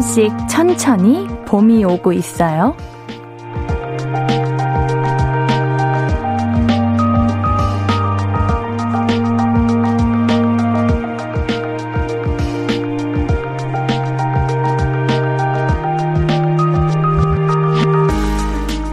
조금씩 0.00 0.32
천천히 0.48 1.26
봄이 1.46 1.84
오고 1.84 2.14
있어요. 2.14 2.74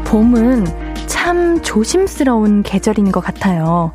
봄은 0.06 0.66
참 1.08 1.62
조심스러운 1.62 2.64
계절인 2.64 3.14
것 3.14 3.22
같아요. 3.22 3.94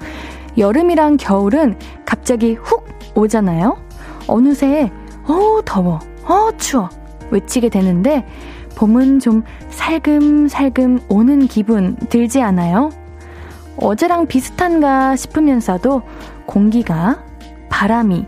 여름이랑 0.57 1.19
겨울은 1.19 1.79
갑자기 2.07 2.55
훅 2.55 2.87
오잖아요? 3.15 3.77
어느새, 4.27 4.91
어, 5.25 5.61
더워. 5.67 6.01
외치게 7.33 7.69
되는데, 7.69 8.25
봄은 8.77 9.19
좀 9.21 9.43
살금살금 9.71 11.01
오는 11.09 11.47
기분 11.47 11.97
들지 12.09 12.41
않아요? 12.43 12.91
어제랑 13.77 14.27
비슷한가 14.27 15.17
싶으면서도 15.17 16.03
공기가, 16.47 17.25
바람이, 17.69 18.27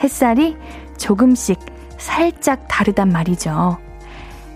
햇살이 0.00 0.56
조금씩 0.96 1.58
살짝 1.98 2.66
다르단 2.68 3.08
말이죠. 3.08 3.78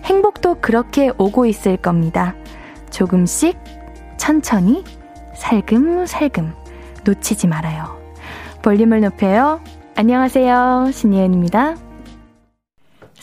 행복도 0.03 0.59
그렇게 0.61 1.11
오고 1.17 1.45
있을 1.45 1.77
겁니다. 1.77 2.35
조금씩, 2.89 3.57
천천히, 4.17 4.83
살금살금, 5.35 6.53
놓치지 7.03 7.47
말아요. 7.47 7.97
볼륨을 8.61 9.01
높여요. 9.01 9.59
안녕하세요. 9.95 10.91
신예은입니다. 10.91 11.86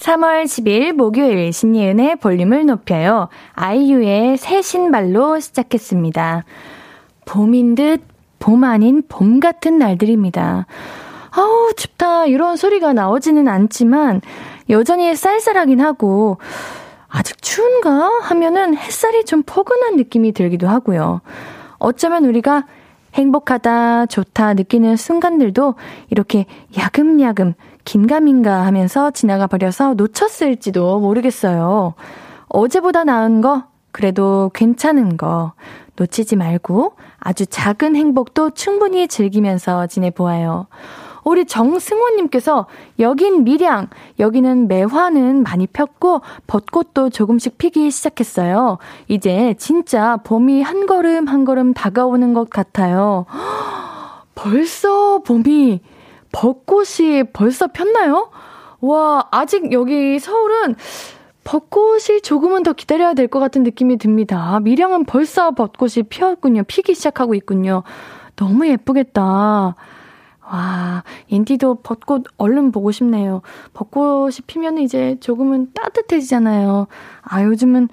3월 0.05 0.45
10일 0.45 0.93
목요일 0.93 1.51
신예은의 1.51 2.17
볼륨을 2.17 2.67
높여요. 2.67 3.29
아이유의 3.55 4.37
새 4.37 4.61
신발로 4.61 5.41
시작했습니다. 5.41 6.45
봄인 7.25 7.75
듯 7.75 8.03
봄 8.39 8.65
아닌 8.65 9.03
봄 9.09 9.41
같은 9.41 9.79
날들입니다. 9.79 10.67
아우, 11.31 11.73
춥다. 11.75 12.27
이런 12.27 12.57
소리가 12.57 12.93
나오지는 12.93 13.49
않지만 13.49 14.21
여전히 14.69 15.17
쌀쌀하긴 15.17 15.81
하고 15.81 16.37
아직 17.09 17.41
추운가 17.41 18.11
하면은 18.25 18.77
햇살이 18.77 19.25
좀 19.25 19.43
포근한 19.43 19.97
느낌이 19.97 20.33
들기도 20.33 20.69
하고요. 20.69 21.23
어쩌면 21.79 22.27
우리가 22.27 22.67
행복하다, 23.15 24.07
좋다 24.07 24.53
느끼는 24.53 24.97
순간들도 24.97 25.77
이렇게 26.11 26.45
야금야금 26.77 27.55
긴가민가 27.85 28.65
하면서 28.65 29.11
지나가 29.11 29.47
버려서 29.47 29.95
놓쳤을지도 29.95 31.01
모르겠어요. 31.01 31.95
어제보다 32.49 33.05
나은 33.05 33.41
거, 33.41 33.65
그래도 33.93 34.51
괜찮은 34.55 35.17
거 35.17 35.53
놓치지 35.97 36.37
말고 36.37 36.95
아주 37.19 37.47
작은 37.47 37.97
행복도 37.97 38.51
충분히 38.51 39.07
즐기면서 39.09 39.87
지내보아요. 39.87 40.67
우리 41.25 41.47
정승호님께서 41.47 42.67
여긴 42.99 43.45
밀양, 43.45 43.89
여기는 44.19 44.69
매화는 44.69 45.43
많이 45.43 45.67
폈고 45.67 46.21
벚꽃도 46.47 47.11
조금씩 47.11 47.57
피기 47.57 47.91
시작했어요. 47.91 48.79
이제 49.09 49.55
진짜 49.59 50.19
봄이 50.19 50.63
한 50.63 50.87
걸음 50.87 51.27
한 51.27 51.45
걸음 51.45 51.73
다가오는 51.73 52.35
것 52.35 52.51
같아요. 52.51 53.25
벌써 54.35 55.21
봄이 55.21 55.81
벚꽃이 56.35 57.23
벌써 57.33 57.69
폈나요? 57.69 58.31
와, 58.81 59.29
아직 59.31 59.73
여기 59.73 60.19
서울은 60.19 60.75
벚꽃이 61.45 62.23
조금은 62.23 62.65
더 62.65 62.73
기다려야 62.73 63.15
될 63.15 63.29
것 63.29 63.39
같은 63.39 63.63
느낌이 63.63 63.99
듭니다. 63.99 64.59
밀양은 64.61 65.05
벌써 65.05 65.53
벚꽃이 65.53 66.05
피었군요. 66.09 66.65
피기 66.65 66.95
시작하고 66.95 67.35
있군요. 67.35 67.85
너무 68.37 68.67
예쁘겠다. 68.67 69.77
와, 70.47 71.05
인디도 71.29 71.77
벚꽃 71.83 72.25
얼른 72.37 72.73
보고 72.73 72.91
싶네요. 72.91 73.43
벚꽃이 73.73 74.39
피면 74.47 74.79
이제 74.79 75.17
조금은 75.21 75.73
따뜻해지잖아요. 75.73 76.89
아, 77.23 77.43
요즘은 77.45 77.89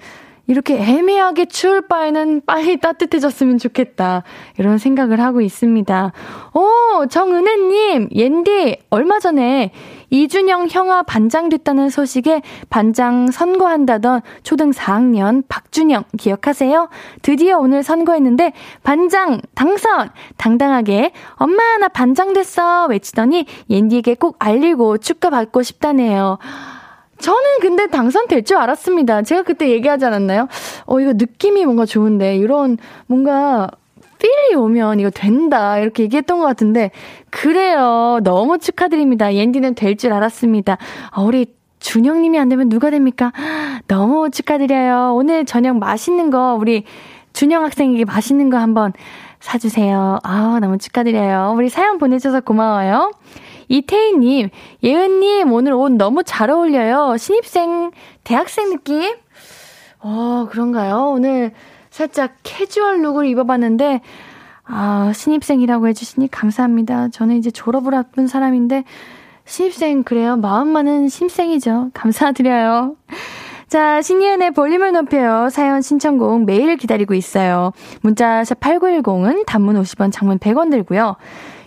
이렇게 0.46 0.76
애매하게 0.76 1.46
추울 1.46 1.82
바에는 1.82 2.42
빨리 2.46 2.78
따뜻해졌으면 2.78 3.58
좋겠다. 3.58 4.24
이런 4.58 4.78
생각을 4.78 5.20
하고 5.20 5.40
있습니다. 5.40 6.12
오, 6.54 7.06
정은혜님, 7.06 8.08
옌디, 8.12 8.78
얼마 8.90 9.18
전에 9.18 9.72
이준영 10.10 10.68
형아 10.70 11.04
반장 11.04 11.48
됐다는 11.48 11.88
소식에 11.88 12.42
반장 12.68 13.30
선거한다던 13.30 14.20
초등 14.42 14.70
4학년 14.70 15.42
박준영 15.48 16.04
기억하세요? 16.18 16.90
드디어 17.22 17.58
오늘 17.58 17.82
선거했는데 17.82 18.52
반장 18.82 19.40
당선! 19.54 20.10
당당하게 20.36 21.12
엄마 21.36 21.78
나 21.78 21.88
반장 21.88 22.34
됐어 22.34 22.86
외치더니 22.88 23.46
옌디에게 23.70 24.16
꼭 24.16 24.36
알리고 24.38 24.98
축하 24.98 25.30
받고 25.30 25.62
싶다네요. 25.62 26.38
저는 27.22 27.60
근데 27.60 27.86
당선될 27.86 28.42
줄 28.44 28.56
알았습니다. 28.56 29.22
제가 29.22 29.42
그때 29.42 29.70
얘기하지 29.70 30.04
않았나요? 30.04 30.48
어, 30.86 31.00
이거 31.00 31.12
느낌이 31.14 31.64
뭔가 31.64 31.86
좋은데, 31.86 32.36
이런 32.36 32.76
뭔가 33.06 33.68
필이 34.18 34.54
오면 34.56 34.98
이거 35.00 35.10
된다. 35.10 35.78
이렇게 35.78 36.02
얘기했던 36.02 36.40
것 36.40 36.44
같은데, 36.46 36.90
그래요. 37.30 38.18
너무 38.24 38.58
축하드립니다. 38.58 39.34
옌디는 39.34 39.74
될 39.76 39.96
줄 39.96 40.12
알았습니다. 40.12 40.78
아, 41.10 41.22
우리 41.22 41.46
준영님이 41.78 42.38
안 42.40 42.48
되면 42.48 42.68
누가 42.68 42.90
됩니까? 42.90 43.32
너무 43.86 44.30
축하드려요. 44.30 45.14
오늘 45.14 45.44
저녁 45.44 45.78
맛있는 45.78 46.30
거, 46.30 46.56
우리 46.58 46.84
준영 47.34 47.62
학생에게 47.64 48.04
맛있는 48.04 48.50
거 48.50 48.58
한번 48.58 48.92
사주세요. 49.38 50.18
아, 50.24 50.58
너무 50.60 50.78
축하드려요. 50.78 51.54
우리 51.56 51.68
사연 51.68 51.98
보내줘서 51.98 52.40
고마워요. 52.40 53.12
이태희님, 53.72 54.50
예은님, 54.82 55.50
오늘 55.50 55.72
옷 55.72 55.92
너무 55.92 56.22
잘 56.24 56.50
어울려요. 56.50 57.16
신입생, 57.16 57.90
대학생 58.22 58.68
느낌? 58.68 59.14
어, 60.00 60.46
그런가요? 60.50 61.12
오늘 61.14 61.52
살짝 61.88 62.34
캐주얼 62.42 63.00
look을 63.02 63.26
입어봤는데, 63.26 64.02
아, 64.64 65.12
신입생이라고 65.14 65.88
해주시니 65.88 66.30
감사합니다. 66.30 67.08
저는 67.08 67.36
이제 67.36 67.50
졸업을 67.50 67.94
앞둔 67.94 68.26
사람인데, 68.26 68.84
신입생, 69.46 70.02
그래요. 70.02 70.36
마음만은 70.36 71.08
신입생이죠. 71.08 71.92
감사드려요. 71.94 72.96
자, 73.68 74.02
신예은의 74.02 74.50
볼륨을 74.50 74.92
높여요. 74.92 75.48
사연 75.48 75.80
신청곡 75.80 76.44
매일 76.44 76.76
기다리고 76.76 77.14
있어요. 77.14 77.72
문자샵 78.02 78.60
8910은 78.60 79.46
단문 79.46 79.80
50원, 79.80 80.12
장문 80.12 80.38
100원 80.38 80.70
들고요. 80.70 81.16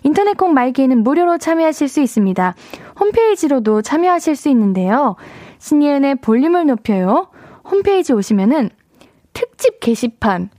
인터넷 0.06 0.38
콩 0.38 0.54
마이키에는 0.54 1.04
무료로 1.04 1.40
참여하실 1.40 1.88
수 1.88 2.00
있습니다. 2.00 2.54
홈페이지로도 3.00 3.82
참여하실 3.82 4.36
수 4.36 4.50
있는데요. 4.50 5.16
신예은의 5.58 6.18
볼륨을 6.18 6.68
높여요. 6.68 7.30
홈페이지 7.64 8.14
오시면은 8.14 8.70
특집 9.34 9.80
게시판. 9.80 10.52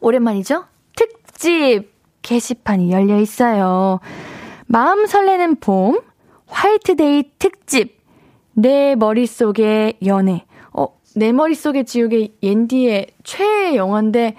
오랜만이죠? 0.00 0.64
특집 0.96 1.92
게시판이 2.22 2.90
열려 2.90 3.18
있어요. 3.18 4.00
마음 4.66 5.04
설레는 5.04 5.56
봄, 5.56 6.00
화이트데이 6.46 7.24
특집, 7.38 8.00
내 8.54 8.94
머릿속의 8.94 9.98
연애. 10.06 10.46
어, 10.72 10.86
내 11.14 11.32
머릿속의 11.32 11.84
지옥의 11.84 12.36
옌디의 12.42 13.08
최애 13.22 13.76
영화인데, 13.76 14.34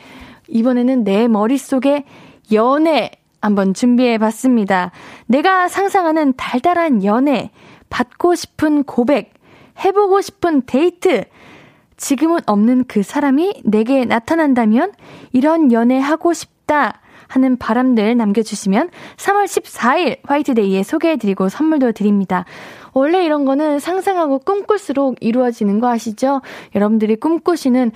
이번에는 0.48 1.04
내 1.04 1.28
머릿속의 1.28 2.06
연애 2.52 3.12
한번 3.44 3.74
준비해 3.74 4.18
봤습니다. 4.18 4.92
내가 5.28 5.68
상상하는 5.68 6.34
달달한 6.38 7.04
연애, 7.04 7.52
받고 7.90 8.36
싶은 8.36 8.84
고백, 8.84 9.34
해보고 9.84 10.22
싶은 10.22 10.64
데이트, 10.66 11.26
지금은 11.98 12.40
없는 12.46 12.86
그 12.88 13.04
사람이 13.04 13.64
내게 13.66 14.06
나타난다면 14.06 14.94
이런 15.34 15.74
연애 15.74 16.00
하고 16.00 16.34
싶다 16.34 17.02
하는 17.28 17.58
바람들 17.58 18.16
남겨주시면 18.16 18.90
3월 19.18 19.46
14일 19.46 20.20
화이트데이에 20.24 20.84
소개해드리고 20.84 21.50
선물도 21.50 21.92
드립니다. 21.92 22.46
원래 22.94 23.26
이런 23.26 23.44
거는 23.44 23.80
상상하고 23.80 24.40
꿈꿀수록 24.40 25.18
이루어지는 25.20 25.82
거 25.82 25.90
아시죠? 25.90 26.42
여러분들이 26.76 27.18
꿈꾸시는 27.18 27.92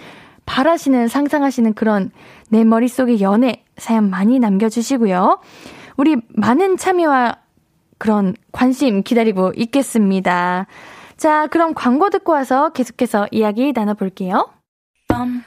바라시는 0.48 1.08
상상하시는 1.08 1.76
그런 1.76 2.10
내 2.50 2.64
머릿속의 2.64 3.22
연애 3.22 3.64
사연 3.78 4.10
많이 4.10 4.40
남겨주시고요. 4.40 5.40
우리 5.98 6.16
많은 6.30 6.78
참여와 6.78 7.38
그런 8.00 8.36
관심 8.52 9.04
기다리고 9.04 9.52
있겠습니다. 9.56 10.66
자, 11.18 11.48
그럼 11.48 11.74
광고 11.76 12.10
듣고 12.10 12.32
와서 12.32 12.70
계속해서 12.70 13.28
이야기 13.32 13.74
나눠볼게요. 13.74 14.50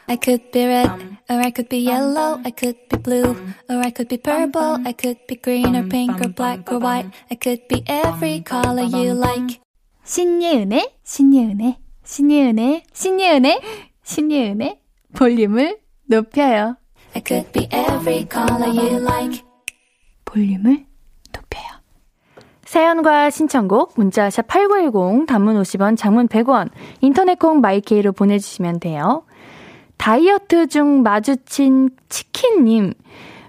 I 0.07 0.19
could 0.23 0.51
be 0.51 0.65
red, 0.65 0.91
or 1.31 1.39
I 1.39 1.53
could 1.55 1.69
be 1.69 1.87
yellow, 1.87 2.41
I 2.45 2.53
could 2.57 2.77
be 2.89 2.99
blue, 3.01 3.37
or 3.69 3.79
I 3.79 3.93
could 3.95 4.09
be 4.09 4.19
purple, 4.19 4.83
I 4.85 4.93
could 4.93 5.27
be 5.29 5.41
green 5.41 5.77
or 5.77 5.89
pink 5.89 6.21
or 6.21 6.33
black 6.35 6.65
or 6.73 6.81
white, 6.81 7.09
I 7.31 7.37
could 7.37 7.69
be 7.69 7.85
every 7.87 8.43
color 8.43 8.83
you 8.83 9.15
like. 9.15 9.61
신예은의, 10.03 10.91
신예은의, 11.05 11.77
신예은의, 12.05 12.83
신예은의, 12.93 13.61
신예은의 14.03 14.80
볼륨을 15.15 15.79
높여요. 16.07 16.77
I 17.15 17.23
could 17.27 17.51
be 17.53 17.69
every 17.73 18.27
color 18.31 18.69
you 18.69 19.03
like. 19.03 19.43
볼륨을 20.25 20.85
높여요. 21.33 21.65
사연과 22.65 23.31
신청곡 23.31 23.95
문자샵 23.97 24.47
8910 24.47 25.27
단문 25.27 25.61
50원 25.61 25.97
장문 25.97 26.29
100원 26.29 26.71
인터넷 27.01 27.39
콩 27.39 27.61
마이케이로 27.61 28.13
보내주시면 28.13 28.81
돼요. 28.81 29.25
다이어트 29.97 30.67
중 30.69 31.03
마주친 31.03 31.91
치킨님 32.09 32.95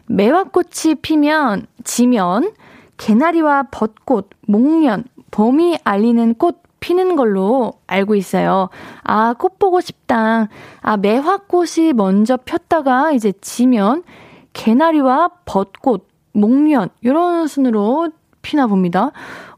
매화꽃이 0.07 0.95
피면 1.01 1.67
지면 1.83 2.51
개나리와 2.97 3.63
벚꽃, 3.71 4.29
목련, 4.47 5.05
봄이 5.31 5.77
알리는 5.83 6.35
꽃 6.35 6.60
피는 6.81 7.15
걸로 7.15 7.73
알고 7.87 8.15
있어요. 8.15 8.69
아, 9.03 9.33
꽃 9.33 9.57
보고 9.57 9.79
싶다. 9.79 10.49
아, 10.81 10.97
매화꽃이 10.97 11.93
먼저 11.95 12.35
폈다가 12.35 13.13
이제 13.13 13.31
지면 13.39 14.03
개나리와 14.51 15.29
벚꽃, 15.45 16.07
목련, 16.33 16.89
이런 17.01 17.47
순으로 17.47 18.09
피나 18.41 18.67
봅니다. 18.67 19.11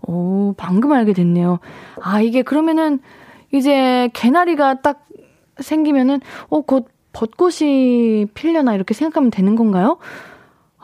오, 0.05 0.53
방금 0.57 0.91
알게 0.91 1.13
됐네요. 1.13 1.59
아, 2.01 2.21
이게 2.21 2.43
그러면은 2.43 2.99
이제 3.51 4.09
개나리가 4.13 4.81
딱 4.81 5.07
생기면은, 5.59 6.19
어, 6.49 6.61
곧 6.61 6.87
벚꽃이 7.13 8.25
필려나 8.33 8.75
이렇게 8.75 8.93
생각하면 8.93 9.31
되는 9.31 9.55
건가요? 9.55 9.97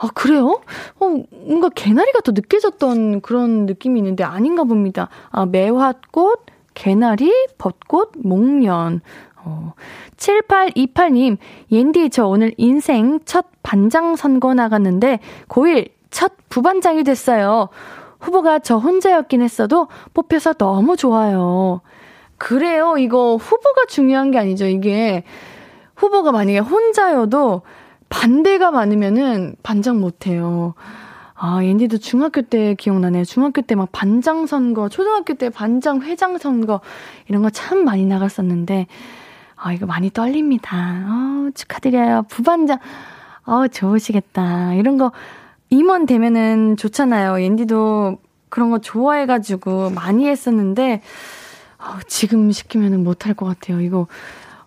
아, 0.01 0.07
그래요? 0.13 0.61
어, 0.99 1.23
뭔가 1.45 1.67
개나리가 1.69 2.21
더 2.21 2.31
느껴졌던 2.31 3.19
그런 3.19 3.65
느낌이 3.65 3.99
있는데 3.99 4.23
아닌가 4.23 4.63
봅니다. 4.63 5.09
아, 5.29 5.45
매화꽃, 5.45 6.45
개나리, 6.73 7.31
벚꽃, 7.57 8.13
목련. 8.15 9.01
어, 9.35 9.73
7828님, 10.15 11.37
옌디, 11.71 12.11
저 12.11 12.27
오늘 12.27 12.53
인생 12.55 13.19
첫 13.25 13.47
반장 13.61 14.15
선거 14.15 14.53
나갔는데, 14.53 15.19
고1 15.49 15.89
첫 16.11 16.31
부반장이 16.47 17.03
됐어요. 17.03 17.67
후보가 18.19 18.59
저 18.59 18.77
혼자였긴 18.77 19.41
했어도 19.41 19.87
뽑혀서 20.13 20.53
너무 20.53 20.95
좋아요. 20.95 21.81
그래요. 22.37 22.97
이거 22.97 23.35
후보가 23.35 23.85
중요한 23.89 24.31
게 24.31 24.39
아니죠. 24.39 24.65
이게 24.65 25.23
후보가 25.95 26.31
만약에 26.31 26.59
혼자여도 26.59 27.63
반대가 28.09 28.71
많으면은 28.71 29.55
반장 29.63 29.99
못해요. 29.99 30.73
아, 31.35 31.63
옌디도 31.63 31.99
중학교 31.99 32.41
때 32.41 32.75
기억나네요. 32.75 33.23
중학교 33.23 33.61
때 33.61 33.75
막 33.75 33.89
반장 33.91 34.45
선거, 34.45 34.89
초등학교 34.89 35.35
때 35.35 35.49
반장 35.49 36.01
회장 36.01 36.37
선거, 36.37 36.81
이런 37.29 37.41
거 37.41 37.49
참 37.49 37.85
많이 37.85 38.05
나갔었는데, 38.05 38.87
아, 39.55 39.71
이거 39.73 39.85
많이 39.85 40.09
떨립니다. 40.09 40.69
아, 40.77 41.49
축하드려요. 41.53 42.23
부반장. 42.29 42.79
아, 43.45 43.67
좋으시겠다. 43.71 44.73
이런 44.73 44.97
거, 44.97 45.11
임원 45.69 46.05
되면은 46.05 46.77
좋잖아요. 46.77 47.41
옌디도 47.41 48.17
그런 48.49 48.69
거 48.71 48.79
좋아해가지고 48.79 49.91
많이 49.91 50.27
했었는데, 50.27 51.01
아, 51.77 51.99
지금 52.07 52.51
시키면은 52.51 53.03
못할 53.03 53.33
것 53.33 53.45
같아요. 53.45 53.79
이거, 53.79 54.07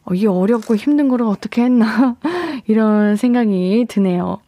어, 0.05 0.15
이게 0.15 0.27
어렵고 0.27 0.77
힘든 0.77 1.09
거를 1.09 1.27
어떻게 1.27 1.63
했나 1.63 2.17
이런 2.67 3.17
생각이 3.17 3.87
드네요. 3.89 4.39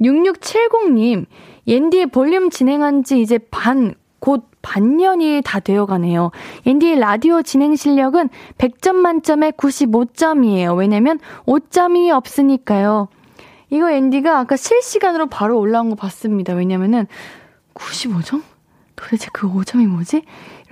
6670님, 0.00 1.26
옌디의 1.66 2.06
볼륨 2.06 2.50
진행한 2.50 3.04
지 3.04 3.20
이제 3.20 3.38
반, 3.38 3.94
곧 4.18 4.48
반년이 4.62 5.42
다 5.44 5.60
되어 5.60 5.86
가네요. 5.86 6.30
옌디의 6.66 6.98
라디오 6.98 7.42
진행 7.42 7.74
실력은 7.74 8.28
100점 8.58 8.94
만점에 8.94 9.50
95점이에요. 9.52 10.76
왜냐면 10.76 11.18
5점이 11.46 12.14
없으니까요. 12.14 13.08
이거 13.70 13.90
앤디가 13.90 14.38
아까 14.38 14.56
실시간으로 14.56 15.26
바로 15.26 15.58
올라온 15.58 15.90
거 15.90 15.96
봤습니다. 15.96 16.54
왜냐면은 16.54 17.06
95점? 17.74 18.42
도대체 18.94 19.28
그 19.32 19.48
5점이 19.48 19.86
뭐지? 19.86 20.22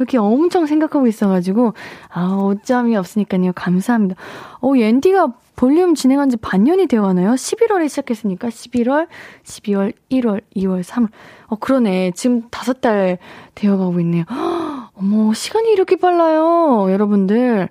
이렇게 0.00 0.17
엄청 0.17 0.64
생각하고 0.64 1.06
있어가지고, 1.06 1.75
아, 2.08 2.26
5점이 2.41 2.97
없으니까요. 2.99 3.52
감사합니다. 3.55 4.17
어, 4.61 4.75
앤디가 4.75 5.35
볼륨 5.56 5.94
진행한 5.94 6.31
지 6.31 6.38
반년이 6.38 6.87
되어 6.87 7.02
가나요? 7.02 7.32
11월에 7.32 7.87
시작했으니까 7.91 8.49
11월, 8.49 9.08
12월, 9.44 9.93
1월, 10.11 10.41
2월, 10.56 10.82
3월. 10.82 11.08
어, 11.49 11.56
그러네. 11.56 12.12
지금 12.14 12.44
다섯 12.50 12.81
달 12.81 13.19
되어 13.55 13.76
가고 13.76 14.00
있네요. 14.00 14.25
허, 14.31 14.88
어머, 14.97 15.35
시간이 15.35 15.70
이렇게 15.70 15.97
빨라요. 15.97 16.91
여러분들. 16.91 17.69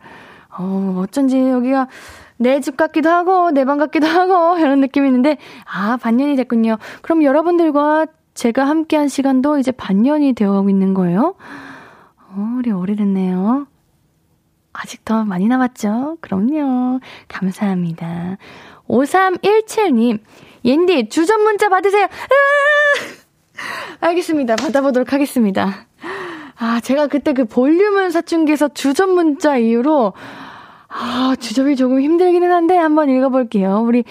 어, 0.60 0.96
어쩐지 1.04 1.40
여기가 1.50 1.88
내 2.38 2.60
집 2.62 2.78
같기도 2.78 3.10
하고, 3.10 3.50
내 3.52 3.66
방 3.66 3.80
같기도 3.80 4.06
하고, 4.06 4.60
이런 4.60 4.82
느낌이 4.82 5.08
있는데, 5.08 5.38
아, 5.66 5.98
반년이 5.98 6.36
됐군요. 6.36 6.78
그럼 7.02 7.24
여러분들과 7.24 8.06
제가 8.36 8.66
함께한 8.66 9.08
시간도 9.08 9.58
이제 9.58 9.72
반년이 9.72 10.34
되어 10.34 10.52
가고 10.54 10.70
있는 10.70 10.94
거예요? 10.94 11.34
어, 12.40 12.56
우리 12.58 12.72
오래됐네요. 12.72 13.68
아직 14.72 15.04
더 15.04 15.26
많이 15.26 15.48
남았죠? 15.48 16.18
그럼요. 16.22 17.02
감사합니다. 17.28 18.38
5317님, 18.88 20.20
옌디, 20.64 21.10
주전 21.10 21.42
문자 21.42 21.68
받으세요. 21.68 22.06
아! 22.06 24.08
알겠습니다. 24.08 24.56
받아보도록 24.56 25.12
하겠습니다. 25.12 25.86
아, 26.58 26.80
제가 26.80 27.08
그때 27.08 27.34
그 27.34 27.44
볼륨을 27.44 28.12
사춘기에서 28.12 28.70
주전 28.70 29.10
문자 29.10 29.58
이후로, 29.58 30.14
아, 30.88 31.36
주접이 31.38 31.76
조금 31.76 32.00
힘들기는 32.00 32.50
한데 32.50 32.78
한번 32.78 33.10
읽어볼게요. 33.10 33.84
우리 33.86 34.06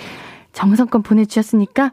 정성껏 0.53 1.03
보내주셨으니까 1.03 1.93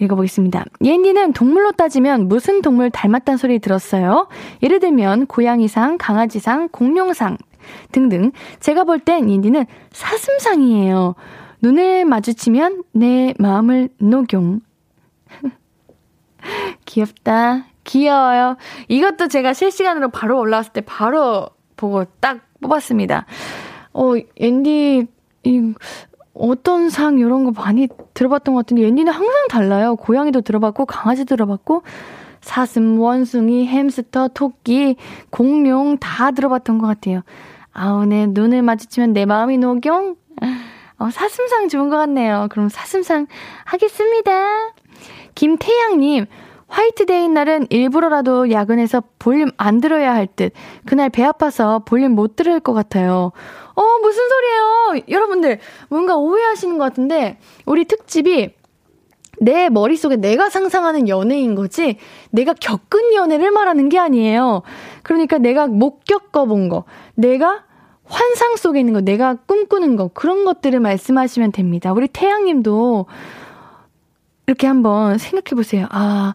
읽어보겠습니다. 0.00 0.64
옌디는 0.82 1.32
동물로 1.32 1.72
따지면 1.72 2.28
무슨 2.28 2.62
동물 2.62 2.90
닮았단 2.90 3.36
소리 3.36 3.58
들었어요? 3.58 4.28
예를 4.62 4.80
들면 4.80 5.26
고양이상, 5.26 5.98
강아지상, 5.98 6.68
공룡상 6.70 7.36
등등. 7.92 8.32
제가 8.60 8.84
볼 8.84 8.98
땐 8.98 9.30
옌디는 9.30 9.66
사슴상이에요. 9.92 11.14
눈을 11.62 12.04
마주치면 12.04 12.84
내 12.92 13.34
마음을 13.38 13.88
녹용. 13.98 14.60
귀엽다. 16.84 17.66
귀여워요. 17.84 18.56
이것도 18.88 19.28
제가 19.28 19.52
실시간으로 19.52 20.10
바로 20.10 20.38
올라왔을 20.38 20.72
때 20.72 20.80
바로 20.80 21.48
보고 21.76 22.04
딱 22.20 22.40
뽑았습니다. 22.60 23.26
어, 23.92 24.14
옌디, 24.36 25.06
이, 25.44 25.74
어떤 26.34 26.90
상 26.90 27.18
이런 27.18 27.44
거 27.44 27.52
많이 27.52 27.88
들어봤던 28.12 28.54
것 28.54 28.66
같은데 28.66 28.86
옌디는 28.86 29.12
항상 29.12 29.48
달라요. 29.48 29.96
고양이도 29.96 30.40
들어봤고 30.42 30.86
강아지 30.86 31.24
들어봤고 31.24 31.82
사슴, 32.40 33.00
원숭이, 33.00 33.66
햄스터, 33.66 34.28
토끼, 34.34 34.96
공룡 35.30 35.96
다 35.96 36.30
들어봤던 36.30 36.78
것 36.78 36.86
같아요. 36.86 37.22
아우, 37.72 38.04
네, 38.04 38.26
눈을 38.28 38.62
마주치면 38.62 39.14
내 39.14 39.24
마음이 39.24 39.58
녹용? 39.58 40.16
어, 40.98 41.10
사슴상 41.10 41.68
좋은 41.68 41.88
것 41.88 41.96
같네요. 41.96 42.48
그럼 42.50 42.68
사슴상 42.68 43.26
하겠습니다. 43.64 44.32
김태양님, 45.34 46.26
화이트데이 46.68 47.28
날은 47.28 47.66
일부러라도 47.70 48.50
야근해서 48.50 49.02
볼륨 49.18 49.50
안 49.56 49.80
들어야 49.80 50.14
할 50.14 50.26
듯. 50.26 50.52
그날 50.84 51.08
배 51.08 51.24
아파서 51.24 51.80
볼륨 51.80 52.12
못 52.12 52.36
들을 52.36 52.60
것 52.60 52.72
같아요. 52.72 53.32
어, 53.74 53.82
무슨 54.02 54.22
소리예요? 54.28 55.04
여러분들, 55.08 55.58
뭔가 55.88 56.16
오해하시는 56.16 56.78
것 56.78 56.84
같은데, 56.84 57.38
우리 57.66 57.84
특집이 57.84 58.54
내 59.40 59.68
머릿속에 59.68 60.16
내가 60.16 60.48
상상하는 60.48 61.08
연애인 61.08 61.54
거지, 61.54 61.98
내가 62.30 62.54
겪은 62.54 63.14
연애를 63.14 63.50
말하는 63.50 63.88
게 63.88 63.98
아니에요. 63.98 64.62
그러니까 65.02 65.38
내가 65.38 65.66
못 65.66 66.04
겪어본 66.04 66.68
거, 66.68 66.84
내가 67.14 67.64
환상 68.04 68.56
속에 68.56 68.80
있는 68.80 68.92
거, 68.92 69.00
내가 69.00 69.34
꿈꾸는 69.34 69.96
거, 69.96 70.08
그런 70.08 70.44
것들을 70.44 70.78
말씀하시면 70.78 71.52
됩니다. 71.52 71.92
우리 71.92 72.06
태양님도 72.06 73.06
이렇게 74.46 74.66
한번 74.66 75.18
생각해 75.18 75.56
보세요. 75.56 75.86
아, 75.90 76.34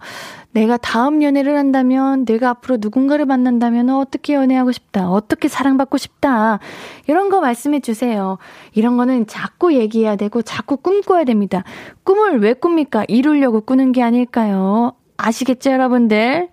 내가 0.51 0.77
다음 0.77 1.21
연애를 1.21 1.55
한다면, 1.57 2.25
내가 2.25 2.49
앞으로 2.49 2.77
누군가를 2.79 3.25
만난다면 3.27 3.89
어떻게 3.91 4.33
연애하고 4.33 4.71
싶다, 4.71 5.09
어떻게 5.11 5.47
사랑받고 5.47 5.97
싶다, 5.97 6.59
이런 7.07 7.29
거 7.29 7.39
말씀해 7.39 7.81
주세요. 7.81 8.39
이런 8.73 8.97
거는 8.97 9.27
자꾸 9.27 9.73
얘기해야 9.75 10.15
되고, 10.15 10.41
자꾸 10.41 10.77
꿈꿔야 10.77 11.23
됩니다. 11.23 11.63
꿈을 12.03 12.39
왜 12.41 12.55
꿉니까? 12.55 13.05
이루려고 13.07 13.61
꾸는 13.61 13.91
게 13.91 14.01
아닐까요? 14.01 14.93
아시겠죠, 15.17 15.69
여러분들? 15.71 16.49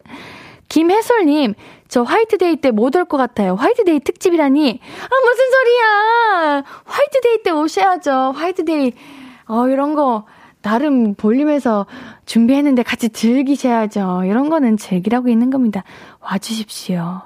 김혜솔님, 0.68 1.54
저 1.88 2.02
화이트데이 2.02 2.56
때 2.56 2.70
못 2.72 2.96
올 2.96 3.04
것 3.06 3.16
같아요. 3.16 3.54
화이트데이 3.54 4.00
특집이라니. 4.00 4.80
아, 4.82 5.08
무슨 5.24 5.44
소리야! 5.50 6.64
화이트데이 6.84 7.42
때 7.44 7.50
오셔야죠. 7.52 8.32
화이트데이. 8.36 8.92
어, 9.46 9.68
이런 9.68 9.94
거. 9.94 10.24
나름 10.66 11.14
볼륨에서 11.14 11.86
준비했는데 12.24 12.82
같이 12.82 13.08
즐기셔야죠. 13.08 14.22
이런 14.24 14.48
거는 14.48 14.76
즐기라고 14.76 15.28
있는 15.28 15.48
겁니다. 15.50 15.84
와주십시오. 16.18 17.22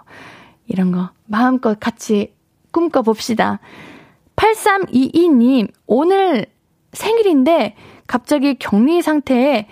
이런 0.66 0.92
거 0.92 1.08
마음껏 1.24 1.80
같이 1.80 2.34
꿈꿔봅시다. 2.70 3.60
8322님, 4.36 5.70
오늘 5.86 6.44
생일인데 6.92 7.76
갑자기 8.06 8.58
격리 8.58 9.00
상태에 9.00 9.68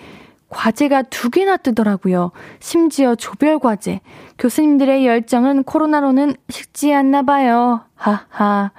과제가 0.49 1.03
두 1.03 1.29
개나 1.29 1.59
뜨더라고요. 1.59 2.33
심지어 2.61 3.17
조별 3.17 3.59
과제. 3.59 4.01
교수님들의 4.39 5.07
열정은 5.07 5.65
코로나로는 5.65 6.37
식지 6.49 6.95
않나 6.95 7.21
봐요. 7.21 7.83
하하. 7.97 8.71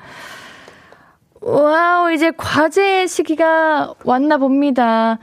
wow, 1.41 2.11
이제 2.11 2.31
과제 2.35 3.07
시기가 3.07 3.93
왔나 4.03 4.37
봅니다. 4.37 5.19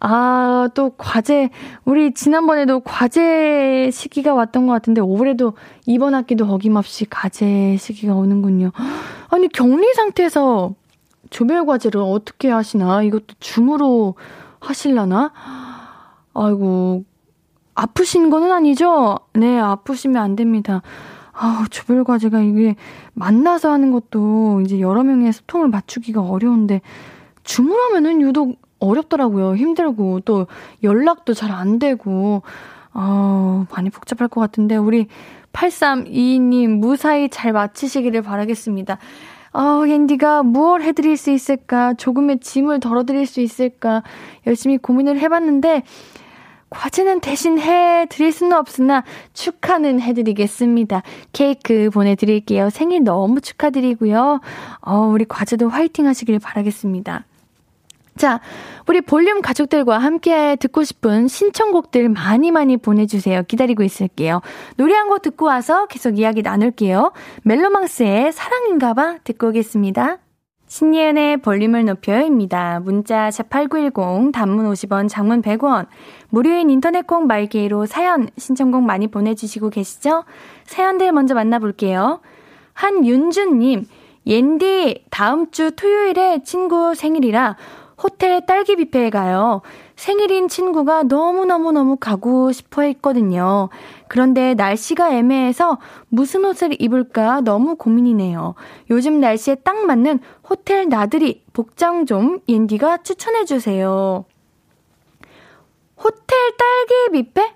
아, 0.00 0.68
또 0.74 0.90
과제, 0.90 1.50
우리 1.84 2.12
지난번에도 2.12 2.80
과제 2.80 3.90
시기가 3.92 4.34
왔던 4.34 4.66
것 4.66 4.72
같은데, 4.74 5.00
올해도 5.00 5.54
이번 5.86 6.14
학기도 6.14 6.44
어김없이 6.46 7.06
과제 7.06 7.76
시기가 7.78 8.14
오는군요. 8.14 8.70
아니, 9.30 9.48
격리 9.48 9.92
상태에서 9.94 10.74
조별 11.30 11.66
과제를 11.66 12.00
어떻게 12.00 12.50
하시나? 12.50 13.02
이것도 13.02 13.34
줌으로 13.40 14.14
하실라나? 14.60 15.32
아이고, 16.34 17.04
아프신 17.74 18.30
거는 18.30 18.52
아니죠? 18.52 19.18
네, 19.34 19.58
아프시면 19.58 20.22
안 20.22 20.36
됩니다. 20.36 20.82
아, 21.40 21.64
조별 21.70 22.02
과제가 22.02 22.40
이게 22.40 22.74
만나서 23.14 23.70
하는 23.70 23.92
것도 23.92 24.60
이제 24.62 24.80
여러 24.80 25.04
명의 25.04 25.32
소통을 25.32 25.68
맞추기가 25.68 26.20
어려운데, 26.20 26.80
줌으로 27.44 27.80
하면은 27.84 28.20
유독 28.20 28.56
어렵더라고요. 28.80 29.54
힘들고, 29.56 30.20
또 30.20 30.48
연락도 30.82 31.34
잘 31.34 31.52
안 31.52 31.78
되고, 31.78 32.42
아, 32.92 33.66
많이 33.72 33.88
복잡할 33.90 34.26
것 34.28 34.40
같은데, 34.40 34.76
우리 34.76 35.06
8322님 35.52 36.78
무사히 36.78 37.28
잘 37.28 37.52
마치시기를 37.52 38.22
바라겠습니다. 38.22 38.98
아, 39.52 39.84
앤디가 39.88 40.42
무얼 40.42 40.82
해드릴 40.82 41.16
수 41.16 41.30
있을까? 41.30 41.94
조금의 41.94 42.40
짐을 42.40 42.80
덜어드릴 42.80 43.26
수 43.26 43.40
있을까? 43.40 44.02
열심히 44.46 44.76
고민을 44.76 45.20
해봤는데, 45.20 45.84
과제는 46.70 47.20
대신 47.20 47.58
해 47.58 48.06
드릴 48.10 48.32
수는 48.32 48.56
없으나 48.56 49.04
축하는 49.32 50.00
해드리겠습니다. 50.00 51.02
케이크 51.32 51.90
보내드릴게요. 51.90 52.70
생일 52.70 53.04
너무 53.04 53.40
축하드리고요. 53.40 54.40
어, 54.80 54.96
우리 55.12 55.24
과제도 55.24 55.68
화이팅 55.68 56.06
하시길 56.06 56.38
바라겠습니다. 56.38 57.24
자, 58.16 58.40
우리 58.88 59.00
볼륨 59.00 59.40
가족들과 59.40 59.98
함께 59.98 60.56
듣고 60.56 60.82
싶은 60.82 61.28
신청곡들 61.28 62.08
많이 62.08 62.50
많이 62.50 62.76
보내주세요. 62.76 63.44
기다리고 63.46 63.84
있을게요. 63.84 64.40
노래 64.76 64.94
한 64.94 65.08
곡 65.08 65.22
듣고 65.22 65.46
와서 65.46 65.86
계속 65.86 66.18
이야기 66.18 66.42
나눌게요. 66.42 67.12
멜로망스의 67.44 68.32
사랑인가봐 68.32 69.18
듣고 69.24 69.48
오겠습니다. 69.48 70.18
신예은의 70.68 71.38
볼륨을 71.38 71.86
높여요입니다. 71.86 72.80
문자 72.80 73.30
샵8910 73.30 74.32
단문 74.32 74.70
50원 74.70 75.08
장문 75.08 75.42
100원 75.42 75.86
무료인 76.28 76.70
인터넷 76.70 77.06
콩 77.06 77.26
말게이로 77.26 77.86
사연 77.86 78.28
신청곡 78.36 78.82
많이 78.82 79.06
보내주시고 79.08 79.70
계시죠? 79.70 80.24
사연들 80.64 81.12
먼저 81.12 81.34
만나볼게요. 81.34 82.20
한윤주님 82.74 83.86
옌디 84.26 85.06
다음 85.10 85.50
주 85.50 85.72
토요일에 85.74 86.42
친구 86.44 86.94
생일이라 86.94 87.56
호텔 88.00 88.44
딸기 88.46 88.76
뷔페에 88.76 89.10
가요. 89.10 89.62
생일인 89.96 90.48
친구가 90.48 91.04
너무너무너무 91.04 91.96
가고 91.96 92.52
싶어 92.52 92.82
했거든요. 92.82 93.70
그런데 94.08 94.54
날씨가 94.54 95.12
애매해서 95.14 95.78
무슨 96.08 96.44
옷을 96.44 96.80
입을까 96.80 97.40
너무 97.42 97.76
고민이네요. 97.76 98.54
요즘 98.90 99.20
날씨에 99.20 99.56
딱 99.56 99.84
맞는 99.84 100.20
호텔 100.48 100.88
나들이 100.88 101.44
복장 101.52 102.06
좀 102.06 102.40
옌디가 102.48 102.98
추천해주세요. 102.98 104.24
호텔 105.96 106.56
딸기 106.56 107.12
뷔페? 107.12 107.54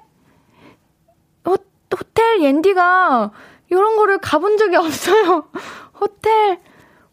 호, 1.47 1.57
호텔 1.99 2.43
옌디가 2.43 3.31
이런 3.71 3.97
거를 3.97 4.19
가본 4.19 4.59
적이 4.59 4.77
없어요. 4.77 5.47
호텔 5.99 6.61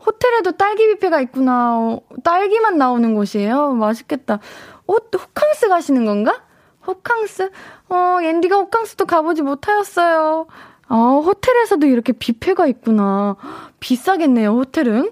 호텔에도 0.05 0.51
딸기 0.53 0.87
뷔페가 0.87 1.21
있구나. 1.21 1.77
어, 1.77 2.01
딸기만 2.23 2.77
나오는 2.77 3.13
곳이에요. 3.13 3.73
맛있겠다. 3.73 4.39
호, 4.87 4.93
호캉스 4.95 5.69
가시는 5.69 6.05
건가? 6.05 6.41
호캉스? 6.87 7.51
어, 7.89 8.21
앤디가 8.21 8.55
호캉스도 8.55 9.05
가보지 9.05 9.41
못하였어요. 9.41 10.47
어, 10.89 11.21
호텔에서도 11.25 11.85
이렇게 11.87 12.13
뷔페가 12.13 12.67
있구나. 12.67 13.35
비싸겠네요, 13.79 14.51
호텔은. 14.51 15.11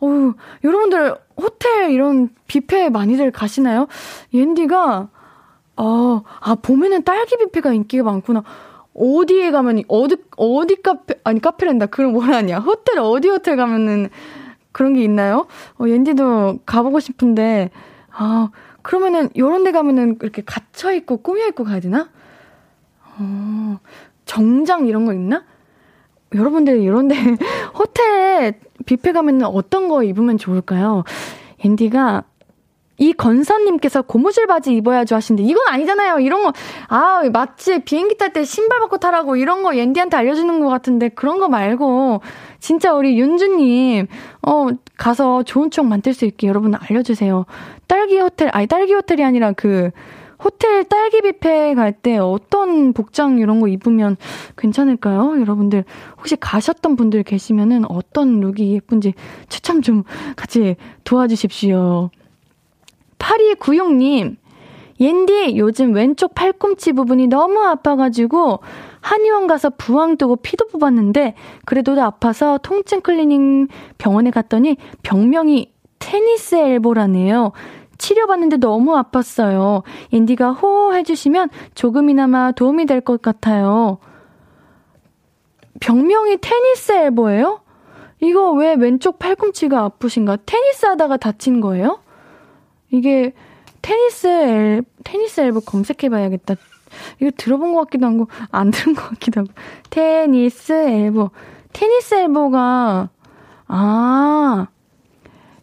어, 0.00 0.32
여러분들, 0.64 1.16
호텔 1.36 1.90
이런 1.90 2.30
뷔페 2.48 2.90
많이들 2.90 3.30
가시나요? 3.30 3.88
앤디가, 4.34 5.08
어, 5.76 6.22
아, 6.40 6.54
봄에는 6.54 7.02
딸기 7.04 7.36
뷔페가 7.36 7.72
인기가 7.72 8.04
많구나. 8.04 8.42
어디에 8.98 9.50
가면 9.50 9.82
어디 9.88 10.16
어디 10.38 10.76
카페 10.76 11.14
아니 11.22 11.40
카페랜다 11.40 11.86
그럼 11.86 12.12
뭐라냐 12.12 12.60
호텔 12.60 12.98
어디 12.98 13.28
호텔 13.28 13.56
가면은 13.56 14.08
그런 14.72 14.94
게 14.94 15.02
있나요? 15.02 15.46
어 15.78 15.86
옌디도 15.86 16.60
가보고 16.64 17.00
싶은데 17.00 17.70
아 18.10 18.48
그러면은 18.86 19.30
요런 19.36 19.64
데 19.64 19.72
가면은 19.72 20.16
이렇게 20.22 20.42
갇혀 20.46 20.92
있고 20.92 21.16
꾸며 21.16 21.48
있고 21.48 21.64
가야 21.64 21.80
되나? 21.80 22.08
어 23.18 23.80
정장 24.24 24.86
이런 24.86 25.04
거 25.04 25.12
있나? 25.12 25.44
여러분들 26.32 26.80
이런 26.80 27.08
데 27.08 27.16
호텔 27.74 28.60
뷔페 28.86 29.10
가면은 29.10 29.44
어떤 29.46 29.88
거 29.88 30.04
입으면 30.04 30.38
좋을까요? 30.38 31.02
앤디가 31.64 32.22
이 32.98 33.12
건선님께서 33.12 34.02
고무줄 34.02 34.46
바지 34.46 34.74
입어야죠 34.74 35.16
하시는데 35.16 35.48
이건 35.48 35.66
아니잖아요. 35.68 36.20
이런 36.20 36.42
거, 36.42 36.52
아, 36.88 37.22
마치 37.32 37.78
비행기 37.80 38.16
탈 38.16 38.32
때 38.32 38.44
신발 38.44 38.80
벗고 38.80 38.98
타라고 38.98 39.36
이런 39.36 39.62
거 39.62 39.76
옌디한테 39.76 40.16
알려주는 40.16 40.60
것 40.60 40.68
같은데 40.68 41.08
그런 41.10 41.38
거 41.38 41.48
말고 41.48 42.20
진짜 42.58 42.92
우리 42.92 43.18
윤주님, 43.18 44.06
어, 44.42 44.68
가서 44.96 45.42
좋은 45.42 45.70
추억 45.70 45.86
만들 45.86 46.14
수 46.14 46.24
있게 46.24 46.48
여러분 46.48 46.74
알려주세요. 46.74 47.46
딸기 47.86 48.18
호텔, 48.18 48.50
아니, 48.52 48.66
딸기 48.66 48.92
호텔이 48.94 49.22
아니라 49.22 49.52
그, 49.52 49.90
호텔 50.42 50.84
딸기 50.84 51.22
뷔페 51.22 51.74
갈 51.74 51.92
때 51.92 52.18
어떤 52.18 52.92
복장 52.92 53.38
이런 53.38 53.58
거 53.60 53.68
입으면 53.68 54.16
괜찮을까요? 54.58 55.40
여러분들 55.40 55.84
혹시 56.18 56.36
가셨던 56.36 56.96
분들 56.96 57.22
계시면은 57.22 57.84
어떤 57.88 58.40
look이 58.40 58.74
예쁜지 58.74 59.14
추천 59.48 59.80
좀 59.80 60.02
같이 60.36 60.76
도와주십시오. 61.04 62.10
8296님, 63.18 64.36
옌디, 64.98 65.58
요즘 65.58 65.92
왼쪽 65.94 66.34
팔꿈치 66.34 66.92
부분이 66.92 67.26
너무 67.26 67.62
아파가지고, 67.62 68.60
한의원 69.00 69.46
가서 69.46 69.70
부항 69.70 70.16
뜨고 70.16 70.36
피도 70.36 70.68
뽑았는데, 70.68 71.34
그래도 71.64 72.00
아파서 72.02 72.58
통증 72.62 73.00
클리닉 73.00 73.68
병원에 73.98 74.30
갔더니 74.30 74.76
병명이 75.02 75.72
테니스 75.98 76.54
엘보라네요. 76.56 77.52
치료받는데 77.98 78.58
너무 78.58 78.92
아팠어요. 78.94 79.82
옌디가 80.12 80.52
호호해주시면 80.52 81.48
조금이나마 81.74 82.52
도움이 82.52 82.84
될 82.86 83.00
것 83.00 83.22
같아요. 83.22 83.98
병명이 85.80 86.38
테니스 86.40 86.92
엘보예요? 86.92 87.60
이거 88.20 88.50
왜 88.52 88.74
왼쪽 88.74 89.18
팔꿈치가 89.18 89.82
아프신가? 89.84 90.38
테니스 90.46 90.86
하다가 90.86 91.16
다친 91.18 91.60
거예요? 91.60 92.00
이게 92.90 93.32
테니스 93.82 94.26
엘, 94.26 94.82
테니스 95.04 95.40
앨범 95.40 95.62
검색해봐야겠다. 95.64 96.54
이거 97.20 97.30
들어본 97.36 97.74
것 97.74 97.80
같기도 97.84 98.06
하고, 98.06 98.28
안 98.50 98.70
들은 98.70 98.94
것 98.94 99.08
같기도 99.10 99.42
하고. 99.42 99.52
테니스 99.90 100.72
엘보. 100.72 101.30
테니스 101.72 102.14
엘보가, 102.14 103.10
아, 103.68 104.66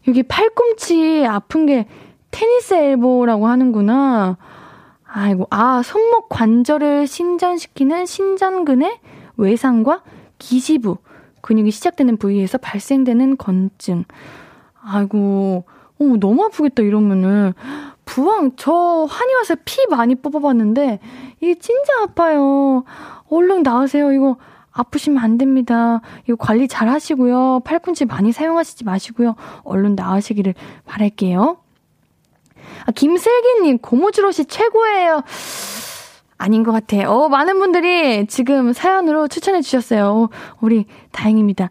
여기 0.08 0.24
팔꿈치 0.24 1.25
아픈 1.27 1.65
게 1.65 1.88
테니스 2.32 2.74
엘보라고 2.74 3.48
하는구나. 3.48 4.38
아이고, 5.06 5.48
아, 5.50 5.82
손목 5.84 6.30
관절을 6.30 7.08
신전시키는 7.08 8.06
신전근의 8.06 9.00
외상과 9.38 10.01
기시부, 10.39 10.98
근육이 11.42 11.72
시작되는 11.72 12.18
부위에서 12.18 12.58
발생되는 12.58 13.38
건증. 13.38 14.06
아이고, 14.82 15.65
어, 16.12 16.17
너무 16.19 16.43
아프겠다, 16.45 16.83
이러면은. 16.83 17.53
부항, 18.05 18.51
저 18.57 19.07
한의원에서 19.10 19.55
피 19.63 19.86
많이 19.89 20.15
뽑아봤는데, 20.15 21.00
이게 21.39 21.55
진짜 21.55 22.03
아파요. 22.03 22.83
얼른 23.29 23.63
나으세요. 23.63 24.12
이거 24.12 24.38
아프시면 24.72 25.24
안 25.24 25.38
됩니다. 25.38 26.01
이거 26.25 26.36
관리 26.36 26.67
잘 26.67 26.89
하시고요. 26.89 27.62
팔꿈치 27.63 28.05
많이 28.05 28.31
사용하시지 28.31 28.83
마시고요. 28.83 29.36
얼른 29.63 29.95
나으시기를 29.95 30.55
바랄게요. 30.86 31.57
아, 32.86 32.91
김슬기님, 32.91 33.77
고무줄 33.79 34.25
옷이 34.25 34.45
최고예요. 34.45 35.24
아닌 36.38 36.63
것 36.63 36.72
같아. 36.72 37.10
어, 37.10 37.29
많은 37.29 37.60
분들이 37.60 38.25
지금 38.27 38.74
사연으로 38.74 39.27
추천해 39.27 39.62
주셨어요. 39.62 40.29
우리 40.60 40.86
다행입니다. 41.12 41.69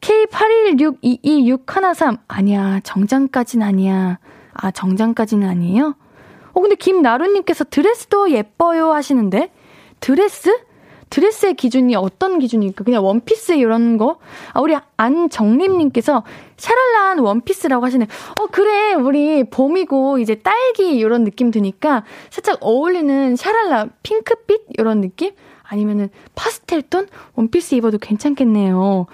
K81622613 0.00 2.18
아니야. 2.28 2.80
정장까진 2.82 3.62
아니야. 3.62 4.18
아, 4.52 4.70
정장까지는 4.70 5.48
아니에요? 5.48 5.94
어, 6.52 6.60
근데 6.60 6.74
김나루님께서 6.74 7.64
드레스도 7.64 8.30
예뻐요 8.30 8.92
하시는데? 8.92 9.52
드레스? 10.00 10.58
드레스의 11.10 11.54
기준이 11.54 11.96
어떤 11.96 12.38
기준일까? 12.38 12.84
그냥 12.84 13.04
원피스 13.04 13.52
이런 13.52 13.98
거? 13.98 14.18
아, 14.52 14.60
우리 14.60 14.76
안정림님께서 14.96 16.22
샤랄란 16.56 17.18
원피스라고 17.18 17.84
하시네. 17.84 18.06
어, 18.38 18.46
그래. 18.46 18.94
우리 18.94 19.44
봄이고 19.44 20.18
이제 20.18 20.36
딸기 20.36 20.96
이런 20.96 21.24
느낌 21.24 21.50
드니까 21.50 22.04
살짝 22.30 22.58
어울리는 22.60 23.36
샤랄라 23.36 23.86
핑크빛 24.02 24.62
이런 24.78 25.00
느낌? 25.00 25.32
아니면은 25.64 26.10
파스텔톤 26.34 27.08
원피스 27.34 27.74
입어도 27.76 27.98
괜찮겠네요. 27.98 29.06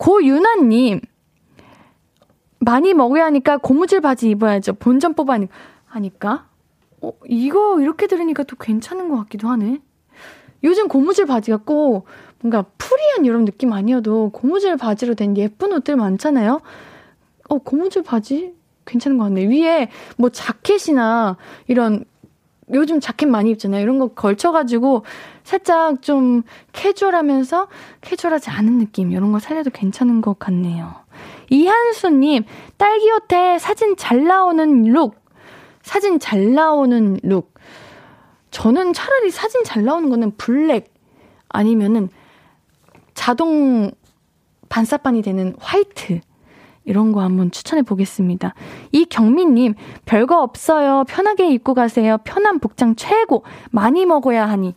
고유나님. 0.00 1.02
많이 2.58 2.94
먹어야 2.94 3.26
하니까 3.26 3.58
고무줄 3.58 4.00
바지 4.00 4.30
입어야죠. 4.30 4.72
본전 4.74 5.12
뽑아 5.12 5.38
하니까. 5.84 6.46
어, 7.02 7.12
이거 7.26 7.80
이렇게 7.80 8.06
들으니까 8.06 8.44
또 8.44 8.56
괜찮은 8.56 9.10
것 9.10 9.16
같기도 9.18 9.48
하네. 9.48 9.80
요즘 10.64 10.88
고무줄 10.88 11.26
바지가 11.26 11.58
꼭 11.58 12.06
뭔가 12.40 12.64
프리한 12.78 13.26
이런 13.26 13.44
느낌 13.44 13.74
아니어도 13.74 14.30
고무줄 14.30 14.78
바지로 14.78 15.14
된 15.14 15.36
예쁜 15.36 15.72
옷들 15.74 15.96
많잖아요. 15.96 16.62
어, 17.50 17.58
고무줄 17.58 18.02
바지 18.02 18.54
괜찮은 18.86 19.18
것 19.18 19.24
같네. 19.24 19.44
위에 19.48 19.90
뭐 20.16 20.30
자켓이나 20.30 21.36
이런 21.66 22.06
요즘 22.72 23.00
자켓 23.00 23.28
많이 23.28 23.50
입잖아요. 23.50 23.82
이런 23.82 23.98
거 23.98 24.08
걸쳐가지고 24.08 25.04
살짝 25.44 26.02
좀 26.02 26.42
캐주얼하면서 26.72 27.68
캐주얼하지 28.00 28.50
않은 28.50 28.78
느낌 28.78 29.12
이런 29.12 29.32
거 29.32 29.38
살려도 29.38 29.70
괜찮은 29.70 30.20
것 30.20 30.38
같네요. 30.38 30.94
이한수님 31.50 32.44
딸기 32.76 33.10
호텔 33.10 33.58
사진 33.58 33.96
잘 33.96 34.24
나오는 34.24 34.84
룩 34.84 35.16
사진 35.82 36.18
잘 36.18 36.54
나오는 36.54 37.18
룩 37.22 37.54
저는 38.50 38.92
차라리 38.92 39.30
사진 39.30 39.64
잘 39.64 39.84
나오는 39.84 40.10
거는 40.10 40.36
블랙 40.36 40.92
아니면은 41.48 42.08
자동 43.14 43.90
반사판이 44.68 45.22
되는 45.22 45.54
화이트 45.58 46.20
이런 46.90 47.12
거 47.12 47.22
한번 47.22 47.52
추천해 47.52 47.82
보겠습니다. 47.82 48.52
이경민님, 48.90 49.74
별거 50.06 50.42
없어요. 50.42 51.04
편하게 51.06 51.48
입고 51.52 51.74
가세요. 51.74 52.18
편한 52.24 52.58
복장 52.58 52.96
최고. 52.96 53.44
많이 53.70 54.04
먹어야 54.04 54.48
하니. 54.48 54.74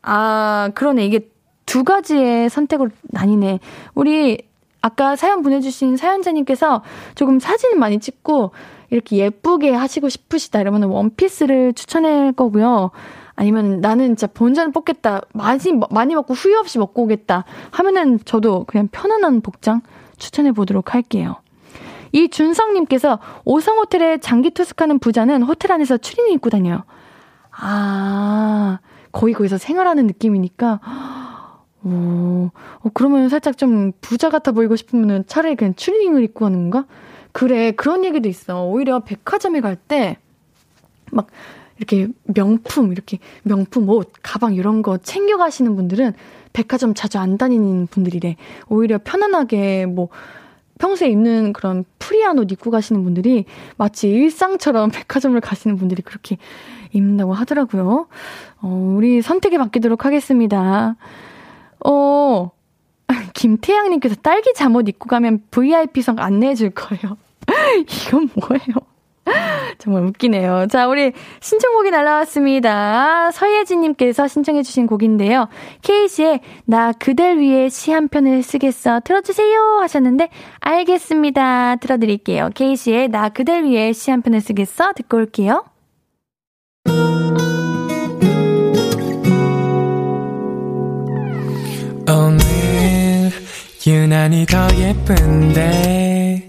아, 0.00 0.70
그러네. 0.76 1.04
이게 1.04 1.28
두 1.66 1.82
가지의 1.82 2.48
선택으로 2.50 2.90
나뉘네. 3.02 3.58
우리 3.96 4.38
아까 4.80 5.16
사연 5.16 5.42
보내주신 5.42 5.96
사연자님께서 5.96 6.82
조금 7.16 7.40
사진을 7.40 7.76
많이 7.78 7.98
찍고 7.98 8.52
이렇게 8.90 9.16
예쁘게 9.16 9.72
하시고 9.72 10.08
싶으시다 10.08 10.60
이러면 10.60 10.84
원피스를 10.84 11.74
추천할 11.74 12.32
거고요. 12.32 12.92
아니면 13.34 13.80
나는 13.80 14.08
진짜 14.16 14.28
본전을 14.28 14.70
뽑겠다. 14.70 15.22
많이, 15.32 15.58
많이 15.90 16.14
먹고 16.14 16.34
후회 16.34 16.54
없이 16.56 16.78
먹고 16.78 17.02
오겠다. 17.02 17.44
하면은 17.72 18.20
저도 18.24 18.64
그냥 18.68 18.88
편안한 18.92 19.40
복장 19.40 19.80
추천해 20.20 20.52
보도록 20.52 20.94
할게요. 20.94 21.36
이 22.12 22.28
준성님께서 22.28 23.18
오성호텔에 23.44 24.18
장기 24.18 24.50
투숙하는 24.50 25.00
부자는 25.00 25.42
호텔 25.42 25.72
안에서 25.72 25.96
추리닝 25.96 26.34
입고 26.34 26.50
다녀요. 26.50 26.84
아, 27.50 28.78
거의 29.12 29.34
거기서 29.34 29.58
생활하는 29.58 30.06
느낌이니까. 30.06 30.80
오, 31.82 32.50
어, 32.80 32.90
그러면 32.92 33.28
살짝 33.28 33.56
좀 33.56 33.92
부자 34.00 34.28
같아 34.28 34.52
보이고 34.52 34.76
싶으면은 34.76 35.24
차라리 35.26 35.56
그냥 35.56 35.74
추리닝을 35.74 36.22
입고 36.24 36.44
가는 36.44 36.70
건가? 36.70 36.86
그래, 37.32 37.72
그런 37.72 38.04
얘기도 38.04 38.28
있어. 38.28 38.64
오히려 38.64 39.00
백화점에 39.00 39.60
갈 39.60 39.76
때, 39.76 40.18
막, 41.10 41.28
이렇게 41.78 42.08
명품, 42.24 42.92
이렇게 42.92 43.18
명품 43.42 43.88
옷, 43.88 44.12
가방 44.22 44.54
이런 44.54 44.82
거 44.82 44.98
챙겨가시는 44.98 45.76
분들은 45.76 46.12
백화점 46.52 46.94
자주 46.94 47.18
안 47.18 47.38
다니는 47.38 47.86
분들이래. 47.88 48.36
오히려 48.68 48.98
편안하게 48.98 49.86
뭐 49.86 50.08
평소에 50.78 51.08
입는 51.10 51.52
그런 51.52 51.84
프리한 51.98 52.38
옷 52.38 52.50
입고 52.50 52.70
가시는 52.70 53.04
분들이 53.04 53.44
마치 53.76 54.08
일상처럼 54.08 54.90
백화점을 54.92 55.38
가시는 55.40 55.76
분들이 55.76 56.02
그렇게 56.02 56.38
입는다고 56.92 57.34
하더라고요. 57.34 58.08
어, 58.62 58.94
우리 58.96 59.22
선택에 59.22 59.58
맡기도록 59.58 60.04
하겠습니다. 60.04 60.96
어, 61.84 62.50
김태양님께서 63.34 64.16
딸기 64.16 64.52
잠옷 64.54 64.88
입고 64.88 65.08
가면 65.08 65.44
VIP석 65.50 66.18
안내해 66.20 66.54
줄 66.54 66.70
거예요. 66.70 67.16
이건 67.80 68.30
뭐예요? 68.34 68.90
정말 69.78 70.04
웃기네요. 70.04 70.66
자, 70.70 70.88
우리 70.88 71.12
신청곡이 71.40 71.90
날라왔습니다. 71.90 73.30
서예진님께서 73.32 74.26
신청해주신 74.28 74.86
곡인데요. 74.86 75.48
케이지의 75.82 76.40
나 76.64 76.92
그댈 76.92 77.38
위해 77.38 77.68
시 77.68 77.90
한 77.92 78.08
편을 78.08 78.42
쓰겠어. 78.42 79.00
틀어주세요. 79.04 79.78
하셨는데, 79.82 80.28
알겠습니다. 80.60 81.76
틀어드릴게요. 81.76 82.50
케이지의 82.54 83.08
나 83.08 83.28
그댈 83.28 83.64
위해 83.64 83.92
시 83.92 84.10
한 84.10 84.22
편을 84.22 84.40
쓰겠어. 84.40 84.92
듣고 84.94 85.16
올게요. 85.18 85.64
오늘, 92.08 93.30
유난히 93.86 94.46
더 94.46 94.68
예쁜데, 94.76 96.48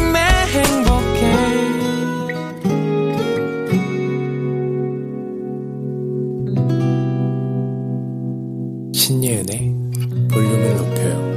신예은의 9.21 9.75
볼륨을 10.31 10.77
높여요. 10.77 11.31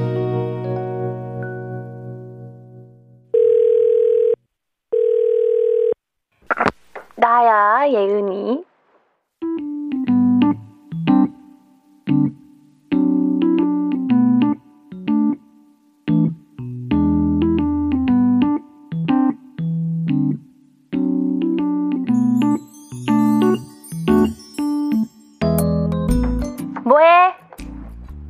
나야, 7.17 7.87
예은이. 7.89 8.65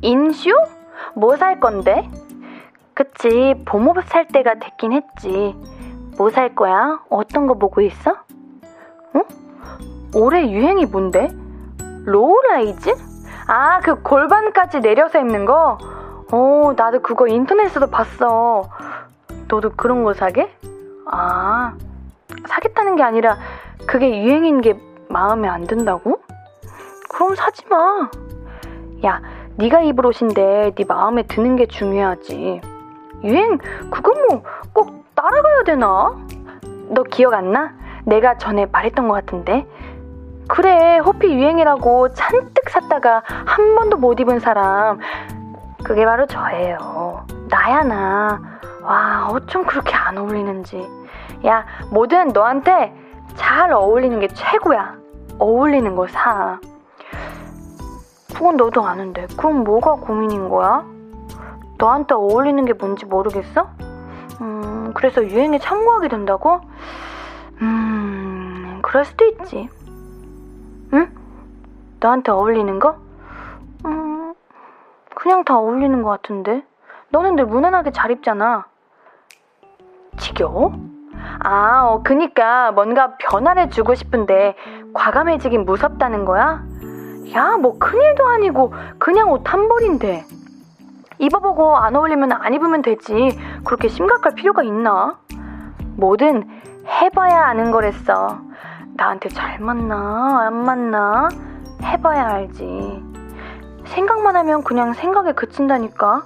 인쇼? 0.05 0.51
뭐 1.15 1.35
살 1.37 1.59
건데? 1.59 2.07
그치, 2.93 3.55
봄옷 3.65 4.05
살 4.07 4.27
때가 4.27 4.55
됐긴 4.59 4.93
했지. 4.93 5.55
뭐 6.17 6.29
살 6.29 6.53
거야? 6.55 6.99
어떤 7.09 7.47
거 7.47 7.55
보고 7.55 7.81
있어? 7.81 8.15
응? 9.15 9.23
올해 10.13 10.49
유행이 10.51 10.85
뭔데? 10.85 11.29
low-rise? 12.05 12.93
아, 13.47 13.79
그 13.79 14.01
골반까지 14.03 14.79
내려서 14.81 15.19
입는 15.19 15.45
거? 15.45 15.77
어, 16.31 16.73
나도 16.77 17.01
그거 17.01 17.27
인터넷에서 17.27 17.87
봤어. 17.87 18.69
너도 19.47 19.71
그런 19.75 20.03
거 20.03 20.13
사게? 20.13 20.51
아, 21.11 21.73
사겠다는 22.47 22.95
게 22.95 23.03
아니라 23.03 23.37
그게 23.87 24.23
유행인 24.23 24.61
게 24.61 24.79
마음에 25.09 25.47
안 25.47 25.65
든다고? 25.65 26.19
그럼 27.09 27.35
사지 27.35 27.63
마. 27.69 28.09
야, 29.05 29.21
네가 29.57 29.81
입을 29.81 30.05
옷인데 30.05 30.71
네 30.75 30.85
마음에 30.87 31.23
드는 31.23 31.55
게 31.55 31.65
중요하지. 31.65 32.61
유행 33.23 33.57
그거 33.89 34.13
뭐꼭 34.29 35.15
따라가야 35.15 35.63
되나? 35.65 36.15
너 36.89 37.03
기억 37.03 37.33
안 37.33 37.51
나? 37.51 37.73
내가 38.05 38.37
전에 38.37 38.65
말했던 38.67 39.07
것 39.07 39.13
같은데. 39.15 39.65
그래, 40.47 40.99
호피 40.99 41.33
유행이라고 41.33 42.13
잔뜩 42.13 42.69
샀다가 42.69 43.23
한 43.25 43.75
번도 43.75 43.97
못 43.97 44.19
입은 44.19 44.39
사람. 44.39 44.99
그게 45.83 46.05
바로 46.05 46.27
저예요. 46.27 47.25
나야, 47.49 47.83
나. 47.83 48.41
와, 48.83 49.27
어쩜 49.31 49.65
그렇게 49.65 49.95
안 49.95 50.17
어울리는지. 50.17 50.87
야, 51.45 51.65
뭐든 51.91 52.29
너한테 52.29 52.93
잘 53.35 53.71
어울리는 53.71 54.19
게 54.19 54.27
최고야. 54.27 54.95
어울리는 55.39 55.95
거 55.95 56.07
사. 56.07 56.59
그건 58.35 58.57
너도 58.57 58.83
아는데. 58.83 59.27
그럼 59.37 59.63
뭐가 59.63 59.95
고민인 59.95 60.49
거야? 60.49 60.85
너한테 61.77 62.15
어울리는 62.15 62.63
게 62.65 62.73
뭔지 62.73 63.05
모르겠어? 63.05 63.69
음, 64.41 64.91
그래서 64.93 65.25
유행에 65.25 65.57
참고하게 65.59 66.09
된다고? 66.09 66.59
음, 67.61 68.79
그럴 68.81 69.05
수도 69.05 69.25
있지. 69.25 69.69
응? 70.93 71.15
너한테 72.01 72.33
어울리는 72.33 72.77
거? 72.77 72.97
음, 73.85 74.33
그냥 75.15 75.45
다 75.45 75.57
어울리는 75.57 76.03
것 76.03 76.09
같은데. 76.09 76.65
너는 77.09 77.37
늘 77.37 77.45
무난하게 77.45 77.91
잘 77.91 78.11
입잖아. 78.11 78.65
지겨워? 80.17 80.73
아, 81.39 81.85
어, 81.85 82.01
그니까 82.03 82.73
뭔가 82.73 83.15
변화를 83.17 83.69
주고 83.69 83.95
싶은데 83.95 84.55
과감해지긴 84.93 85.63
무섭다는 85.63 86.25
거야? 86.25 86.63
야, 87.33 87.57
뭐 87.57 87.77
큰일도 87.77 88.27
아니고 88.27 88.73
그냥 88.99 89.31
옷 89.31 89.41
한 89.45 89.67
벌인데. 89.67 90.25
입어보고 91.17 91.77
안 91.77 91.95
어울리면 91.95 92.31
안 92.33 92.53
입으면 92.53 92.81
되지. 92.81 93.37
그렇게 93.63 93.87
심각할 93.87 94.35
필요가 94.35 94.63
있나? 94.63 95.17
뭐든 95.97 96.43
해봐야 96.87 97.45
아는 97.45 97.71
거랬어. 97.71 98.39
나한테 98.95 99.29
잘 99.29 99.59
맞나, 99.59 100.41
안 100.45 100.65
맞나? 100.65 101.29
해봐야 101.81 102.27
알지. 102.27 103.03
생각만 103.85 104.35
하면 104.37 104.63
그냥 104.63 104.93
생각에 104.93 105.31
그친다니까. 105.33 106.23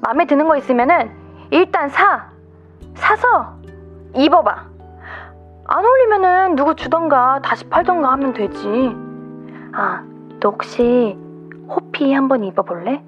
마음에 0.00 0.26
드는 0.26 0.46
거 0.48 0.56
있으면은 0.56 1.10
일단 1.50 1.88
사! 1.88 2.26
사서 2.94 3.56
입어봐. 4.14 4.64
안 5.68 5.84
어울리면은 5.84 6.56
누구 6.56 6.74
주던가 6.74 7.40
다시 7.42 7.68
팔던가 7.68 8.12
하면 8.12 8.32
되지. 8.32 8.96
아, 9.72 10.02
너 10.40 10.50
혹시 10.50 11.16
호피 11.68 12.12
한번 12.12 12.44
입어볼래? 12.44 13.02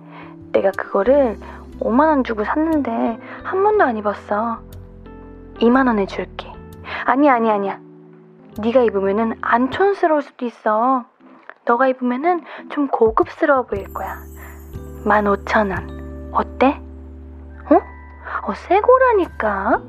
내가 0.53 0.71
그거를 0.73 1.37
5만원 1.81 2.25
주고 2.25 2.45
샀는데 2.45 3.19
한 3.45 3.63
번도 3.63 3.85
안 3.85 3.97
입었어. 3.97 4.61
2만원에 5.61 6.09
줄게. 6.09 6.53
아니, 7.05 7.29
아니, 7.29 7.51
아니야. 7.51 7.79
네가 8.61 8.83
입으면은 8.83 9.35
안 9.41 9.71
촌스러울 9.71 10.23
수도 10.23 10.47
있어. 10.47 11.05
너가 11.65 11.87
입으면은 11.89 12.43
좀 12.71 12.89
고급스러워 12.89 13.67
보일 13.67 13.93
거야. 13.93 14.19
15,000원. 15.05 16.31
어때? 16.33 16.81
어? 17.71 17.77
어, 18.47 18.55
새 18.55 18.81
거라니까. 18.81 19.83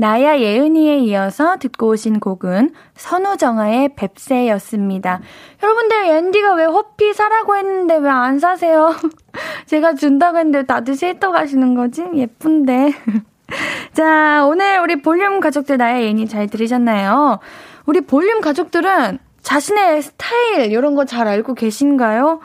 나야 0.00 0.38
예은이에 0.38 0.98
이어서 0.98 1.56
듣고 1.56 1.88
오신 1.88 2.20
곡은 2.20 2.72
선우정아의 2.94 3.96
뱁새였습니다. 3.96 5.20
여러분들 5.60 6.04
앤디가 6.06 6.54
왜 6.54 6.66
호피 6.66 7.12
사라고 7.12 7.56
했는데 7.56 7.96
왜 7.96 8.08
안 8.08 8.38
사세요? 8.38 8.94
제가 9.66 9.94
준다고 9.94 10.38
했는데 10.38 10.64
다들 10.64 10.94
싫다고 10.94 11.34
하시는 11.34 11.74
거지? 11.74 12.04
예쁜데. 12.14 12.92
자, 13.92 14.46
오늘 14.46 14.78
우리 14.80 15.02
볼륨 15.02 15.40
가족들 15.40 15.78
나야 15.78 16.00
예은이 16.00 16.28
잘 16.28 16.46
들으셨나요? 16.46 17.40
우리 17.86 18.00
볼륨 18.00 18.40
가족들은 18.40 19.18
자신의 19.42 20.02
스타일 20.02 20.70
이런 20.70 20.94
거 20.94 21.06
잘 21.06 21.26
알고 21.26 21.54
계신가요? 21.54 22.38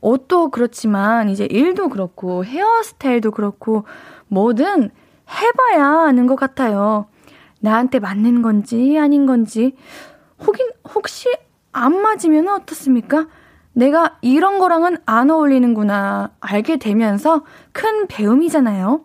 옷도 0.00 0.48
그렇지만 0.50 1.28
이제 1.28 1.44
일도 1.50 1.90
그렇고 1.90 2.46
헤어스타일도 2.46 3.30
그렇고 3.32 3.84
뭐든 4.28 4.90
해봐야 5.28 6.06
아는 6.06 6.26
것 6.26 6.36
같아요. 6.36 7.06
나한테 7.60 7.98
맞는 7.98 8.42
건지 8.42 8.98
아닌 8.98 9.26
건지 9.26 9.74
혹인 10.46 10.70
혹시 10.94 11.28
안 11.72 12.00
맞으면 12.00 12.48
어떻습니까? 12.48 13.26
내가 13.72 14.18
이런 14.20 14.58
거랑은 14.58 14.98
안 15.06 15.30
어울리는구나 15.30 16.30
알게 16.40 16.76
되면서 16.76 17.42
큰 17.72 18.06
배움이잖아요. 18.06 19.04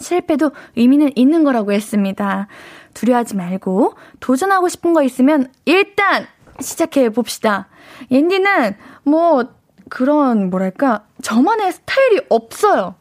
실패도 0.00 0.50
의미는 0.76 1.12
있는 1.14 1.44
거라고 1.44 1.72
했습니다. 1.72 2.48
두려워하지 2.94 3.36
말고 3.36 3.94
도전하고 4.20 4.68
싶은 4.68 4.92
거 4.92 5.02
있으면 5.02 5.52
일단 5.64 6.26
시작해 6.60 7.08
봅시다. 7.10 7.68
옌디는 8.10 8.76
뭐 9.04 9.44
그런 9.88 10.50
뭐랄까 10.50 11.04
저만의 11.22 11.72
스타일이 11.72 12.20
없어요. 12.28 12.94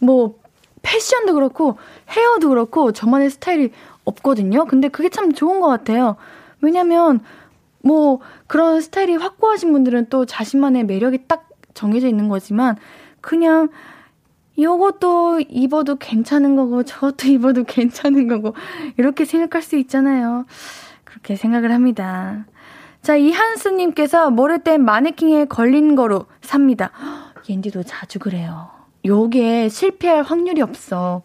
뭐 0.00 0.41
패션도 0.82 1.34
그렇고 1.34 1.78
헤어도 2.08 2.48
그렇고 2.50 2.92
저만의 2.92 3.30
스타일이 3.30 3.70
없거든요. 4.04 4.66
근데 4.66 4.88
그게 4.88 5.08
참 5.08 5.32
좋은 5.32 5.60
것 5.60 5.68
같아요. 5.68 6.16
왜냐면 6.60 7.20
뭐 7.82 8.20
그런 8.46 8.80
스타일이 8.80 9.16
확고하신 9.16 9.72
분들은 9.72 10.06
또 10.08 10.24
자신만의 10.26 10.84
매력이 10.84 11.26
딱 11.26 11.48
정해져 11.74 12.08
있는 12.08 12.28
거지만 12.28 12.76
그냥 13.20 13.68
요것도 14.58 15.40
입어도 15.48 15.96
괜찮은 15.96 16.56
거고 16.56 16.82
저것도 16.82 17.28
입어도 17.30 17.64
괜찮은 17.64 18.28
거고 18.28 18.54
이렇게 18.96 19.24
생각할 19.24 19.62
수 19.62 19.76
있잖아요. 19.76 20.46
그렇게 21.04 21.36
생각을 21.36 21.72
합니다. 21.72 22.46
자, 23.02 23.16
이한수님께서 23.16 24.30
모를 24.30 24.60
땐 24.60 24.84
마네킹에 24.84 25.46
걸린 25.46 25.96
거로 25.96 26.26
삽니다. 26.40 26.90
옌디도 27.48 27.82
자주 27.82 28.18
그래요. 28.18 28.81
요게 29.04 29.68
실패할 29.68 30.22
확률이 30.22 30.62
없어. 30.62 31.22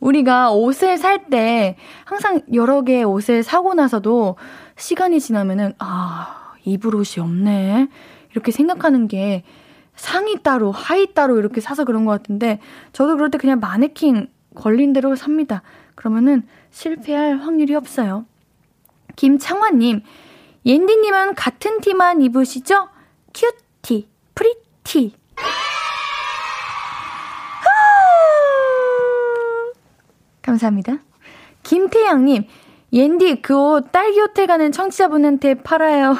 우리가 0.00 0.52
옷을 0.52 0.98
살 0.98 1.26
때 1.30 1.76
항상 2.04 2.42
여러 2.54 2.82
개의 2.82 3.04
옷을 3.04 3.42
사고 3.42 3.74
나서도 3.74 4.36
시간이 4.76 5.20
지나면은 5.20 5.72
아, 5.78 6.54
입을 6.64 6.94
옷이 6.94 7.22
없네. 7.22 7.88
이렇게 8.30 8.52
생각하는 8.52 9.08
게 9.08 9.42
상의 9.94 10.42
따로, 10.42 10.70
하의 10.70 11.14
따로 11.14 11.38
이렇게 11.38 11.60
사서 11.60 11.84
그런 11.84 12.04
것 12.04 12.12
같은데 12.12 12.60
저도 12.92 13.16
그럴 13.16 13.30
때 13.30 13.38
그냥 13.38 13.58
마네킹 13.60 14.28
걸린 14.54 14.92
대로 14.92 15.16
삽니다. 15.16 15.62
그러면은 15.94 16.46
실패할 16.70 17.38
확률이 17.38 17.74
없어요. 17.74 18.26
김창환님, 19.16 20.02
옌디님은 20.66 21.34
같은 21.34 21.80
티만 21.80 22.20
입으시죠? 22.20 22.88
cutie, 23.32 24.08
pretty. 24.34 25.14
감사합니다. 30.46 30.98
김태양님, 31.62 32.44
옌디, 32.92 33.42
그 33.42 33.54
옷 33.54 33.90
딸기 33.92 34.20
호텔 34.20 34.46
가는 34.46 34.70
청취자분한테 34.70 35.54
팔아요. 35.62 36.16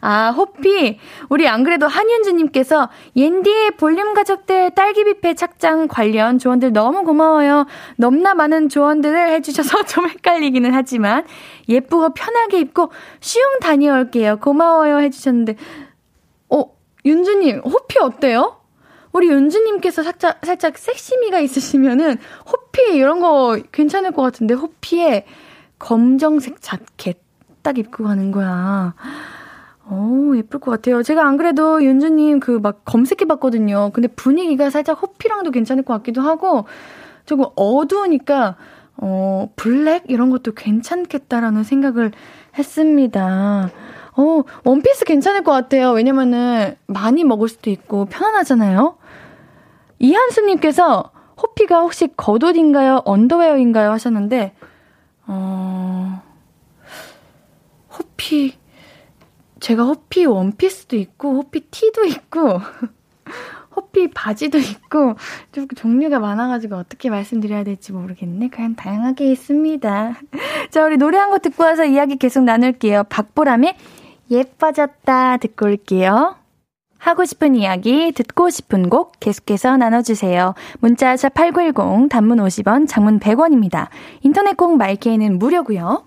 아, 0.00 0.30
호피. 0.30 0.98
우리 1.30 1.48
안 1.48 1.64
그래도 1.64 1.86
한윤주님께서 1.86 2.90
옌디의 3.16 3.72
볼륨 3.72 4.14
가족들 4.14 4.72
딸기 4.74 5.04
뷔페 5.04 5.34
착장 5.34 5.88
관련 5.88 6.38
조언들 6.38 6.72
너무 6.72 7.02
고마워요. 7.04 7.66
넘나 7.96 8.34
많은 8.34 8.68
조언들을 8.68 9.30
해주셔서 9.30 9.84
좀 9.86 10.08
헷갈리기는 10.08 10.72
하지만 10.74 11.24
예쁘고 11.68 12.10
편하게 12.14 12.60
입고 12.60 12.92
쉬웅 13.20 13.58
다녀올게요. 13.60 14.38
고마워요 14.38 14.98
해주셨는데, 15.00 15.56
어, 16.50 16.64
윤주님, 17.04 17.60
호피 17.60 17.98
어때요? 17.98 18.58
우리 19.16 19.28
윤주님께서 19.28 20.02
살짝, 20.02 20.44
살짝 20.44 20.76
섹시미가 20.76 21.38
있으시면은 21.38 22.18
호피 22.52 22.96
이런 22.96 23.20
거 23.20 23.58
괜찮을 23.72 24.12
것 24.12 24.20
같은데 24.20 24.52
호피에 24.52 25.24
검정색 25.78 26.60
자켓 26.60 27.16
딱 27.62 27.78
입고 27.78 28.04
가는 28.04 28.30
거야. 28.30 28.94
오, 29.90 30.36
예쁠 30.36 30.60
것 30.60 30.70
같아요. 30.70 31.02
제가 31.02 31.26
안 31.26 31.38
그래도 31.38 31.82
윤주님 31.82 32.40
그 32.40 32.58
막 32.60 32.84
검색해 32.84 33.24
봤거든요. 33.26 33.90
근데 33.94 34.06
분위기가 34.06 34.68
살짝 34.68 35.00
호피랑도 35.00 35.50
괜찮을 35.50 35.82
것 35.82 35.94
같기도 35.94 36.20
하고, 36.20 36.66
조금 37.24 37.46
어두우니까, 37.56 38.56
어, 38.98 39.50
블랙? 39.56 40.04
이런 40.08 40.28
것도 40.28 40.52
괜찮겠다라는 40.52 41.64
생각을 41.64 42.12
했습니다. 42.58 43.70
어, 44.16 44.42
원피스 44.64 45.06
괜찮을 45.06 45.42
것 45.42 45.52
같아요. 45.52 45.92
왜냐면은 45.92 46.74
많이 46.86 47.24
먹을 47.24 47.48
수도 47.48 47.70
있고 47.70 48.04
편안하잖아요. 48.06 48.96
이한수님께서 49.98 51.10
호피가 51.40 51.80
혹시 51.80 52.08
겉옷인가요? 52.16 53.02
언더웨어인가요? 53.04 53.90
하셨는데, 53.92 54.54
어, 55.26 56.22
호피, 57.98 58.54
제가 59.60 59.84
호피 59.84 60.24
원피스도 60.26 60.96
있고, 60.96 61.34
호피 61.36 61.60
티도 61.70 62.04
있고, 62.06 62.60
호피 63.76 64.10
바지도 64.10 64.56
있고, 64.58 65.16
좀 65.52 65.68
종류가 65.68 66.18
많아가지고 66.18 66.76
어떻게 66.76 67.10
말씀드려야 67.10 67.64
될지 67.64 67.92
모르겠네. 67.92 68.48
그냥 68.48 68.74
다양하게 68.74 69.30
있습니다. 69.32 70.14
자, 70.70 70.84
우리 70.84 70.96
노래 70.96 71.18
한 71.18 71.30
곡 71.30 71.42
듣고 71.42 71.64
와서 71.64 71.84
이야기 71.84 72.16
계속 72.16 72.44
나눌게요. 72.44 73.04
박보람의 73.04 73.76
예뻐졌다 74.30 75.36
듣고 75.38 75.66
올게요. 75.66 76.36
하고 77.06 77.24
싶은 77.24 77.54
이야기, 77.54 78.10
듣고 78.10 78.50
싶은 78.50 78.90
곡 78.90 79.12
계속해서 79.20 79.76
나눠주세요. 79.76 80.54
문자샵 80.80 81.34
8910, 81.34 82.08
단문 82.08 82.38
50원, 82.38 82.88
장문 82.88 83.20
100원입니다. 83.20 83.86
인터넷 84.22 84.56
콩 84.56 84.76
마이케이는 84.76 85.38
무료고요. 85.38 86.04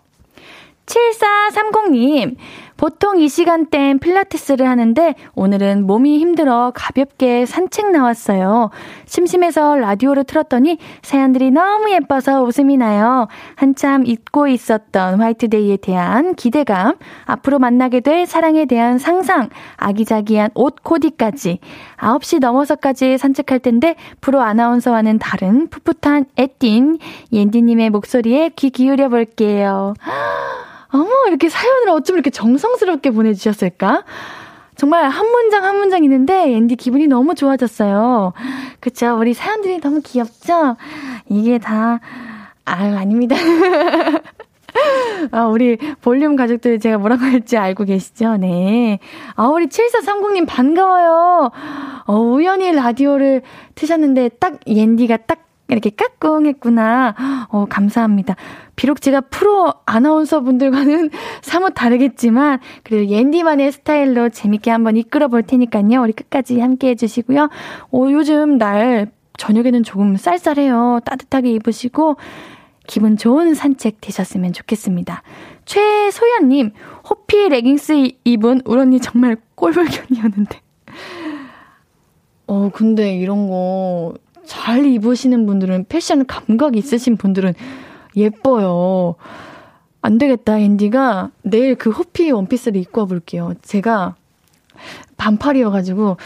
7430님, 0.85 2.35
보통 2.79 3.19
이 3.19 3.27
시간대엔 3.27 3.99
필라테스를 3.99 4.65
하는데 4.65 5.13
오늘은 5.35 5.85
몸이 5.85 6.17
힘들어 6.17 6.71
가볍게 6.73 7.45
산책 7.45 7.91
나왔어요. 7.91 8.69
심심해서 9.05 9.75
라디오를 9.75 10.23
틀었더니 10.23 10.77
사연들이 11.01 11.51
너무 11.51 11.91
예뻐서 11.91 12.41
웃음이 12.41 12.77
나요. 12.77 13.27
한참 13.55 14.05
잊고 14.05 14.47
있었던 14.47 15.19
화이트데이에 15.19 15.75
대한 15.75 16.35
기대감, 16.35 16.95
앞으로 17.25 17.59
만나게 17.59 17.99
될 17.99 18.25
사랑에 18.25 18.63
대한 18.63 18.97
상상, 18.97 19.49
아기자기한 19.75 20.51
옷 20.55 20.77
코디까지 20.81 21.59
9시 21.97 22.39
넘어서까지 22.39 23.17
산책할 23.17 23.59
텐데 23.59 23.95
프로 24.21 24.39
아나운서와는 24.39 25.19
다른 25.19 25.67
풋풋한 25.67 26.27
애띤 26.37 26.99
옌디님의 27.33 27.89
목소리에 27.89 28.51
귀 28.55 28.69
기울여 28.69 29.09
볼게요. 29.09 29.95
어머, 30.91 31.09
이렇게 31.27 31.49
사연을 31.49 31.89
어쩜 31.89 32.15
이렇게 32.15 32.29
정성스럽게 32.29 33.11
보내주셨을까? 33.11 34.03
정말 34.75 35.09
한 35.09 35.27
문장 35.27 35.65
한 35.65 35.77
문장 35.77 36.03
있는데 36.05 36.53
앤디 36.53 36.77
기분이 36.77 37.07
너무 37.07 37.35
좋아졌어요. 37.35 38.33
그쵸? 38.79 39.17
우리 39.19 39.33
사연들이 39.33 39.79
너무 39.81 40.01
귀엽죠? 40.01 40.77
이게 41.27 41.57
다, 41.57 41.99
아유, 42.63 42.95
아닙니다. 42.95 43.35
아, 45.31 45.47
우리 45.47 45.77
볼륨 46.01 46.35
가족들 46.35 46.79
제가 46.79 46.97
뭐라고 46.97 47.23
할지 47.23 47.57
알고 47.57 47.83
계시죠? 47.83 48.37
네. 48.37 48.99
아, 49.35 49.47
우리 49.47 49.67
7430님 49.67 50.47
반가워요. 50.47 51.51
어, 52.05 52.15
우연히 52.15 52.71
라디오를 52.71 53.41
트셨는데 53.75 54.29
딱 54.39 54.59
옌디가 54.65 55.17
딱 55.27 55.48
이렇게 55.69 55.89
까꿍 55.89 56.45
했구나. 56.45 57.15
어, 57.49 57.65
감사합니다. 57.69 58.35
비록 58.75 59.01
제가 59.01 59.21
프로 59.21 59.73
아나운서 59.85 60.41
분들과는 60.41 61.09
사뭇 61.41 61.73
다르겠지만, 61.73 62.59
그래도 62.83 63.09
옌디만의 63.09 63.71
스타일로 63.71 64.29
재밌게 64.29 64.71
한번 64.71 64.97
이끌어 64.97 65.27
볼 65.27 65.43
테니까요. 65.43 66.01
우리 66.01 66.13
끝까지 66.13 66.59
함께 66.59 66.89
해주시고요. 66.89 67.49
어, 67.91 68.07
요즘 68.11 68.57
날, 68.57 69.11
저녁에는 69.37 69.83
조금 69.83 70.15
쌀쌀해요. 70.15 70.99
따뜻하게 71.05 71.51
입으시고, 71.51 72.17
기분 72.87 73.17
좋은 73.17 73.53
산책 73.53 74.01
되셨으면 74.01 74.51
좋겠습니다. 74.51 75.21
최소연님, 75.65 76.71
호피 77.07 77.49
레깅스 77.49 78.13
입은 78.23 78.61
울 78.65 78.79
언니 78.79 78.99
정말 78.99 79.37
꼴불견이었는데. 79.53 80.59
어, 82.47 82.71
근데 82.73 83.15
이런 83.15 83.47
거 83.47 84.15
잘 84.49 84.83
입으시는 84.83 85.45
분들은 85.45 85.85
패션 85.89 86.25
감각이 86.25 86.79
있으신 86.79 87.17
분들은 87.17 87.53
예뻐요. 88.15 89.13
안 90.01 90.17
되겠다, 90.17 90.57
앤디가 90.57 91.29
내일 91.43 91.75
그 91.75 91.91
호피 91.91 92.31
원피스를 92.31 92.81
입고 92.81 93.01
와볼게요. 93.01 93.53
제가 93.61 94.15
반팔이어가지고, 95.17 96.17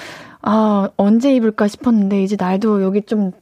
아, 0.41 0.89
언제 0.95 1.35
입을까 1.35 1.67
싶었는데, 1.67 2.23
이제 2.23 2.37
날도 2.39 2.81
여기 2.81 3.01
좀 3.01 3.33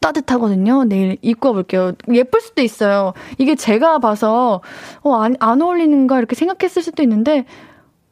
따뜻하거든요. 0.00 0.84
내일 0.84 1.18
입고 1.20 1.48
와볼게요. 1.48 1.92
예쁠 2.10 2.40
수도 2.40 2.62
있어요. 2.62 3.12
이게 3.36 3.54
제가 3.54 3.98
봐서, 3.98 4.62
어, 5.02 5.14
안, 5.16 5.36
안 5.40 5.60
어울리는가 5.60 6.16
이렇게 6.16 6.34
생각했을 6.34 6.82
수도 6.82 7.02
있는데, 7.02 7.44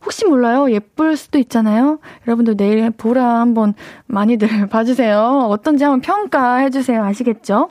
혹시 0.04 0.26
몰라요. 0.26 0.70
예쁠 0.70 1.16
수도 1.16 1.38
있잖아요. 1.38 1.98
여러분들 2.26 2.56
내일 2.56 2.90
보라 2.90 3.40
한번 3.40 3.74
많이들 4.06 4.66
봐주세요. 4.68 5.48
어떤지 5.50 5.84
한번 5.84 6.00
평가해주세요. 6.00 7.02
아시겠죠? 7.02 7.70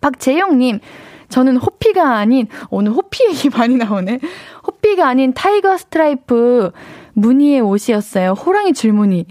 박재용님, 0.00 0.80
저는 1.28 1.56
호피가 1.56 2.16
아닌, 2.16 2.48
오늘 2.70 2.92
호피 2.92 3.24
얘기 3.28 3.48
많이 3.56 3.76
나오네. 3.76 4.20
호피가 4.66 5.08
아닌 5.08 5.32
tiger 5.32 5.76
stripe 5.76 6.70
무늬의 7.14 7.60
옷이었어요. 7.60 8.32
호랑이 8.32 8.72
줄무늬. 8.72 9.26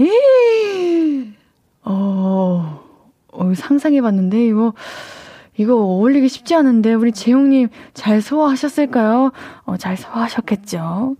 어, 1.84 2.84
어 3.32 3.54
상상해봤는데, 3.54 4.48
이거, 4.48 4.74
이거 5.56 5.76
어울리기 5.76 6.28
쉽지 6.28 6.56
않은데, 6.56 6.96
우리 6.96 7.12
재용님 7.12 7.70
잘 7.94 8.22
소화하셨을까요? 8.22 9.32
어, 9.66 9.78
잘 9.78 9.96
소화하셨겠죠? 9.96 11.16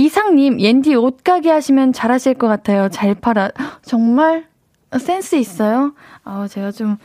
이상님, 0.00 0.60
옌디 0.60 0.94
옷가게 0.94 1.50
하시면 1.50 1.94
잘하실 1.94 2.34
것 2.34 2.48
같아요. 2.48 2.90
잘 2.90 3.14
팔아. 3.14 3.50
정말? 3.80 4.44
센스 4.98 5.36
있어요? 5.36 5.94
아, 6.22 6.46
제가 6.46 6.70
좀, 6.70 6.98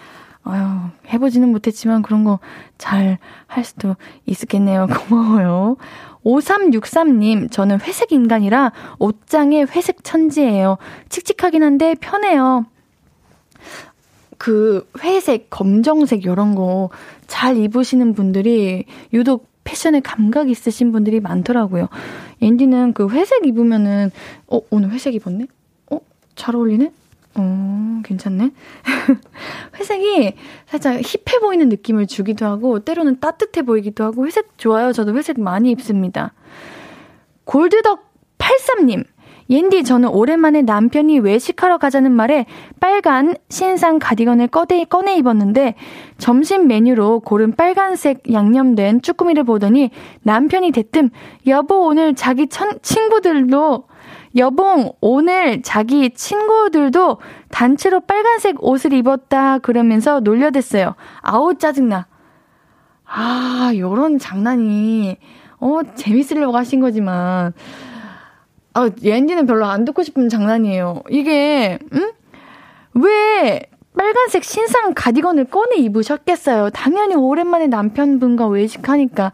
아유, 0.43 0.65
해보지는 1.07 1.49
못했지만 1.53 2.01
그런 2.01 2.25
거 2.25 2.39
잘 2.77 3.17
할 3.47 3.63
수도 3.63 3.95
있었겠네요. 4.25 4.87
고마워요. 5.07 5.77
5363님, 6.25 7.49
저는 7.49 7.79
회색 7.79 8.11
인간이라 8.11 8.73
옷장에 8.99 9.61
회색 9.63 10.03
천지예요. 10.03 10.77
칙칙하긴 11.07 11.63
한데 11.63 11.95
편해요. 11.95 12.65
그 14.37 14.85
회색, 15.01 15.49
검정색 15.49 16.25
이런 16.25 16.55
거 16.55 16.89
잘 17.27 17.55
입으시는 17.55 18.13
분들이 18.13 18.83
유독 19.13 19.49
패션에 19.71 20.01
감각 20.01 20.49
있으신 20.49 20.91
분들이 20.91 21.21
많더라고요. 21.21 21.87
앤디는 22.41 22.91
그 22.93 23.09
회색 23.09 23.45
입으면은, 23.45 24.11
어, 24.47 24.59
오늘 24.69 24.91
회색 24.91 25.15
입었네? 25.15 25.47
어, 25.91 25.99
잘 26.35 26.57
어울리네? 26.57 26.91
어, 27.35 28.01
괜찮네. 28.03 28.51
회색이 29.79 30.33
살짝 30.65 30.95
힙해 30.97 31.39
보이는 31.39 31.69
느낌을 31.69 32.07
주기도 32.07 32.45
하고, 32.45 32.79
때로는 32.79 33.21
따뜻해 33.21 33.61
보이기도 33.61 34.03
하고, 34.03 34.25
회색 34.25 34.57
좋아요. 34.57 34.91
저도 34.91 35.15
회색 35.15 35.39
많이 35.39 35.71
입습니다. 35.71 36.33
골드덕 37.45 38.11
83님. 38.39 39.05
옌디, 39.51 39.83
저는 39.83 40.07
오랜만에 40.07 40.61
남편이 40.61 41.19
외식하러 41.19 41.77
가자는 41.77 42.13
말에 42.13 42.45
빨간 42.79 43.35
신상 43.49 43.99
가디건을 43.99 44.47
꺼내, 44.47 44.85
꺼내 44.85 45.17
입었는데 45.17 45.75
점심 46.17 46.67
메뉴로 46.67 47.19
고른 47.19 47.53
빨간색 47.53 48.31
양념된 48.31 49.01
쭈꾸미를 49.01 49.43
보더니 49.43 49.91
남편이 50.23 50.71
대뜸 50.71 51.09
여보 51.47 51.85
오늘 51.85 52.15
자기 52.15 52.47
천, 52.47 52.79
친구들도 52.81 53.83
여봉 54.37 54.93
오늘 55.01 55.61
자기 55.61 56.11
친구들도 56.11 57.17
단체로 57.49 57.99
빨간색 57.99 58.63
옷을 58.63 58.93
입었다 58.93 59.59
그러면서 59.59 60.21
놀려댔어요. 60.21 60.95
아우 61.19 61.57
짜증나. 61.57 62.07
아 63.03 63.73
요런 63.75 64.17
장난이 64.17 65.17
어 65.59 65.79
재밌으려고 65.95 66.55
하신 66.55 66.79
거지만 66.79 67.53
아, 68.73 68.89
옌디는 69.01 69.45
별로 69.47 69.65
안 69.65 69.85
듣고 69.85 70.03
싶은 70.03 70.29
장난이에요. 70.29 71.03
이게, 71.09 71.77
응? 71.93 72.11
왜 72.93 73.61
빨간색 73.97 74.43
신상 74.43 74.93
가디건을 74.93 75.45
꺼내 75.45 75.75
입으셨겠어요? 75.77 76.69
당연히 76.71 77.15
오랜만에 77.15 77.67
남편분과 77.67 78.47
외식하니까 78.47 79.31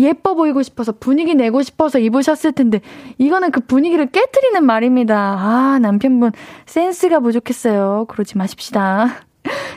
예뻐 0.00 0.34
보이고 0.34 0.62
싶어서 0.62 0.92
분위기 0.92 1.34
내고 1.34 1.62
싶어서 1.62 1.98
입으셨을 1.98 2.52
텐데 2.52 2.80
이거는 3.18 3.50
그 3.52 3.60
분위기를 3.60 4.06
깨뜨리는 4.06 4.64
말입니다. 4.64 5.14
아, 5.38 5.78
남편분 5.80 6.32
센스가 6.66 7.20
부족했어요. 7.20 8.06
그러지 8.08 8.36
마십시다. 8.36 9.22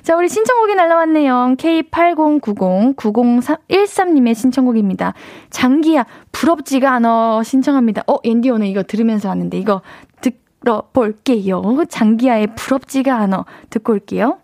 자, 0.04 0.16
우리 0.16 0.30
신청곡이 0.30 0.76
날라왔네요. 0.76 1.56
K8090-9013님의 1.58 4.36
신청곡입니다. 4.36 5.16
장기야, 5.50 6.06
부럽지가 6.32 6.94
않아 6.94 7.42
신청합니다. 7.44 8.04
어, 8.08 8.20
앤디 8.24 8.52
오늘 8.52 8.68
이거 8.68 8.84
들으면서 8.84 9.28
왔는데 9.30 9.58
이거 9.58 9.82
들어볼게요. 10.62 11.62
장기야의 11.90 12.56
부럽지가 12.56 13.18
않아 13.18 13.46
듣고 13.70 13.94
올게요. 13.94 14.38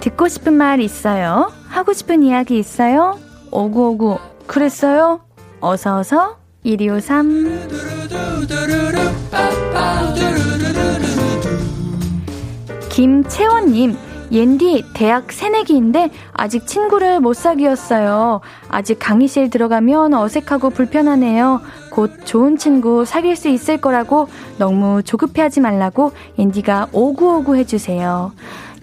듣고 0.00 0.28
싶은 0.28 0.52
말 0.54 0.80
있어요? 0.80 1.52
하고 1.68 1.92
싶은 1.92 2.22
이야기 2.22 2.58
있어요? 2.58 3.18
오구오구 3.50 4.18
그랬어요? 4.46 5.20
어서어서 5.60 6.38
1253 6.64 7.68
김채원님 12.90 13.96
옌디 14.34 14.86
대학 14.94 15.30
새내기인데 15.30 16.10
아직 16.32 16.66
친구를 16.66 17.20
못 17.20 17.34
사귀었어요. 17.34 18.40
아직 18.68 18.98
강의실 18.98 19.48
들어가면 19.48 20.12
어색하고 20.12 20.70
불편하네요. 20.70 21.60
곧 21.90 22.10
좋은 22.24 22.56
친구 22.56 23.04
사귈 23.04 23.36
수 23.36 23.48
있을 23.48 23.80
거라고 23.80 24.26
너무 24.58 25.04
조급해하지 25.04 25.60
말라고 25.60 26.10
옌디가 26.36 26.88
오구오구 26.92 27.54
해주세요. 27.54 28.32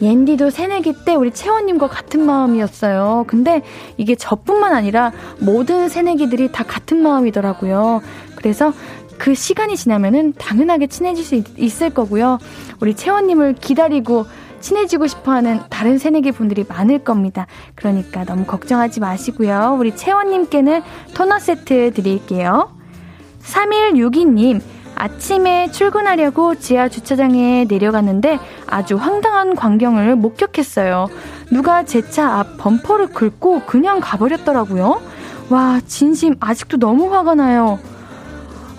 옌디도 0.02 0.52
새내기 0.52 1.04
때 1.04 1.16
우리 1.16 1.32
채원님과 1.32 1.90
같은 1.90 2.26
마음이었어요. 2.26 3.26
근데 3.28 3.62
이게 3.98 4.16
저뿐만 4.16 4.74
아니라 4.74 5.12
모든 5.40 5.90
새내기들이 5.90 6.54
다 6.54 6.64
같은 6.64 7.04
마음이더라고요. 7.04 8.02
그래서 8.36 8.74
그 9.18 9.36
시간이 9.36 9.76
지나면은 9.76 10.34
당연하게 10.38 10.88
친해질 10.88 11.24
수 11.24 11.36
있, 11.36 11.82
을 11.84 11.90
거고요. 11.92 12.40
우리 12.80 12.96
채원님을 12.96 13.56
기다리고 13.62 14.26
친해지고 14.62 15.08
싶어 15.08 15.32
하는 15.32 15.60
다른 15.70 15.98
새내기 15.98 16.32
분들이 16.32 16.64
많을 16.68 17.00
겁니다. 17.00 17.48
그러니까 17.76 18.24
너무 18.24 18.46
걱정하지 18.46 19.00
마시고요. 19.00 19.76
우리 19.80 19.96
채원님께는 19.96 20.82
토너 21.14 21.40
세트 21.40 21.92
드릴게요. 21.94 22.72
3162님, 23.44 24.62
아침에 24.96 25.72
출근하려고 25.72 26.56
지하 26.56 26.88
주차장에 26.88 27.66
내려갔는데 27.68 28.40
아주 28.68 28.96
황당한 28.98 29.56
광경을 29.56 30.16
목격했어요. 30.16 31.08
누가 31.52 31.84
제 31.84 32.02
차 32.02 32.40
앞 32.40 32.58
범퍼를 32.58 33.08
긁고 33.08 33.64
그냥 33.66 34.00
가버렸더라고요. 34.00 35.02
와, 35.50 35.82
진심 35.88 36.36
아직도 36.40 36.78
너무 36.78 37.14
화가 37.14 37.36
나요. 37.36 37.80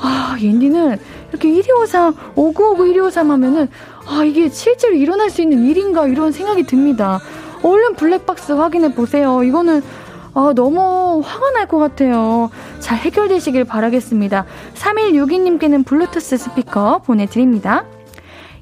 아, 0.00 0.36
옌디는 0.40 0.98
이렇게 1.30 1.52
1253, 1.52 2.14
5959 2.34 2.86
1253 2.92 3.30
하면은 3.30 3.68
아, 4.06 4.24
이게 4.24 4.48
실제로 4.48 4.94
일어날 4.94 5.30
수 5.30 5.42
있는 5.42 5.64
일인가 5.64 6.06
이런 6.06 6.32
생각이 6.32 6.64
듭니다. 6.64 7.20
얼른 7.62 7.94
블랙박스 7.94 8.52
확인해 8.52 8.94
보세요. 8.94 9.42
이거는 9.42 9.82
아, 10.34 10.52
너무 10.54 11.20
화가 11.24 11.50
날 11.50 11.66
것 11.66 11.78
같아요. 11.78 12.50
잘 12.80 12.98
해결되시길 12.98 13.64
바라겠습니다. 13.64 14.46
3162님께는 14.74 15.84
블루투스 15.84 16.36
스피커 16.38 16.98
보내드립니다. 17.04 17.84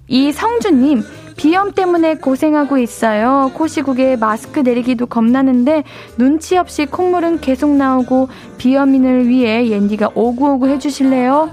이성주님, 0.09 1.03
비염 1.37 1.73
때문에 1.73 2.17
고생하고 2.17 2.79
있어요. 2.79 3.53
코시국에 3.55 4.17
마스크 4.17 4.61
내리기도 4.61 5.07
겁나는데 5.07 5.85
눈치 6.19 6.57
없이 6.57 6.85
콧물은 6.87 7.41
계속 7.41 7.71
나오고 7.71 8.29
비염인을 8.59 9.29
위해 9.29 9.69
옌디가 9.71 10.11
오구오구 10.15 10.69
해주실래요? 10.69 11.53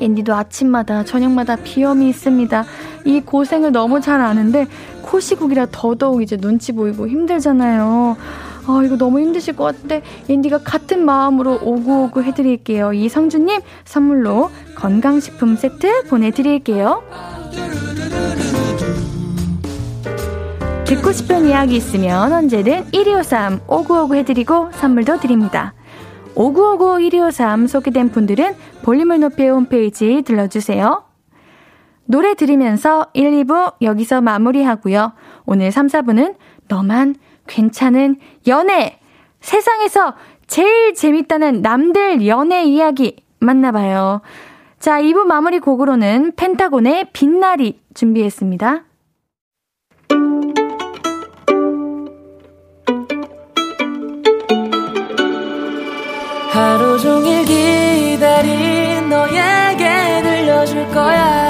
옌디도 0.00 0.34
아침마다 0.34 1.04
저녁마다 1.04 1.56
비염이 1.56 2.08
있습니다. 2.08 2.64
이 3.04 3.20
고생을 3.20 3.72
너무 3.72 4.00
잘 4.00 4.20
아는데 4.20 4.66
코시국이라 5.02 5.66
더더욱 5.72 6.22
이제 6.22 6.36
눈치 6.36 6.72
보이고 6.72 7.08
힘들잖아요. 7.08 8.16
아, 8.66 8.82
이거 8.84 8.96
너무 8.96 9.20
힘드실 9.20 9.56
것 9.56 9.64
같은데 9.64 10.02
옌디가 10.28 10.58
같은 10.58 11.04
마음으로 11.04 11.58
오구오구 11.62 12.22
해드릴게요. 12.22 12.92
이성주님 12.92 13.60
선물로 13.84 14.50
건강식품 14.76 15.56
세트 15.56 16.04
보내드릴게요. 16.04 17.02
듣고 20.84 21.12
싶은 21.12 21.46
이야기 21.46 21.76
있으면 21.76 22.32
언제든 22.32 22.90
1253 22.92 23.60
5959 23.68 24.14
해드리고 24.16 24.70
선물도 24.72 25.20
드립니다. 25.20 25.72
5959 26.34 27.00
1253 27.10 27.66
소개된 27.66 28.10
분들은 28.10 28.54
볼륨을 28.82 29.20
높여 29.20 29.52
홈페이지 29.52 30.22
들러주세요. 30.22 31.09
노래 32.10 32.34
들으면서 32.34 33.06
1, 33.14 33.44
2부 33.44 33.74
여기서 33.82 34.20
마무리하고요. 34.20 35.12
오늘 35.46 35.70
3, 35.70 35.86
4부는 35.86 36.34
너만 36.66 37.14
괜찮은 37.46 38.16
연애! 38.48 38.98
세상에서 39.40 40.14
제일 40.48 40.92
재밌다는 40.94 41.62
남들 41.62 42.26
연애 42.26 42.64
이야기 42.64 43.22
만나봐요. 43.38 44.22
자, 44.80 45.00
2부 45.00 45.22
마무리 45.22 45.60
곡으로는 45.60 46.32
펜타곤의 46.34 47.12
빛나리 47.12 47.80
준비했습니다. 47.94 48.84
하루 56.50 56.98
종일 56.98 57.44
기다린 57.44 59.08
너에게 59.08 60.22
들려줄 60.24 60.88
거야 60.88 61.49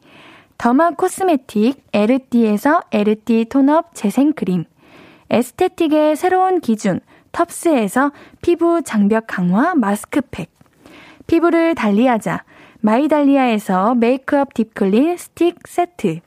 derma 0.61 0.91
cosmetic 0.91 1.85
에르띠에서 1.91 2.81
에르띠 2.91 3.45
tone-up 3.49 3.95
재생크림 3.95 4.65
aesthetic의 5.31 6.15
새로운 6.15 6.59
기준 6.59 6.99
텁스에서 7.31 8.11
피부 8.43 8.83
장벽 8.83 9.23
강화 9.25 9.73
마스크팩 9.73 10.51
피부를 11.25 11.73
달리하자 11.73 12.43
마이달리아에서 12.81 13.95
메이크업 13.95 14.53
deep 14.53 14.81
clean 14.81 15.17
stick 15.17 15.67
세트 15.67 16.19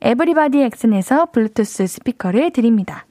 everybody 0.00 0.62
엑슨에서 0.62 1.26
블루투스 1.26 1.86
스피커를 1.86 2.52
드립니다. 2.52 3.04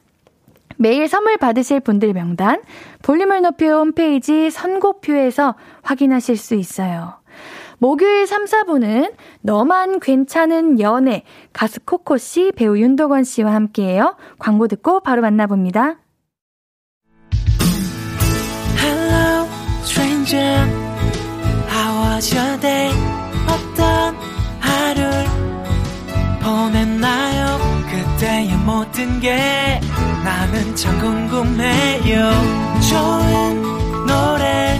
매일 0.78 1.08
선물 1.08 1.38
받으실 1.38 1.82
분들 1.82 2.14
명단 2.14 2.64
볼륨을 3.04 3.44
높여 3.44 3.78
홈페이지 3.78 4.50
선곡표에서 4.50 5.54
확인하실 5.84 6.36
수 6.36 6.56
있어요. 6.56 7.23
목요일 7.78 8.28
3, 8.28 8.46
4분은 8.46 9.14
너만 9.42 10.00
괜찮은 10.00 10.80
연애 10.80 11.24
가수 11.52 11.80
코코 11.82 12.18
씨, 12.18 12.52
배우 12.56 12.78
윤도건 12.78 13.24
씨와 13.24 13.54
함께해요. 13.54 14.16
광고 14.40 14.68
듣고 14.68 15.02
바로 15.02 15.22
만나봅니다. 15.22 15.98
Hello, 18.80 19.48
stranger. 19.84 20.68
How 21.70 22.16
was 22.16 22.36
your 22.36 22.60
day? 22.60 22.92
어떤 23.48 24.16
하루 24.60 25.04
보냈나요 26.42 27.58
그때의 27.90 28.56
모든 28.66 29.20
게 29.20 29.80
나는 30.24 30.76
참 30.76 30.98
궁금해요 31.00 32.32
좋은 32.90 33.62
노래 34.08 34.80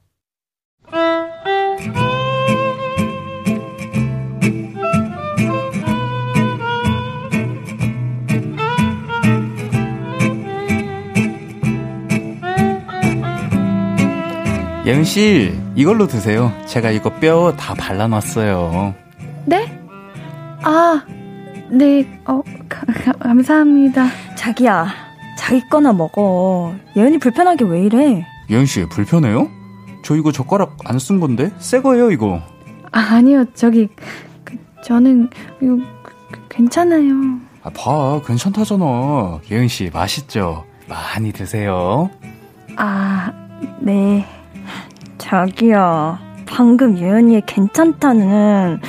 예은 14.85 15.03
씨, 15.03 15.53
이걸로 15.75 16.07
드세요. 16.07 16.51
제가 16.65 16.89
이거 16.91 17.11
뼈 17.19 17.55
다 17.55 17.73
발라놨어요. 17.75 18.95
네? 19.45 19.79
아, 20.63 21.03
네, 21.69 22.19
어, 22.25 22.41
가, 22.67 22.81
가, 22.85 23.11
감사합니다. 23.13 24.07
자기야, 24.35 24.87
자기 25.37 25.61
거나 25.69 25.93
먹어. 25.93 26.73
예은이 26.95 27.19
불편하게 27.19 27.65
왜 27.65 27.83
이래? 27.83 28.25
예은 28.49 28.65
씨, 28.65 28.85
불편해요? 28.89 29.49
저 30.03 30.15
이거 30.15 30.31
젓가락 30.31 30.77
안 30.85 30.97
쓴 30.97 31.19
건데? 31.19 31.51
새 31.59 31.79
거예요, 31.81 32.09
이거. 32.11 32.41
아, 32.91 32.99
아니요, 32.99 33.45
저기, 33.53 33.87
그, 34.43 34.57
저는, 34.83 35.29
이거, 35.61 35.77
그, 36.31 36.39
괜찮아요. 36.49 37.13
아, 37.63 37.69
봐, 37.69 38.19
괜찮다잖아. 38.25 39.41
예은 39.51 39.67
씨, 39.67 39.91
맛있죠? 39.93 40.65
많이 40.89 41.31
드세요. 41.31 42.09
아, 42.77 43.31
네. 43.79 44.25
자기야, 45.21 46.19
방금 46.47 46.97
예은이의 46.97 47.43
괜찮다는 47.45 48.81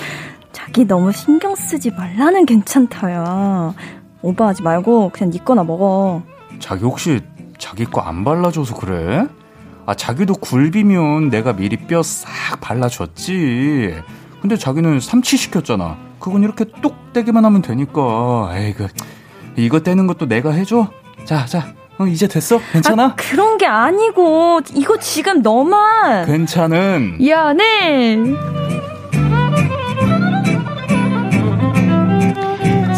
자기 0.50 0.86
너무 0.86 1.12
신경 1.12 1.54
쓰지 1.54 1.90
말라는 1.90 2.46
괜찮다야. 2.46 3.74
오버하지 4.22 4.62
말고 4.62 5.10
그냥 5.12 5.30
네 5.30 5.38
거나 5.44 5.62
먹어. 5.62 6.22
자기 6.58 6.84
혹시 6.84 7.20
자기 7.58 7.84
거 7.84 8.00
안 8.00 8.24
발라줘서 8.24 8.74
그래? 8.76 9.26
아, 9.84 9.94
자기도 9.94 10.32
굴비면 10.34 11.28
내가 11.28 11.52
미리 11.52 11.76
뼈 11.76 12.02
싹 12.02 12.30
발라줬지. 12.62 13.94
근데 14.40 14.56
자기는 14.56 15.00
삼치시켰잖아. 15.00 15.98
그건 16.18 16.42
이렇게 16.44 16.64
뚝 16.80 17.12
떼기만 17.12 17.44
하면 17.44 17.60
되니까. 17.60 18.50
에이그, 18.54 18.88
이거 19.56 19.80
떼는 19.80 20.06
것도 20.06 20.26
내가 20.28 20.50
해줘? 20.52 20.88
자, 21.26 21.44
자, 21.44 21.74
어, 22.02 22.06
이제 22.06 22.26
됐어? 22.26 22.60
괜찮아? 22.72 23.04
아, 23.04 23.14
그런 23.16 23.58
게 23.58 23.66
아니고, 23.66 24.60
이거 24.74 24.96
지금 24.98 25.40
너만. 25.40 26.26
괜찮은. 26.26 27.24
연애! 27.26 28.18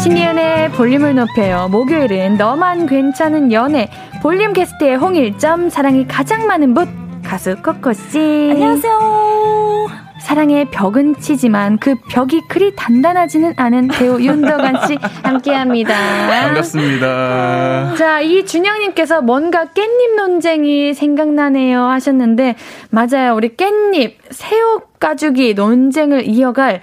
신예은의 0.01 0.71
볼륨을 0.71 1.15
높여요. 1.15 1.67
목요일은 1.69 2.37
너만 2.37 2.87
괜찮은 2.87 3.51
연애. 3.51 3.89
볼륨 4.23 4.53
게스트의 4.53 4.95
홍일점, 4.95 5.69
사랑이 5.69 6.07
가장 6.07 6.47
많은 6.47 6.73
붓, 6.73 6.87
가수 7.23 7.55
코코 7.61 7.93
씨. 7.93 8.49
안녕하세요. 8.51 10.04
사랑의 10.25 10.65
벽은 10.71 11.19
치지만 11.19 11.77
그 11.77 11.93
벽이 12.09 12.41
그리 12.49 12.75
단단하지는 12.75 13.53
않은 13.57 13.89
배우 13.89 14.19
윤덕안 14.19 14.87
씨 14.87 14.97
함께합니다. 15.21 15.93
반갑습니다. 16.27 17.93
자, 17.95 18.21
이 18.21 18.43
준영님께서 18.43 19.21
뭔가 19.21 19.65
깻잎 19.65 20.15
논쟁이 20.15 20.95
생각나네요 20.95 21.83
하셨는데 21.83 22.55
맞아요. 22.89 23.35
우리 23.35 23.49
깻잎 23.49 24.15
새우 24.31 24.81
가죽이 24.99 25.53
논쟁을 25.53 26.27
이어갈 26.27 26.81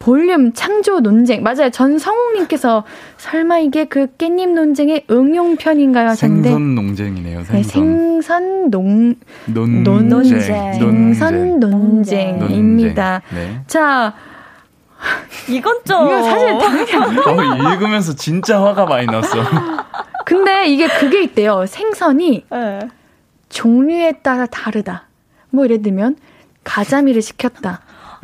볼륨 0.00 0.52
창조 0.54 1.00
논쟁. 1.00 1.42
맞아요. 1.42 1.68
전성웅님께서 1.70 2.84
설마 3.18 3.58
이게 3.58 3.84
그 3.84 4.06
깻잎 4.06 4.48
논쟁의 4.48 5.04
응용편인가요? 5.10 6.08
하셨는데. 6.08 6.48
생선 6.48 6.74
논쟁이네요. 6.74 7.44
생선. 7.44 7.54
네, 7.54 7.62
생선 7.62 8.70
농, 8.70 9.14
논, 9.44 10.08
논쟁. 10.08 10.40
생선 10.40 11.60
논쟁입니다. 11.60 13.20
네. 13.32 13.60
자. 13.66 14.14
이건 15.48 15.80
좀. 15.84 16.06
이거 16.06 16.22
사실 16.22 16.58
당연히. 16.58 17.18
어, 17.68 17.72
읽으면서 17.72 18.14
진짜 18.14 18.62
화가 18.64 18.86
많이 18.86 19.06
났어. 19.06 19.36
근데 20.24 20.66
이게 20.66 20.88
그게 20.88 21.22
있대요. 21.24 21.66
생선이 21.66 22.46
네. 22.50 22.88
종류에 23.50 24.12
따라 24.22 24.46
다르다. 24.46 25.08
뭐 25.50 25.64
예를 25.64 25.82
들면 25.82 26.16
가자미를 26.64 27.20
시켰다. 27.20 27.80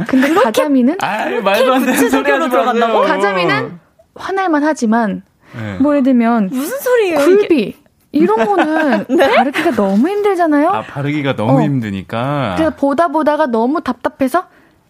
근데 0.06 0.34
가자미는 0.34 0.96
아이, 1.00 1.40
말도 1.40 1.74
안 1.74 1.86
되는 1.86 2.10
소리 2.10 2.30
하지 2.30 2.48
마세요. 2.48 3.02
가자미는 3.02 3.78
화날만 4.14 4.64
하지만 4.64 5.22
네. 5.54 5.78
뭐 5.80 5.92
예를 5.92 6.02
들면 6.02 6.48
무슨 6.52 6.78
소리예요? 6.78 7.18
굴비 7.18 7.58
이게? 7.60 7.76
이런 8.12 8.44
거는 8.44 9.06
네? 9.16 9.36
바르기가 9.36 9.70
너무 9.72 10.08
힘들잖아요. 10.08 10.68
아 10.70 10.82
바르기가 10.82 11.36
너무 11.36 11.58
어. 11.58 11.62
힘드니까. 11.62 12.54
그래서 12.56 12.74
보다 12.76 13.08
보다가 13.08 13.46
너무 13.46 13.80
답답해서 13.82 14.44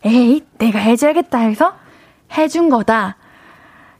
에이 0.04 0.44
내가 0.58 0.78
해줘야겠다 0.78 1.38
해서 1.38 1.74
해준 2.36 2.68
거다. 2.68 3.16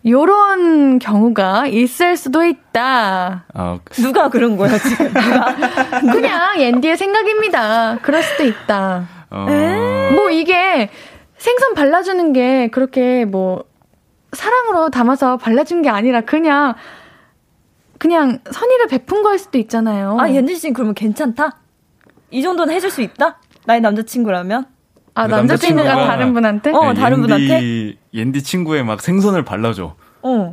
요런 0.07 1.01
경우가 1.01 1.67
있을 1.67 2.17
수도 2.17 2.45
있다. 2.45 3.45
어, 3.53 3.81
누가 3.95 4.29
그런 4.29 4.57
거야, 4.57 4.79
지금? 4.79 5.13
그냥 6.13 6.61
앤디의 6.61 6.97
생각입니다. 6.97 7.99
그럴 8.03 8.23
수도 8.23 8.45
있다. 8.45 9.09
어... 9.31 9.47
뭐 10.15 10.31
이게 10.31 10.91
생선 11.37 11.75
발라주는 11.75 12.33
게 12.33 12.69
그렇게 12.69 13.25
뭐 13.25 13.65
사랑으로 14.33 14.91
담아서 14.91 15.37
발라준 15.37 15.83
게 15.83 15.89
아니라 15.89 16.21
그냥 16.23 16.75
그냥 17.99 18.39
선의를 18.51 18.89
베푼 18.89 19.23
거일 19.23 19.39
수도 19.39 19.59
있잖아요. 19.59 20.17
아 20.21 20.35
연지 20.35 20.57
씨는 20.57 20.75
그러면 20.75 20.95
괜찮다? 20.95 21.59
이 22.31 22.43
정도는 22.43 22.75
해줄 22.75 22.91
수 22.91 23.01
있다? 23.03 23.39
나의 23.67 23.81
남자친구라면? 23.81 24.67
아 25.15 25.27
그 25.27 25.31
남자친구가, 25.33 26.07
다른 26.07 26.35
분한테? 26.35 26.73
어 26.73 26.93
네, 26.93 27.01
다른 27.01 27.19
옌디, 27.19 27.23
분한테? 27.23 27.95
옌디 28.13 28.43
친구에 28.43 28.83
막 28.83 29.01
생선을 29.01 29.45
발라줘. 29.45 29.95
어. 30.23 30.53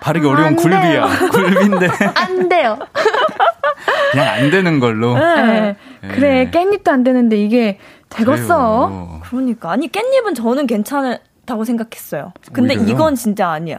바르기 0.00 0.26
어려운 0.26 0.56
굴비야. 0.56 1.06
굴비인데. 1.32 1.88
안 2.14 2.48
돼요. 2.48 2.78
그냥 4.12 4.28
안 4.28 4.50
되는 4.50 4.78
걸로. 4.78 5.14
네. 5.18 5.76
네. 6.02 6.08
그래, 6.08 6.50
깻잎도 6.52 6.88
안 6.90 7.02
되는데 7.02 7.36
이게 7.36 7.78
되겠어. 8.08 9.20
그러니까. 9.24 9.70
아니, 9.72 9.88
깻잎은 9.88 10.34
저는 10.34 10.66
괜찮다고 10.66 11.64
생각했어요. 11.64 12.32
근데 12.52 12.74
오히려요? 12.76 12.94
이건 12.94 13.14
진짜 13.14 13.48
아니야. 13.50 13.78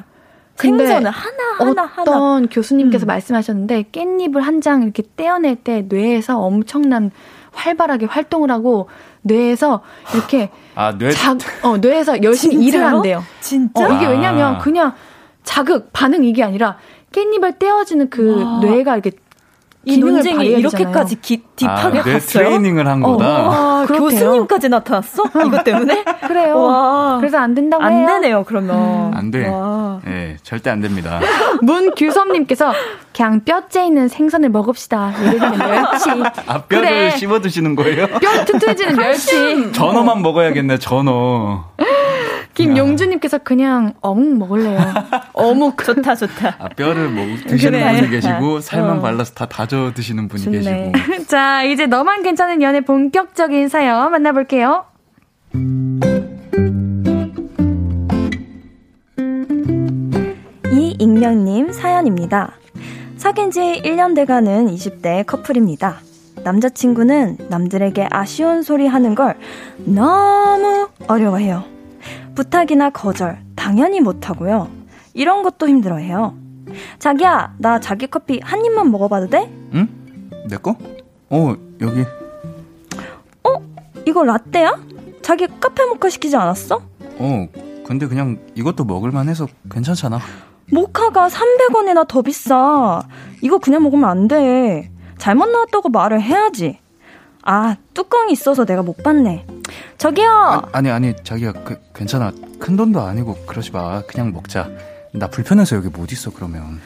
생선을 0.56 1.10
하나 1.10 1.54
하나 1.58 1.84
어떤 1.94 2.18
하나. 2.44 2.48
교수님께서 2.52 3.06
음. 3.06 3.08
말씀하셨는데 3.08 3.84
깻잎을 3.94 4.42
한 4.42 4.60
장 4.62 4.84
이렇게 4.84 5.04
떼어낼 5.16 5.56
때 5.56 5.86
뇌에서 5.88 6.38
엄청난 6.38 7.12
활발하게 7.54 8.08
활동을 8.08 8.52
하고 8.52 8.90
뇌에서 9.22 9.82
이렇게 10.14 10.50
아, 10.76 10.98
뇌... 10.98 11.12
자, 11.12 11.38
어, 11.64 11.78
뇌에서 11.78 12.22
열심히 12.24 12.66
일을 12.66 12.86
한대요. 12.86 13.24
진짜? 13.40 13.88
어, 13.88 13.94
이게 13.94 14.08
왜냐면 14.08 14.58
그냥 14.60 14.94
자극 15.44 15.94
반응 15.94 16.26
이게 16.26 16.44
아니라 16.44 16.78
깻잎을 17.14 17.58
떼어주는 17.58 18.10
그 18.10 18.44
와. 18.44 18.60
뇌가 18.60 18.94
이렇게 18.98 19.12
이 19.90 19.98
논쟁이 19.98 20.46
이렇게까지 20.48 21.20
기, 21.22 21.42
딥하게 21.56 22.00
아, 22.00 22.04
갔어요. 22.04 22.20
트레이닝을 22.20 22.88
한 22.88 23.02
거다. 23.02 23.26
어, 23.26 23.50
와, 23.50 23.86
교수님까지 23.86 24.70
나타났어? 24.70 25.24
이것 25.46 25.64
때문에? 25.64 26.04
그래요. 26.28 26.58
와. 26.62 27.18
그래서 27.20 27.38
안 27.38 27.54
된다고 27.56 27.84
안 27.84 27.94
해요. 27.94 28.08
되네요, 28.08 28.44
그러면. 28.46 28.76
음. 28.78 29.12
안 29.16 29.32
돼. 29.32 29.40
예, 30.08 30.10
네, 30.10 30.38
절대 30.44 30.70
안 30.70 30.82
됩니다. 30.82 31.20
문규섭님께서 31.62 32.74
그냥 33.16 33.42
뼈째 33.44 33.86
있는 33.86 34.08
생선을 34.08 34.50
먹읍시다. 34.50 35.14
예를 35.26 35.40
들면 35.40 35.58
멸치. 35.58 36.10
아, 36.48 36.62
뼈를 36.64 36.88
그래. 36.88 37.10
씹어 37.18 37.42
드시는 37.42 37.76
거예요? 37.76 38.08
뼈 38.08 38.46
튼튼해지는 38.46 38.96
멸치. 38.98 39.72
전어만 39.74 40.22
먹어야겠네, 40.22 40.78
전어. 40.80 41.66
김용주님께서 42.54 43.40
그냥 43.40 43.94
어묵 44.02 44.38
먹을래요. 44.38 44.80
어묵 45.34 45.84
좋다 45.84 46.16
좋다. 46.16 46.56
아, 46.60 46.68
뼈를 46.70 47.10
뭐 47.10 47.26
드시는 47.48 47.80
그래. 47.80 47.96
분이 47.96 48.10
계시고 48.10 48.60
살만 48.60 48.98
어. 48.98 49.02
발라서 49.02 49.34
다 49.34 49.46
다져 49.46 49.92
드시는 49.94 50.28
분이 50.28 50.44
좋네. 50.44 50.92
계시고. 50.92 51.26
자 51.28 51.64
이제 51.64 51.86
너만 51.86 52.24
괜찮은 52.24 52.62
연애 52.62 52.82
본격적인 52.82 53.70
사연 53.70 54.12
만나볼게요. 54.12 54.86
이 60.72 60.96
익명님 61.00 61.72
사연입니다. 61.72 62.54
사귄 63.18 63.52
지 63.52 63.60
1년 63.84 64.16
돼가는 64.16 64.68
20대 64.68 65.26
커플입니다. 65.26 65.98
남자친구는 66.44 67.38
남들에게 67.50 68.08
아쉬운 68.10 68.64
소리 68.64 68.88
하는 68.88 69.14
걸 69.16 69.36
너무 69.86 70.88
어려워해요. 71.08 71.64
부탁이나 72.40 72.90
거절 72.90 73.38
당연히 73.58 74.00
못하고요. 74.00 74.70
이런 75.14 75.44
것도 75.44 75.68
힘들어해요. 75.68 76.38
자기야, 76.98 77.56
나 77.58 77.82
자기 77.82 78.08
커피 78.08 78.40
한 78.42 78.64
입만 78.64 78.90
먹어봐도 78.92 79.28
돼? 79.28 79.52
응? 79.74 79.90
내 80.48 80.56
거? 80.56 80.74
어, 81.30 81.54
여기. 81.82 82.06
어? 83.44 83.56
이거 84.08 84.24
라떼야? 84.24 84.80
자기 85.22 85.48
카페 85.60 85.84
모카 85.84 86.10
시키지 86.10 86.38
않았어? 86.38 86.82
어, 87.18 87.48
근데 87.86 88.08
그냥 88.08 88.40
이것도 88.56 88.86
먹을만 88.86 89.28
해서 89.28 89.46
괜찮잖아. 89.70 90.20
모카가 90.72 91.28
300원이나 91.28 92.08
더 92.08 92.22
비싸. 92.22 93.02
이거 93.42 93.58
그냥 93.58 93.84
먹으면 93.84 94.10
안 94.10 94.28
돼. 94.30 94.90
잘못 95.18 95.50
나왔다고 95.50 95.90
말을 95.90 96.22
해야지. 96.22 96.80
아, 97.44 97.76
뚜껑이 97.94 98.32
있어서 98.32 98.64
내가 98.64 98.82
못 98.82 98.96
봤네. 99.04 99.46
저기요. 99.98 100.64
아, 100.72 100.82
니 100.82 100.90
아니 100.90 101.14
자기야 101.24 101.52
그, 101.52 101.80
괜찮아. 101.94 102.32
큰 102.60 102.76
돈도 102.76 103.02
아니고 103.02 103.36
그러지 103.46 103.72
마. 103.72 104.02
그냥 104.04 104.32
먹자. 104.34 104.70
나 105.14 105.28
불편해서 105.28 105.76
여기 105.76 105.90
못 105.90 106.12
있어 106.12 106.32
그러면. 106.32 106.80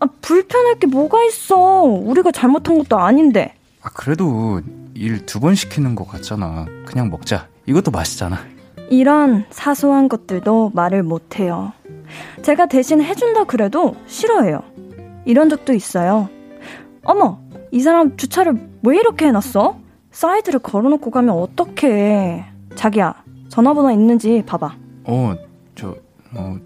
아, 0.00 0.06
불편할 0.20 0.78
게 0.78 0.86
뭐가 0.86 1.22
있어. 1.24 1.56
우리가 1.82 2.32
잘못한 2.32 2.78
것도 2.78 2.98
아닌데. 2.98 3.54
아 3.82 3.88
그래도 3.94 4.60
일 4.94 5.24
두 5.26 5.40
번 5.40 5.54
시키는 5.54 5.94
것 5.94 6.08
같잖아. 6.08 6.66
그냥 6.86 7.10
먹자. 7.10 7.48
이것도 7.66 7.90
맛있잖아. 7.90 8.38
이런 8.90 9.44
사소한 9.50 10.08
것들도 10.08 10.72
말을 10.74 11.02
못해요. 11.02 11.72
제가 12.42 12.66
대신 12.66 13.00
해준다 13.02 13.44
그래도 13.44 13.96
싫어해요. 14.06 14.62
이런 15.24 15.48
적도 15.48 15.72
있어요. 15.72 16.28
어머, 17.02 17.38
이 17.70 17.80
사람 17.80 18.16
주차를 18.16 18.54
왜 18.82 18.96
이렇게 18.98 19.26
해놨어? 19.26 19.76
사이드를 20.18 20.60
걸어놓고 20.60 21.10
가면 21.10 21.34
어떡해. 21.34 22.44
자기야, 22.76 23.14
전화번호 23.48 23.90
있는지 23.90 24.42
봐봐. 24.46 24.74
어, 25.04 25.34
저, 25.74 25.96
어, 26.34 26.56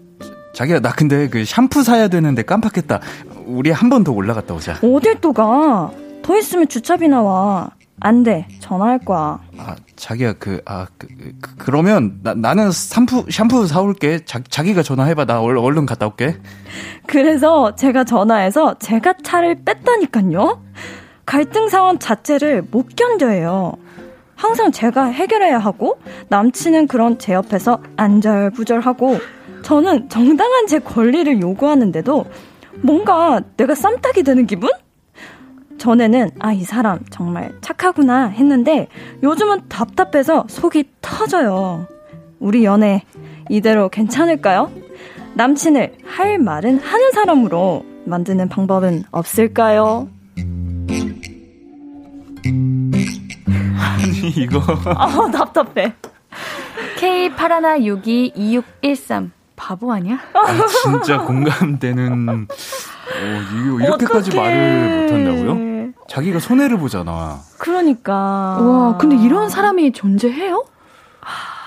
자기야, 0.53 0.79
나 0.79 0.91
근데 0.91 1.27
그 1.27 1.43
샴푸 1.45 1.83
사야 1.83 2.07
되는데 2.07 2.43
깜빡했다. 2.43 2.99
우리 3.45 3.71
한 3.71 3.89
번 3.89 4.03
더 4.03 4.11
올라갔다 4.11 4.53
오자. 4.53 4.75
어딜 4.83 5.19
또 5.19 5.33
가? 5.33 5.91
더 6.21 6.37
있으면 6.37 6.67
주차비 6.67 7.07
나와. 7.07 7.71
안 8.01 8.23
돼. 8.23 8.47
전화할 8.61 8.99
거야. 8.99 9.39
아, 9.57 9.75
자기야, 9.97 10.33
그, 10.33 10.61
아, 10.65 10.87
그, 10.97 11.07
그 11.41 11.55
그러면, 11.57 12.19
나, 12.23 12.33
나는 12.33 12.71
샴푸, 12.71 13.25
샴푸 13.29 13.67
사올게. 13.67 14.23
자, 14.23 14.39
자기가 14.47 14.83
전화해봐. 14.83 15.25
나 15.25 15.41
얼, 15.41 15.57
얼른 15.57 15.85
갔다 15.85 16.05
올게. 16.07 16.37
그래서 17.07 17.75
제가 17.75 18.05
전화해서 18.05 18.75
제가 18.79 19.15
차를 19.21 19.63
뺐다니까요? 19.65 20.61
갈등 21.29 21.69
상황 21.69 21.99
자체를 21.99 22.63
못 22.71 22.95
견뎌해요. 22.95 23.73
항상 24.33 24.71
제가 24.71 25.05
해결해야 25.05 25.59
하고, 25.59 25.99
남친은 26.29 26.87
그런 26.87 27.19
제 27.19 27.33
옆에서 27.33 27.83
안절부절하고, 27.97 29.19
저는 29.61 30.09
정당한 30.09 30.65
제 30.65 30.79
권리를 30.79 31.39
요구하는데도 31.39 32.25
뭔가 32.81 33.41
내가 33.57 33.75
쌈딱이 33.75 34.23
되는 34.23 34.47
기분? 34.47 34.71
전에는 35.77 36.31
아, 36.39 36.51
이 36.51 36.63
사람 36.63 36.97
정말 37.11 37.53
착하구나 37.61 38.29
했는데 38.29 38.87
요즘은 39.21 39.69
답답해서 39.69 40.45
속이 40.49 40.85
터져요. 40.99 41.85
우리 42.39 42.65
연애 42.65 43.03
이대로 43.49 43.89
괜찮을까요? 43.89 44.71
남친을 45.35 45.93
할 46.05 46.39
말은 46.39 46.79
하는 46.79 47.11
사람으로 47.11 47.85
만드는 48.05 48.49
방법은 48.49 49.03
없을까요? 49.11 50.09
아니, 52.45 54.29
이거. 54.35 54.61
아, 54.85 55.29
답답해. 55.31 55.93
K81622613. 56.97 59.31
바보 59.55 59.91
아니야? 59.91 60.19
아, 60.33 60.67
진짜 60.83 61.17
공감되는, 61.19 62.47
어, 62.47 63.79
이렇게까지 63.81 64.35
말을 64.35 65.01
못한다고요? 65.01 65.69
자기가 66.07 66.39
손해를 66.39 66.77
보잖아. 66.77 67.39
그러니까. 67.57 68.13
와, 68.13 68.95
근데 68.97 69.17
이런 69.17 69.49
사람이 69.49 69.91
존재해요? 69.91 70.63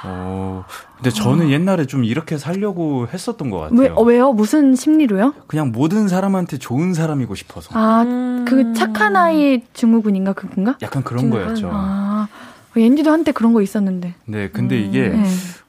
어, 0.05 0.65
근데 0.97 1.11
저는 1.11 1.47
어. 1.47 1.51
옛날에 1.51 1.87
좀 1.87 2.05
이렇게 2.05 2.39
살려고 2.39 3.07
했었던 3.13 3.51
것 3.51 3.59
같아요. 3.59 3.79
왜, 3.79 3.89
어, 3.89 4.03
왜요? 4.03 4.33
무슨 4.33 4.75
심리로요? 4.75 5.35
그냥 5.47 5.73
모든 5.73 6.09
사람한테 6.09 6.59
좋은 6.59 6.95
사람이고 6.95 7.35
싶어서. 7.35 7.71
아, 7.73 8.03
음. 8.03 8.45
그 8.47 8.73
착한 8.75 9.17
아이 9.17 9.63
증후군인가 9.73 10.33
그건가? 10.33 10.77
약간 10.83 11.03
그런 11.03 11.23
증후군. 11.25 11.45
거였죠. 11.45 11.71
아, 11.73 12.29
옌디도 12.77 13.11
한때 13.11 13.33
그런 13.33 13.53
거 13.53 13.63
있었는데. 13.63 14.15
네, 14.25 14.49
근데 14.51 14.77
음. 14.77 14.89
이게 14.89 15.09
네. 15.09 15.25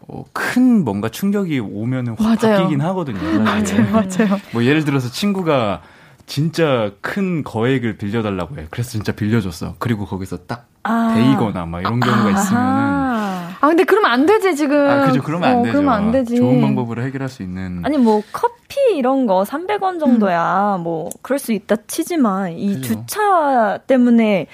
어, 0.08 0.24
큰 0.34 0.84
뭔가 0.84 1.10
충격이 1.10 1.60
오면은 1.60 2.16
확 2.18 2.40
맞아요. 2.42 2.58
바뀌긴 2.58 2.82
하거든요. 2.82 3.20
맞아요, 3.44 3.92
맞아요. 3.92 4.40
뭐 4.52 4.64
예를 4.64 4.84
들어서 4.86 5.10
친구가 5.10 5.82
진짜 6.26 6.92
큰 7.02 7.44
거액을 7.44 7.98
빌려달라고 7.98 8.58
해. 8.58 8.68
그래서 8.70 8.92
진짜 8.92 9.12
빌려줬어. 9.12 9.76
그리고 9.80 10.06
거기서 10.06 10.38
딱 10.48 10.68
아. 10.84 11.14
데이거나 11.16 11.66
막 11.66 11.82
이런 11.82 12.00
경우가 12.00 12.28
아. 12.28 12.32
있으면은. 12.32 13.33
아, 13.64 13.68
근데 13.70 13.86
그러면 13.86 14.12
안 14.12 14.26
되지, 14.26 14.58
지금. 14.58 14.78
아, 14.90 15.06
그죠. 15.06 15.24
그러면 15.24 15.50
안 15.50 15.56
어, 15.56 15.64
되죠. 15.64 15.72
그러면 15.72 15.94
안 15.94 16.12
되지. 16.12 16.36
좋은 16.36 16.60
방법으로 16.60 17.02
해결할 17.02 17.30
수 17.30 17.44
있는. 17.44 17.80
아니, 17.86 17.98
뭐, 17.98 18.22
커피 18.34 18.98
이런 18.98 19.26
거 19.26 19.44
300원 19.48 20.02
정도야. 20.02 20.76
음. 20.80 20.84
뭐, 20.84 21.10
그럴 21.22 21.40
수 21.40 21.54
있다 21.54 21.78
치지만, 21.88 22.52
이 22.58 22.74
그죠. 22.76 22.82
주차 23.06 23.80
때문에 23.88 24.48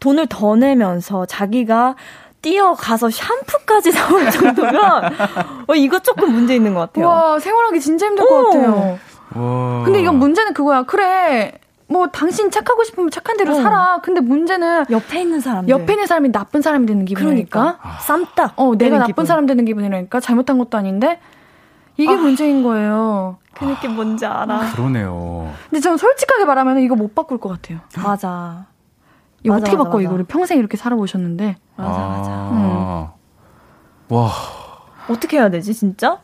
돈을 0.00 0.28
더 0.28 0.56
내면서 0.56 1.26
자기가 1.26 1.96
뛰어가서 2.40 3.10
샴푸까지 3.10 3.92
사올 3.92 4.30
정도면, 4.30 5.12
어, 5.66 5.74
이거 5.74 5.98
조금 5.98 6.32
문제 6.32 6.56
있는 6.56 6.72
것 6.72 6.80
같아요. 6.80 7.06
와, 7.06 7.38
생활하기 7.38 7.78
진짜 7.82 8.06
힘들 8.06 8.24
오. 8.24 8.28
것 8.28 8.44
같아요. 8.44 8.98
근데 9.84 10.00
이건 10.00 10.18
문제는 10.18 10.54
그거야. 10.54 10.84
그래. 10.84 11.52
뭐 11.94 12.08
당신 12.08 12.50
착하고 12.50 12.82
싶으면 12.82 13.08
착한 13.08 13.36
대로 13.36 13.52
어. 13.52 13.54
살아. 13.62 14.00
근데 14.02 14.20
문제는 14.20 14.86
옆에 14.90 15.20
있는 15.20 15.38
사람 15.40 15.68
옆에 15.68 15.92
있는 15.92 16.08
사람이 16.08 16.32
나쁜 16.32 16.60
사람이 16.60 16.86
되는 16.86 17.04
기분이니까. 17.04 17.60
그러니까. 17.60 17.98
쌈딱. 18.00 18.54
어, 18.56 18.74
내가 18.76 18.98
나쁜 18.98 19.12
기분. 19.12 19.26
사람 19.26 19.46
되는 19.46 19.64
기분이라니까. 19.64 20.18
잘못한 20.18 20.58
것도 20.58 20.76
아닌데 20.76 21.20
이게 21.96 22.12
아. 22.12 22.16
문제인 22.16 22.64
거예요. 22.64 23.36
그 23.54 23.64
느낌 23.64 23.92
뭔지 23.94 24.26
알아. 24.26 24.54
아, 24.56 24.72
그러네요. 24.72 25.52
근데 25.70 25.80
저는 25.80 25.96
솔직하게 25.96 26.44
말하면 26.46 26.80
이거 26.80 26.96
못 26.96 27.14
바꿀 27.14 27.38
것 27.38 27.48
같아요. 27.50 27.78
맞아. 28.02 28.66
이거 29.44 29.54
맞아, 29.54 29.62
어떻게 29.62 29.76
맞아, 29.76 29.84
바꿔 29.84 29.98
맞아. 29.98 30.08
이거를 30.08 30.24
평생 30.24 30.58
이렇게 30.58 30.76
살아보셨는데. 30.76 31.56
맞아 31.76 31.90
맞아. 32.08 32.30
음. 32.50 33.06
와. 34.08 34.30
어떻게 35.08 35.36
해야 35.36 35.48
되지 35.48 35.72
진짜? 35.72 36.18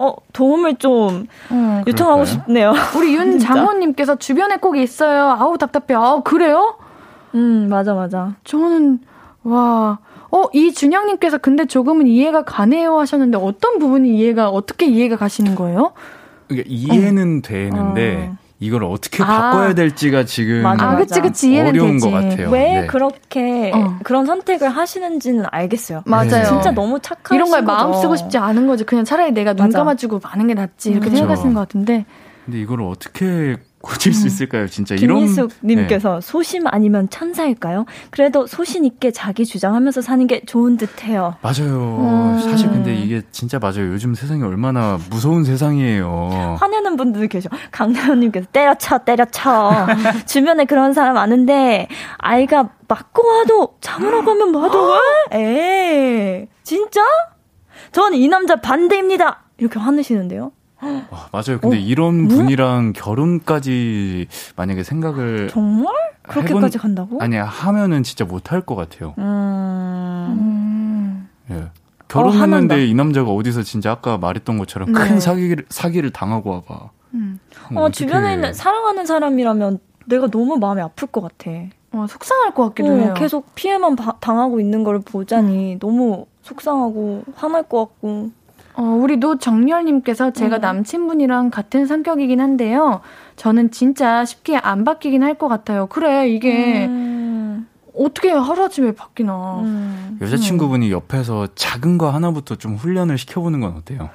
어, 0.00 0.14
도움을 0.32 0.76
좀 0.76 1.26
음, 1.50 1.84
요청하고 1.86 2.22
그럴까요? 2.22 2.24
싶네요. 2.24 2.72
우리 2.96 3.14
윤장호님께서 3.14 4.16
주변에 4.16 4.56
꼭 4.56 4.78
있어요. 4.78 5.24
아우, 5.38 5.58
답답해. 5.58 5.94
아우, 5.94 6.22
그래요? 6.22 6.76
음, 7.34 7.68
맞아, 7.68 7.92
맞아. 7.92 8.34
저는, 8.44 9.00
와. 9.44 9.98
어, 10.32 10.44
이준영님께서 10.54 11.38
근데 11.38 11.66
조금은 11.66 12.06
이해가 12.06 12.44
가네요 12.44 12.98
하셨는데 12.98 13.36
어떤 13.36 13.78
부분이 13.78 14.16
이해가, 14.16 14.48
어떻게 14.48 14.86
이해가 14.86 15.16
가시는 15.16 15.54
거예요? 15.54 15.92
그러니까 16.48 16.68
이해는 16.72 17.38
어. 17.44 17.46
되는데, 17.46 18.30
어. 18.32 18.36
이걸 18.62 18.84
어떻게 18.84 19.22
아, 19.22 19.26
바꿔야 19.26 19.74
될지가 19.74 20.24
지금 20.24 20.62
맞아, 20.62 20.84
맞아. 20.84 20.92
아, 20.92 20.96
그치, 20.96 21.20
그치. 21.22 21.58
어려운 21.58 21.92
되지. 21.92 22.04
것 22.04 22.10
같아요. 22.10 22.50
왜 22.50 22.82
네. 22.82 22.86
그렇게 22.86 23.72
어. 23.74 23.98
그런 24.04 24.26
선택을 24.26 24.68
하시는지는 24.68 25.46
알겠어요. 25.50 26.02
맞아요. 26.04 26.28
네. 26.28 26.44
진짜 26.44 26.70
너무 26.70 27.00
착한 27.00 27.34
이런 27.36 27.50
걸 27.50 27.62
마음 27.62 27.94
쓰고 27.94 28.16
싶지 28.16 28.36
않은 28.36 28.66
거지. 28.66 28.84
그냥 28.84 29.06
차라리 29.06 29.32
내가 29.32 29.54
눈 29.54 29.72
감아주고 29.72 30.20
마는 30.22 30.46
게 30.46 30.54
낫지. 30.54 30.90
이렇게 30.90 31.08
음. 31.08 31.16
생각하시는 31.16 31.54
것 31.54 31.60
같은데. 31.60 32.04
근데 32.44 32.60
이걸 32.60 32.82
어떻게 32.82 33.56
고칠 33.82 34.12
수 34.12 34.22
음. 34.22 34.26
있을까요? 34.26 34.66
진짜 34.68 34.94
이런 34.94 35.18
김희숙님께서 35.20 36.14
네. 36.16 36.20
소심 36.20 36.66
아니면 36.66 37.08
천사일까요? 37.08 37.86
그래도 38.10 38.46
소신 38.46 38.84
있게 38.84 39.10
자기 39.10 39.46
주장하면서 39.46 40.02
사는 40.02 40.26
게 40.26 40.44
좋은 40.44 40.76
듯해요. 40.76 41.36
맞아요. 41.40 41.96
음. 42.00 42.40
사실 42.42 42.68
근데 42.68 42.94
이게 42.94 43.22
진짜 43.32 43.58
맞아요. 43.58 43.88
요즘 43.92 44.14
세상이 44.14 44.42
얼마나 44.42 44.98
무서운 45.10 45.44
세상이에요. 45.44 46.56
화내는 46.60 46.96
분들 46.96 47.28
계셔. 47.28 47.48
강나연님께서 47.70 48.48
때려쳐 48.52 48.98
때려쳐. 48.98 49.86
주변에 50.26 50.66
그런 50.66 50.92
사람 50.92 51.14
많은데 51.14 51.88
아이가 52.18 52.68
맞고 52.86 53.26
와도 53.26 53.76
참으러 53.80 54.24
가면 54.24 54.52
맞아. 54.52 54.78
에 55.32 56.48
진짜? 56.62 57.00
전이 57.92 58.28
남자 58.28 58.56
반대입니다. 58.56 59.44
이렇게 59.58 59.78
화내시는데요. 59.78 60.52
와, 60.82 61.28
맞아요. 61.32 61.60
근데 61.60 61.76
어? 61.76 61.80
이런 61.80 62.28
분이랑 62.28 62.92
결혼까지 62.94 64.28
만약에 64.56 64.82
생각을 64.82 65.48
정말 65.50 65.94
그렇게까지 66.22 66.78
해본, 66.78 66.80
간다고? 66.80 67.18
아니 67.20 67.36
하면은 67.36 68.02
진짜 68.02 68.24
못할 68.24 68.62
것 68.62 68.76
같아요. 68.76 69.14
음. 69.18 71.28
예. 71.50 71.70
결혼했는데 72.08 72.74
어, 72.74 72.78
이 72.78 72.94
남자가 72.94 73.30
어디서 73.30 73.62
진짜 73.62 73.92
아까 73.92 74.18
말했던 74.18 74.58
것처럼 74.58 74.92
네. 74.92 74.98
큰 74.98 75.20
사기를 75.20 75.64
사기를 75.68 76.10
당하고 76.10 76.50
와봐. 76.50 76.90
음. 77.14 77.38
어, 77.74 77.82
어 77.82 77.90
주변에 77.90 78.34
있는 78.34 78.52
사랑하는 78.52 79.06
사람이라면 79.06 79.78
내가 80.06 80.28
너무 80.28 80.58
마음이 80.58 80.80
아플 80.80 81.08
것 81.08 81.20
같아. 81.20 81.50
어, 81.92 82.06
속상할 82.08 82.54
것 82.54 82.68
같기도 82.68 82.92
어, 82.92 82.96
해요. 82.96 83.14
계속 83.16 83.54
피해만 83.54 83.96
바, 83.96 84.16
당하고 84.20 84.60
있는 84.60 84.84
걸 84.84 85.00
보자니 85.00 85.74
음. 85.74 85.78
너무 85.78 86.26
속상하고 86.42 87.24
화날 87.36 87.64
것 87.64 87.86
같고. 87.86 88.30
어, 88.74 88.82
우리 88.82 89.16
노정렬님께서 89.16 90.32
제가 90.32 90.56
음. 90.56 90.60
남친분이랑 90.60 91.50
같은 91.50 91.86
성격이긴 91.86 92.40
한데요. 92.40 93.00
저는 93.36 93.70
진짜 93.70 94.24
쉽게 94.24 94.56
안 94.56 94.84
바뀌긴 94.84 95.22
할 95.22 95.34
것 95.34 95.48
같아요. 95.48 95.86
그래, 95.86 96.28
이게. 96.28 96.86
음. 96.86 97.66
어떻게 97.94 98.30
하루아침에 98.30 98.92
바뀌나. 98.92 99.60
음. 99.60 100.18
여자친구분이 100.20 100.90
옆에서 100.92 101.48
작은 101.54 101.98
거 101.98 102.10
하나부터 102.10 102.54
좀 102.56 102.76
훈련을 102.76 103.18
시켜보는 103.18 103.60
건 103.60 103.74
어때요? 103.76 104.08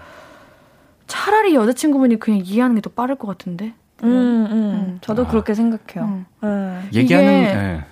차라리 1.08 1.54
여자친구분이 1.54 2.18
그냥 2.20 2.42
이해하는 2.44 2.76
게 2.76 2.82
더 2.82 2.90
빠를 2.90 3.16
것 3.16 3.28
같은데. 3.28 3.74
음, 4.04 4.10
음. 4.10 4.52
음. 4.52 4.98
저도 5.02 5.24
아. 5.24 5.28
그렇게 5.28 5.54
생각해요. 5.54 6.26
네. 6.42 6.82
얘기하는, 6.94 7.28
네. 7.28 7.86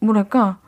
뭐랄까, 0.00 0.58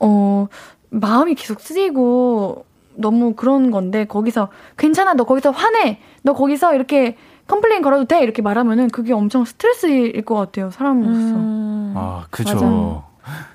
어, 0.00 0.48
마음이 0.90 1.34
계속 1.34 1.60
쓰이고, 1.60 2.64
너무 2.96 3.34
그런 3.34 3.70
건데 3.70 4.04
거기서 4.06 4.48
괜찮아 4.76 5.14
너 5.14 5.24
거기서 5.24 5.50
화내 5.50 5.98
너 6.22 6.32
거기서 6.32 6.74
이렇게 6.74 7.16
complain 7.46 7.82
걸어도 7.82 8.06
돼 8.06 8.22
이렇게 8.22 8.42
말하면은 8.42 8.88
그게 8.88 9.12
엄청 9.12 9.44
스트레스일 9.44 10.24
것 10.24 10.34
같아요 10.34 10.70
사람으로서. 10.70 11.18
음. 11.18 11.94
아 11.96 12.24
그죠. 12.30 13.04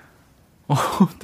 어, 0.70 0.76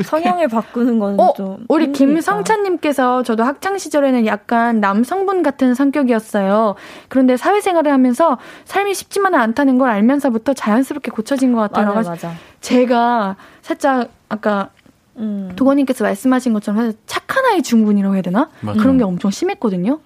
성향을 0.03 0.47
바꾸는 0.47 0.97
건 0.97 1.19
어, 1.19 1.33
좀. 1.33 1.65
우리 1.69 1.91
김성찬님께서 1.91 3.21
저도 3.21 3.43
학창 3.43 3.77
시절에는 3.77 4.25
약간 4.25 4.79
남성분 4.79 5.43
같은 5.43 5.75
성격이었어요. 5.75 6.73
그런데 7.09 7.37
사회생활을 7.37 7.91
하면서 7.91 8.39
삶이 8.65 8.95
쉽지만은 8.95 9.39
않다는 9.39 9.77
걸 9.77 9.89
알면서부터 9.89 10.53
자연스럽게 10.53 11.11
고쳐진 11.11 11.53
것 11.53 11.59
같아요. 11.59 11.93
맞아, 11.93 12.09
맞아. 12.09 12.31
제가 12.61 13.35
살짝 13.61 14.09
아까 14.29 14.69
음. 15.17 15.51
도건님께서 15.55 16.03
말씀하신 16.03 16.53
것처럼 16.53 16.93
착한 17.05 17.45
아이 17.45 17.61
중군이라고 17.61 18.15
해야 18.15 18.21
되나? 18.21 18.49
맞아. 18.61 18.79
그런 18.79 18.97
게 18.97 19.03
엄청 19.03 19.31
심했거든요. 19.31 19.99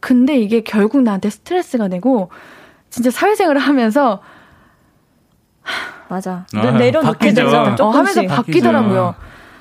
근데 0.00 0.38
이게 0.38 0.60
결국 0.60 1.02
나한테 1.02 1.30
스트레스가 1.30 1.88
되고 1.88 2.30
진짜 2.90 3.10
사회생활을 3.10 3.60
하면서 3.60 4.20
맞아. 6.08 6.46
아, 6.54 6.70
내려놓게 6.70 7.34
되죠. 7.34 7.48
어, 7.80 7.90
하면서 7.90 8.22
바뀌더라고요. 8.22 9.14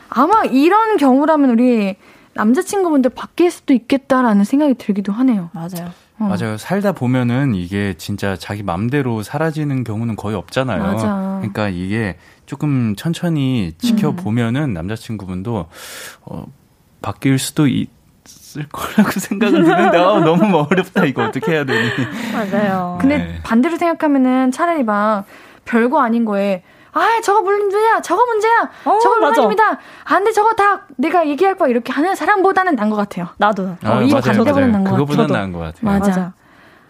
아마 0.10 0.44
이런 0.46 0.98
경우라면 0.98 1.50
우리 1.50 1.96
남자친구분들 2.34 3.12
바뀔 3.12 3.52
수도 3.52 3.74
있겠다라는 3.74 4.44
생각이 4.44 4.76
들기도 4.76 5.12
하네요. 5.12 5.50
맞아요. 5.54 5.92
어. 6.20 6.26
맞아요. 6.26 6.58
살다 6.58 6.94
보면은 6.94 7.54
이게 7.56 7.96
진짜 7.98 8.36
자기 8.38 8.64
맘대로 8.64 9.24
사라지는 9.24 9.84
경우는 9.84 10.16
거의 10.16 10.36
없잖아요. 10.36 10.82
맞아. 10.82 11.38
그러니까 11.40 11.70
이게 11.70 12.18
조금 12.48 12.96
천천히 12.96 13.74
지켜보면은 13.78 14.62
음. 14.64 14.74
남자친구분도 14.74 15.68
어, 16.26 16.46
바뀔 17.04 17.38
수도 17.38 17.68
있 17.68 17.96
을 18.58 18.68
거라고 18.70 19.12
생각은 19.20 19.64
드는데 19.64 19.98
아, 19.98 20.20
너무 20.20 20.66
어렵다 20.70 21.06
이거 21.06 21.24
어떻게 21.26 21.52
해야 21.54 21.64
되니? 21.64 21.90
맞아요. 22.34 22.98
근데 23.00 23.18
네. 23.20 23.40
반대로 23.44 23.78
생각하면은 23.78 24.52
차라리 24.52 24.84
막 24.84 25.24
별거 25.64 26.02
아닌 26.02 26.26
거에 26.26 26.64
아, 26.92 27.22
저거 27.24 27.42
문제야, 27.42 28.02
저거 28.02 28.26
문제야, 28.26 28.70
어, 28.86 29.00
저거 29.00 29.18
문제입니다. 29.20 29.78
안 30.06 30.24
돼, 30.24 30.32
저거 30.32 30.54
다 30.56 30.88
내가 30.98 31.28
얘기할 31.28 31.56
거야. 31.56 31.70
이렇게 31.70 31.94
하는 31.94 32.16
사람보다는 32.16 32.76
난 32.76 32.90
것 32.90 32.96
같아요. 32.96 33.28
나도. 33.38 33.78
아, 33.84 33.98
어, 33.98 34.02
이 34.02 34.10
반대보다는 34.10 34.72
난것 34.72 34.92
같아요. 34.92 35.06
그거보다는 35.06 35.32
나은 35.34 35.52
것 35.54 35.60
같아요. 35.60 35.82
맞아. 35.84 36.08
맞아. 36.10 36.34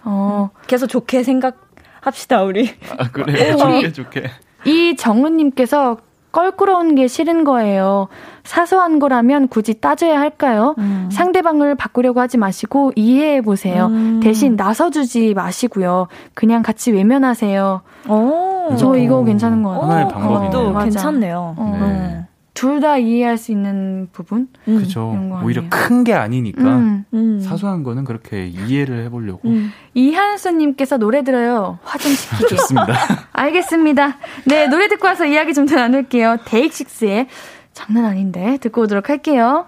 어, 0.05 0.49
계속 0.68 0.88
좋게 0.88 1.24
생각 1.24 1.58
합시다, 2.01 2.41
우리. 2.43 2.74
아, 2.97 3.10
그래. 3.12 3.58
좋게, 3.58 3.91
좋게. 3.91 4.32
이 4.66 4.95
정은님께서 4.95 5.97
껄끄러운 6.32 6.95
게 6.95 7.08
싫은 7.08 7.43
거예요. 7.45 8.10
사소한 8.43 8.99
거라면 8.99 9.47
굳이 9.47 9.74
따져야 9.82 10.20
할까요? 10.20 10.76
음. 10.78 11.10
상대방을 11.12 11.76
바꾸려고 11.76 12.20
하지 12.20 12.38
마시고 12.38 12.91
이해해 12.95 13.41
보세요. 13.41 13.88
음. 13.88 14.20
대신 14.22 14.55
나서주지 14.55 15.34
마시고요. 15.34 16.08
그냥 16.34 16.62
같이 16.62 16.91
외면하세요. 16.91 17.82
오. 18.10 18.76
저 18.78 18.95
이거 18.95 19.24
괜찮은 19.24 19.64
것 19.64 19.70
같아요. 19.72 19.89
하나의 19.89 20.08
방법이네요. 20.10 20.70
어, 20.78 20.84
괜찮네요. 20.84 21.55
어. 21.58 21.78
네. 21.82 22.26
둘 22.58 22.80
다 22.82 22.97
이해할 22.97 23.38
수 23.38 23.51
있는 23.51 24.08
부분? 24.12 24.47
음. 24.68 24.80
그죠. 24.80 25.16
오히려 25.43 25.64
큰 25.70 26.03
게 26.03 26.14
아니니까 26.14 26.62
음. 26.64 27.05
음. 27.14 27.39
사소한 27.39 27.84
거는 27.84 28.03
그렇게 28.03 28.47
이해를 28.47 29.03
해보려고. 29.05 29.47
음. 29.49 29.72
이한수님께서 29.93 30.97
노래 30.97 31.24
들어요. 31.24 31.80
화 31.84 31.97
좀 31.99 32.12
시키게. 32.12 32.47
좋습니다. 32.55 32.93
알겠습니다. 33.34 34.18
네, 34.45 34.68
노래 34.68 34.88
듣고 34.88 35.08
와서 35.08 35.26
이야기 35.26 35.53
좀 35.53 35.68
더 35.68 35.76
나눌게요. 35.76 36.38
데이식스의 36.45 37.28
장난 37.74 38.05
아닌데 38.05 38.58
듣고 38.62 38.82
오도록 38.84 39.10
할게요. 39.10 39.66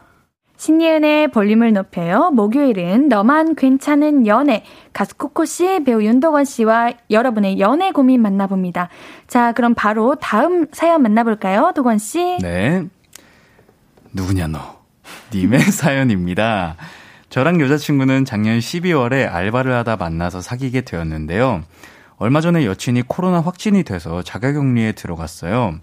신예은의 0.60 1.30
볼륨을 1.30 1.72
높여요. 1.72 2.32
목요일은 2.32 3.07
너만 3.07 3.55
괜찮은 3.55 4.28
연애. 4.28 4.66
가수 4.91 5.16
코코 5.16 5.45
씨, 5.45 5.82
배우 5.86 6.03
윤도건 6.03 6.43
씨와 6.43 6.91
여러분의 7.10 7.62
연애 7.62 7.91
고민 7.91 8.22
만나봅니다. 8.22 8.89
자, 9.26 9.53
그럼 9.53 9.74
바로 9.74 10.16
다음 10.16 10.68
사연 10.74 11.01
만나볼까요, 11.01 11.72
도건 11.74 11.97
씨? 11.97 12.38
네. 12.41 12.84
누구냐, 14.12 14.47
너. 14.47 14.82
님의 15.34 15.62
사연입니다. 15.72 16.76
저랑 17.30 17.62
여자친구는 17.62 18.26
작년 18.26 18.60
12월에 18.60 19.34
알바를 19.34 19.72
하다 19.72 19.95
만나서 19.95 20.41
사귀게 20.41 20.82
되었는데요. 20.82 21.64
얼마 22.18 22.41
전에 22.41 22.66
여친이 22.66 23.03
코로나 23.07 23.39
확진이 23.39 23.84
돼서 23.84 24.24
자가격리에 24.24 24.91
들어갔어요. 24.91 25.80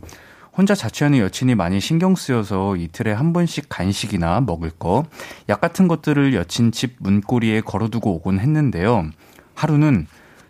혼자 0.57 0.75
자취하는 0.75 1.19
여친이 1.19 1.55
많이 1.55 1.81
신경 1.81 2.15
쓰여서 2.15 2.77
이틀에 2.77 3.13
한 3.13 3.33
번씩 3.33 3.67
간식이나 3.69 4.41
먹을 4.41 4.71
거, 4.71 5.05
약 5.51 5.61
같은 5.61 5.87
것들을 5.87 6.35
여친 6.35 6.73
집 6.73 6.97
문고리에 6.99 7.61
걸어두고 7.61 8.15
오곤 8.15 8.41
했는데요. 8.41 9.11
하루는 9.55 10.07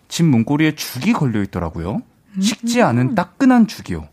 집 0.09 0.25
문고리에 0.25 0.77
죽이 0.77 1.13
걸려 1.13 1.43
있더라고요. 1.43 2.03
식지 2.41 2.83
않은 2.83 3.15
따끈한 3.17 3.67
죽이요. 3.67 4.07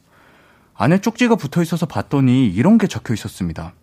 안에 0.76 1.00
쪽지가 1.00 1.36
붙어 1.36 1.62
있어서 1.62 1.86
봤더니 1.86 2.48
이런 2.48 2.80
게 2.80 2.88
적혀 2.88 3.14
있었습니다. 3.14 3.74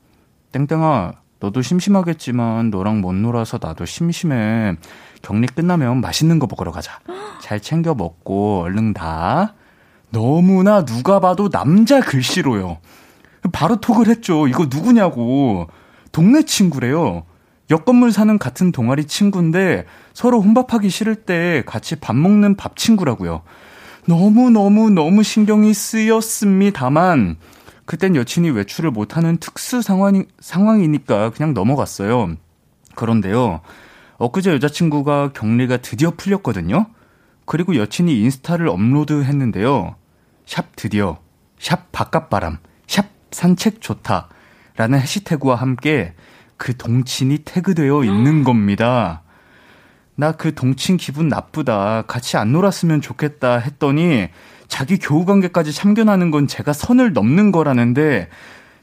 땡땡아, 0.51 1.13
너도 1.39 1.63
심심하겠지만 1.63 2.71
너랑 2.71 3.01
못 3.01 3.15
놀아서 3.15 3.59
나도 3.63 3.87
심심해. 3.87 4.77
격리 5.23 5.47
끝나면 5.47 6.01
맛있는 6.01 6.41
거 6.41 6.49
먹으러 6.51 6.73
가자. 6.73 6.99
잘 7.41 7.61
챙겨 7.61 7.95
먹고 7.95 8.63
얼른 8.63 8.95
다. 8.95 9.55
너무나 10.11 10.85
누가 10.85 11.21
봐도 11.21 11.49
남자 11.49 12.01
글씨로요. 12.01 12.79
바로 13.53 13.77
톡을 13.77 14.09
했죠. 14.09 14.49
이거 14.49 14.67
누구냐고. 14.71 15.69
동네 16.13 16.43
친구래요. 16.43 17.25
옆 17.71 17.85
건물 17.85 18.11
사는 18.11 18.37
같은 18.37 18.73
동아리 18.73 19.05
친구인데 19.05 19.87
서로 20.13 20.41
혼밥하기 20.41 20.91
싫을 20.91 21.15
때 21.15 21.63
같이 21.67 21.97
밥 21.97 22.17
먹는 22.17 22.57
밥 22.57 22.77
친구라고요. 22.77 23.43
너무너무너무 24.07 25.23
신경이 25.23 25.73
쓰였습니다만 25.73 27.37
그땐 27.85 28.17
여친이 28.17 28.51
외출을 28.51 28.91
못하는 28.91 29.37
특수 29.37 29.83
상황이, 29.83 30.25
상황이니까 30.41 31.31
그냥 31.31 31.55
넘어갔어요. 31.55 32.35
그런데요. 32.97 33.61
엊그제 34.19 34.53
여자친구가 34.53 35.33
격리가 35.33 35.79
드디어 35.79 36.13
풀렸거든요. 36.17 36.87
그리고 37.47 37.77
여친이 37.77 38.21
인스타를 38.21 38.69
업로드 38.69 39.23
했는데요. 39.23 39.97
샵 40.51 40.75
드디어, 40.75 41.19
샵 41.61 41.93
바깥바람, 41.93 42.59
샵 42.89 43.07
산책 43.31 43.81
좋다. 43.81 44.29
라는 44.77 44.99
해시태그와 44.99 45.55
함께 45.55 46.15
그 46.57 46.77
동친이 46.77 47.39
태그되어 47.45 48.03
있는 48.03 48.43
겁니다. 48.43 49.23
나 50.17 50.33
그 50.33 50.53
동친 50.53 50.97
기분 50.97 51.29
나쁘다. 51.29 52.03
같이 52.09 52.37
안 52.37 52.51
놀았으면 52.51 53.01
좋겠다 53.01 53.59
했더니 53.59 54.27
자기 54.67 54.99
교우 54.99 55.25
관계까지 55.25 55.73
참견하는 55.73 56.33
건 56.33 56.49
제가 56.49 56.73
선을 56.73 57.13
넘는 57.13 57.53
거라는데 57.53 58.29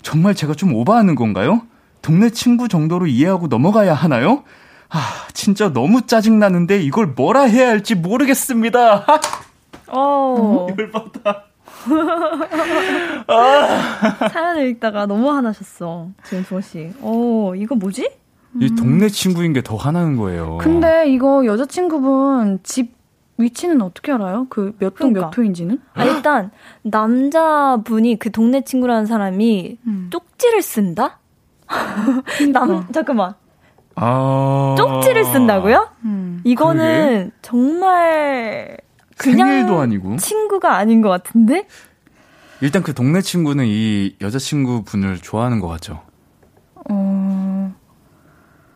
정말 0.02 0.36
제가 0.36 0.54
좀 0.54 0.74
오버하는 0.74 1.16
건가요? 1.16 1.64
동네 2.02 2.30
친구 2.30 2.70
정도로 2.70 3.08
이해하고 3.08 3.48
넘어가야 3.48 3.94
하나요? 3.94 4.46
아, 4.88 5.28
진짜 5.34 5.74
너무 5.74 6.08
짜증나는데 6.08 6.80
이걸 6.82 7.08
뭐라 7.08 7.42
해야 7.42 7.68
할지 7.68 7.94
모르겠습니다. 7.94 9.06
어. 9.92 10.68
이걸 10.72 10.92
받아. 10.92 11.47
아. 13.28 14.28
사연을 14.30 14.68
읽다가 14.70 15.06
너무 15.06 15.30
화나셨어. 15.32 16.08
지금 16.24 16.44
주호 16.46 16.62
씨. 16.62 16.92
어, 17.02 17.54
이거 17.56 17.76
뭐지? 17.76 18.10
이 18.60 18.76
동네 18.76 19.08
친구인 19.10 19.54
게 19.54 19.62
더 19.62 19.76
화나는 19.76 20.18
거예요. 20.18 20.58
근데 20.60 21.10
이거 21.10 21.46
여자친구분 21.46 22.60
집 22.64 22.96
위치는 23.38 23.82
어떻게 23.84 24.12
알아요? 24.12 24.48
그 24.50 24.74
몇 24.80 24.96
동몇 24.96 25.14
그러니까. 25.16 25.32
호인지는? 25.38 25.80
아, 25.94 26.06
일단 26.06 26.50
남자분이 26.82 28.18
그 28.18 28.32
동네 28.32 28.62
친구라는 28.62 29.06
사람이 29.06 29.78
음. 29.86 30.08
쪽지를 30.10 30.62
쓴다? 30.64 31.20
그러니까. 32.38 32.66
남 32.66 32.88
잠깐만. 32.92 33.34
아... 33.96 34.76
쪽지를 34.78 35.26
쓴다고요? 35.26 35.90
음. 36.06 36.42
이거는 36.44 37.26
그게? 37.26 37.32
정말 37.42 38.78
그냥 39.18 39.48
생일도 39.48 39.80
아니고 39.80 40.18
친구가 40.18 40.78
아닌 40.78 41.02
것 41.02 41.10
같은데? 41.10 41.68
일단 42.62 42.84
그 42.84 42.94
동네 42.94 43.22
친구는 43.22 43.66
이 43.68 44.16
여자친구 44.22 44.84
분을 44.84 45.18
좋아하는 45.18 45.60
것 45.60 45.68
같죠. 45.68 46.02
어, 46.90 47.74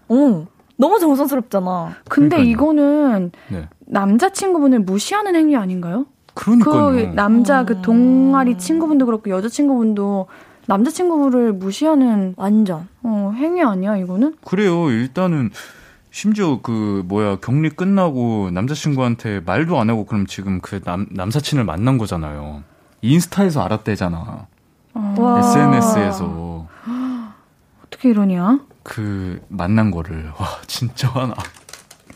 어, 0.09 0.47
너무 0.77 0.99
정성스럽잖아. 0.99 1.95
근데 2.09 2.37
그러니까요. 2.37 2.51
이거는 2.51 3.31
네. 3.49 3.67
남자친구분을 3.87 4.79
무시하는 4.79 5.35
행위 5.35 5.55
아닌가요? 5.55 6.05
그러니까요. 6.33 6.91
그 6.91 7.15
남자 7.15 7.65
그 7.65 7.73
어... 7.73 7.77
그 7.77 7.81
동아리 7.81 8.57
친구분도 8.57 9.05
그렇고 9.05 9.29
여자친구분도 9.29 10.27
남자친구를 10.67 11.53
무시하는 11.53 12.33
완전 12.37 12.87
어, 13.03 13.33
행위 13.35 13.61
아니야 13.61 13.97
이거는? 13.97 14.35
그래요. 14.45 14.89
일단은 14.89 15.49
심지어 16.11 16.59
그 16.61 17.03
뭐야 17.07 17.37
격리 17.37 17.69
끝나고 17.69 18.49
남자친구한테 18.51 19.39
말도 19.45 19.79
안 19.79 19.89
하고 19.89 20.05
그럼 20.05 20.25
지금 20.27 20.59
그 20.59 20.81
남 20.83 21.07
남사친을 21.09 21.63
만난 21.63 21.97
거잖아요. 21.97 22.63
인스타에서 23.01 23.63
알았대잖아. 23.63 24.47
와. 24.93 25.39
SNS에서 25.39 26.67
어떻게 27.85 28.09
이러냐? 28.09 28.59
그 28.83 29.41
만난 29.47 29.89
거를 29.89 30.31
와 30.37 30.47
진짜 30.67 31.07
화나. 31.07 31.33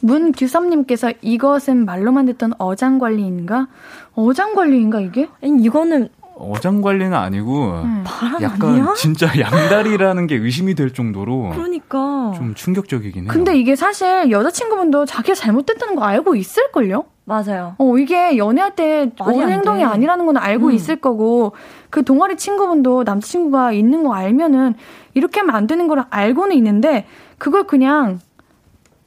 문규섭님께서 0.02 1.14
이것은 1.22 1.86
말로만 1.86 2.26
듣던 2.26 2.54
어장관리인가? 2.60 3.68
어장관리인가 4.14 5.00
이게? 5.00 5.30
아니 5.42 5.64
이거는 5.64 6.10
어장 6.38 6.82
관리는 6.82 7.14
아니고 7.14 7.72
음. 7.84 8.04
약간 8.42 8.72
아니야? 8.72 8.94
진짜 8.98 9.28
양다리라는 9.40 10.28
게 10.28 10.36
의심이 10.36 10.76
될 10.76 10.94
정도로 10.94 11.52
그러니까 11.54 12.34
좀 12.36 12.54
충격적이긴 12.56 13.24
해요. 13.24 13.32
근데 13.32 13.56
이게 13.58 13.76
사실 13.76 14.30
여자친구분도 14.32 15.06
자기가 15.06 15.36
잘못됐다는 15.36 15.96
거 15.96 16.04
알고 16.04 16.36
있을 16.36 16.72
걸요? 16.72 17.06
맞아요. 17.24 17.76
어 17.80 17.98
이게 17.98 18.38
연애할 18.38 18.76
때 18.76 19.12
옳은 19.20 19.50
행동이 19.50 19.84
아니라는 19.84 20.26
건 20.26 20.38
알고 20.38 20.68
음. 20.68 20.72
있을 20.74 20.98
거고 20.98 21.54
그 21.90 22.04
동아리 22.04 22.38
친구분도 22.38 23.04
남자친구가 23.04 23.72
있는 23.72 24.04
거 24.04 24.14
알면은 24.14 24.76
이렇게 25.14 25.40
하면 25.40 25.56
안 25.56 25.66
되는 25.66 25.88
걸 25.88 26.04
알고는 26.10 26.56
있는데 26.58 27.08
그걸 27.38 27.64
그냥 27.64 28.20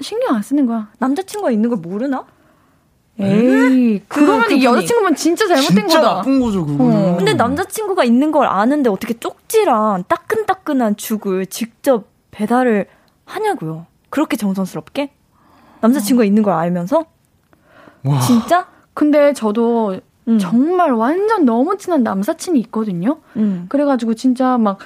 신경 0.01 0.35
안 0.35 0.43
쓰는 0.43 0.67
거야. 0.67 0.89
남자친구가 0.99 1.51
있는 1.51 1.71
걸 1.71 1.79
모르나? 1.79 2.25
에이, 3.21 4.01
그, 4.07 4.21
그러면 4.25 4.51
이 4.53 4.65
여자친구분 4.65 5.15
진짜 5.17 5.47
잘못된 5.49 5.75
진짜 5.89 6.01
거다. 6.01 6.15
나쁜 6.17 6.41
거죠, 6.41 6.65
그거는. 6.65 7.15
어. 7.15 7.17
근데 7.17 7.35
남자친구가 7.35 8.05
있는 8.05 8.31
걸 8.31 8.47
아는데 8.47 8.91
어떻게 8.91 9.15
쪽지랑 9.15 10.05
따끈따끈한 10.09 10.97
죽을 10.97 11.47
직접 11.47 12.05
배달을 12.31 12.87
하냐고요. 13.25 13.87
그렇게 14.11 14.37
정성스럽게? 14.37 15.11
남자친구가 15.81 16.23
어. 16.23 16.25
있는 16.27 16.43
걸 16.43 16.55
알면서? 16.55 17.05
와. 18.05 18.21
진짜? 18.21 18.67
근데 18.95 19.33
저도 19.33 19.99
음. 20.29 20.39
정말 20.39 20.93
완전 20.93 21.45
너무 21.45 21.77
친한 21.77 22.03
남사친이 22.03 22.59
있거든요. 22.61 23.19
음. 23.37 23.67
그래가지고 23.69 24.15
진짜 24.15 24.59
막 24.59 24.79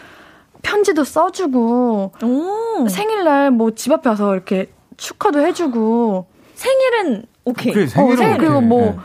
편지도 0.62 1.04
써주고 1.04 2.12
오. 2.22 2.88
생일날 2.88 3.50
뭐 3.50 3.70
집 3.72 3.92
앞에 3.92 4.08
와서 4.08 4.32
이렇게 4.34 4.70
축하도 4.96 5.40
해주고 5.40 6.26
생일은 6.54 7.24
오케이. 7.44 7.72
그래, 7.72 7.86
생일은 7.86 8.14
어, 8.14 8.16
생일 8.16 8.38
그리고 8.38 8.60
뭐. 8.60 8.80
네. 8.80 8.96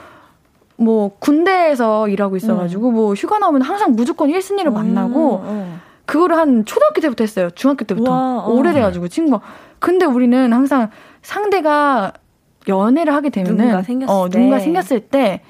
뭐 0.79 1.09
군대에서 1.17 2.07
일하고 2.07 2.35
있어가지고 2.35 2.89
음. 2.89 2.93
뭐 2.93 3.13
휴가 3.15 3.39
나오면 3.39 3.63
항상 3.63 3.95
무조건 3.95 4.29
1순위를 4.29 4.67
음, 4.67 4.73
만나고 4.75 5.37
음. 5.43 5.81
그거를 6.05 6.37
한 6.37 6.65
초등학교 6.65 7.01
때부터 7.01 7.23
했어요. 7.23 7.49
중학교 7.55 7.83
때부터 7.83 8.11
와, 8.11 8.45
어. 8.45 8.51
오래돼가지고 8.51 9.07
친구가. 9.07 9.41
근데 9.79 10.05
우리는 10.05 10.53
항상 10.53 10.91
상대가 11.23 12.13
연애를 12.67 13.11
하게 13.15 13.31
되면은 13.31 13.57
누군가 13.57 13.81
생겼을 13.81 14.13
어, 14.13 14.29
때. 14.29 14.37
누군가 14.37 14.59
생겼을 14.59 14.99
때 14.99 15.41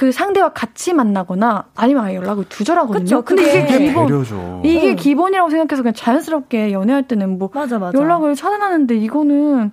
그 0.00 0.12
상대와 0.12 0.54
같이 0.54 0.94
만나거나 0.94 1.66
아니면 1.74 2.04
아예 2.04 2.16
연락을 2.16 2.44
두절하거든요. 2.48 3.02
그쵸, 3.02 3.22
근데 3.22 3.42
이게 3.42 3.66
기본 3.66 4.06
배려죠. 4.06 4.62
이게 4.64 4.90
응. 4.90 4.96
기본이라고 4.96 5.50
생각해서 5.50 5.82
그냥 5.82 5.94
자연스럽게 5.94 6.72
연애할 6.72 7.02
때는 7.02 7.38
뭐 7.38 7.50
맞아, 7.52 7.78
맞아. 7.78 7.98
연락을 7.98 8.34
차단하는데 8.34 8.96
이거는 8.96 9.72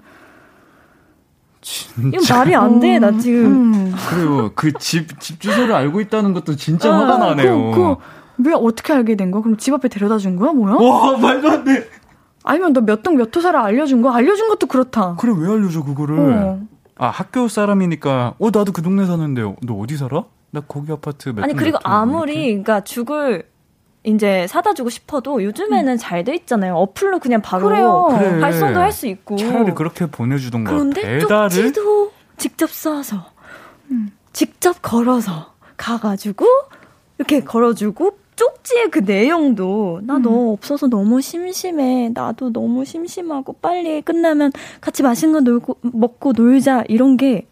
진짜. 1.68 2.18
이거 2.18 2.34
말이 2.36 2.56
안 2.56 2.80
돼, 2.80 2.98
나 2.98 3.12
지금. 3.18 3.46
음. 3.74 3.96
그리고 4.10 4.52
그 4.56 4.72
집, 4.74 5.20
집 5.20 5.42
주소를 5.42 5.74
알고 5.76 6.00
있다는 6.02 6.34
것도 6.34 6.56
진짜 6.56 6.90
어, 6.90 6.94
화가 7.04 7.18
나네요. 7.18 7.72
그, 7.72 7.78
그, 7.78 7.96
왜 8.50 8.54
어떻게 8.54 8.94
알게 8.94 9.16
된 9.16 9.32
거야? 9.32 9.42
그럼 9.42 9.58
집 9.58 9.74
앞에 9.74 9.90
데려다 9.90 10.18
준 10.18 10.38
거야? 10.38 10.54
뭐야? 10.54 10.76
와, 10.76 11.18
말도 11.18 11.50
안 11.52 11.64
돼. 11.66 11.90
아니면 12.44 12.72
너 12.72 12.80
몇 12.82 13.04
동몇 13.04 13.36
호사를 13.36 13.60
알려준 13.60 14.02
거? 14.02 14.12
알려준 14.12 14.48
것도 14.48 14.68
그렇다. 14.68 15.16
그래, 15.20 15.34
왜 15.38 15.50
알려줘, 15.52 15.84
그거를? 15.84 16.18
어. 16.20 16.60
아, 16.98 17.08
학교 17.10 17.48
사람이니까, 17.50 18.36
어, 18.40 18.46
나도 18.46 18.72
그 18.72 18.82
동네 18.82 19.06
사는데, 19.06 19.42
너 19.42 19.74
어디 19.76 19.98
살아? 19.98 20.24
나 20.52 20.62
거기 20.62 20.92
아파트 20.94 21.30
몇 21.30 21.44
아니, 21.44 21.54
그리고 21.54 21.78
아무리, 21.84 22.46
그러니까 22.46 22.80
죽을, 22.82 23.44
이제 24.08 24.48
사다 24.48 24.74
주고 24.74 24.90
싶어도 24.90 25.44
요즘에는 25.44 25.94
음. 25.94 25.98
잘돼 25.98 26.34
있잖아요. 26.36 26.76
어플로 26.76 27.20
그냥 27.20 27.42
바로 27.42 27.68
그래. 28.10 28.40
발송도 28.40 28.80
할 28.80 28.92
수 28.92 29.06
있고. 29.08 29.36
차라리 29.36 29.74
그렇게 29.74 30.06
보내주던가. 30.06 30.72
그런데 30.72 31.02
배달을? 31.02 31.50
쪽지도 31.50 32.12
직접 32.38 32.70
써서 32.72 33.26
음. 33.92 34.12
직접 34.34 34.82
걸어서 34.82 35.54
가가지고 35.76 36.46
이렇게 37.18 37.42
걸어주고 37.44 38.18
쪽지의 38.36 38.92
그 38.92 39.00
내용도 39.00 40.00
나너 40.04 40.30
음. 40.30 40.50
없어서 40.50 40.88
너무 40.88 41.20
심심해. 41.22 42.10
나도 42.14 42.54
너무 42.54 42.86
심심하고 42.86 43.54
빨리 43.62 44.02
끝나면 44.02 44.52
같이 44.80 45.04
맛있는 45.04 45.34
거 45.34 45.40
놀고 45.42 45.78
먹고 45.82 46.32
놀자 46.34 46.86
이런 46.88 47.18
게 47.18 47.46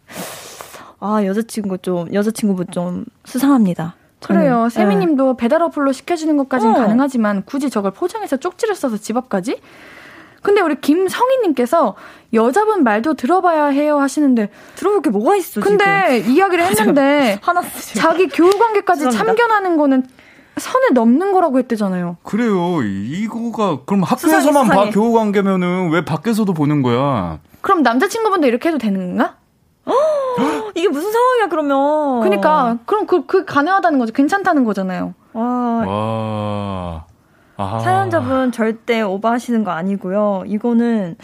아 0.99 1.23
여자친구 1.25 1.77
좀 1.79 2.11
여자친구분 2.13 2.67
좀 2.71 3.05
수상합니다. 3.25 3.95
그래요. 4.27 4.69
세미님도 4.69 5.25
네. 5.25 5.37
배달 5.37 5.61
어플로 5.63 5.91
시켜주는 5.91 6.35
것까지는 6.37 6.75
어. 6.75 6.77
가능하지만 6.77 7.43
굳이 7.45 7.69
저걸 7.69 7.91
포장해서 7.91 8.37
쪽지를 8.37 8.75
써서 8.75 8.97
집 8.97 9.17
앞까지? 9.17 9.59
근데 10.41 10.61
우리 10.61 10.79
김성희님께서 10.79 11.95
여자분 12.33 12.83
말도 12.83 13.15
들어봐야 13.15 13.65
해요 13.67 13.99
하시는데 13.99 14.49
들어볼 14.75 15.01
게 15.01 15.09
뭐가 15.09 15.35
있어? 15.37 15.59
근데 15.59 16.21
지금. 16.21 16.35
이야기를 16.35 16.65
했는데 16.65 17.39
하나 17.41 17.63
자기 17.95 18.27
교우 18.27 18.51
관계까지 18.51 19.09
참견하는 19.09 19.75
거는 19.75 20.03
선을 20.57 20.89
넘는 20.93 21.33
거라고 21.33 21.57
했대잖아요. 21.59 22.17
그래요. 22.23 22.81
이거가 22.83 23.79
그럼 23.85 24.03
학교에서만 24.03 24.67
봐 24.67 24.89
교우 24.91 25.13
관계면은 25.13 25.89
왜 25.89 26.05
밖에서도 26.05 26.53
보는 26.53 26.81
거야? 26.81 27.39
그럼 27.61 27.81
남자친구분도 27.81 28.47
이렇게 28.47 28.69
해도 28.69 28.77
되는 28.77 28.99
건가? 29.17 29.35
이게 30.75 30.87
무슨 30.89 31.11
상황이야 31.11 31.47
그러면? 31.49 32.19
그러니까 32.21 32.77
그럼 32.85 33.05
그, 33.07 33.25
그 33.25 33.45
가능하다는 33.45 33.97
거죠. 33.99 34.13
괜찮다는 34.13 34.63
거잖아요. 34.65 35.13
와. 35.33 37.05
와. 37.57 37.79
사연자분 37.79 38.51
절대 38.51 39.01
오버하시는 39.01 39.63
거 39.63 39.71
아니고요. 39.71 40.43
이거는 40.45 41.15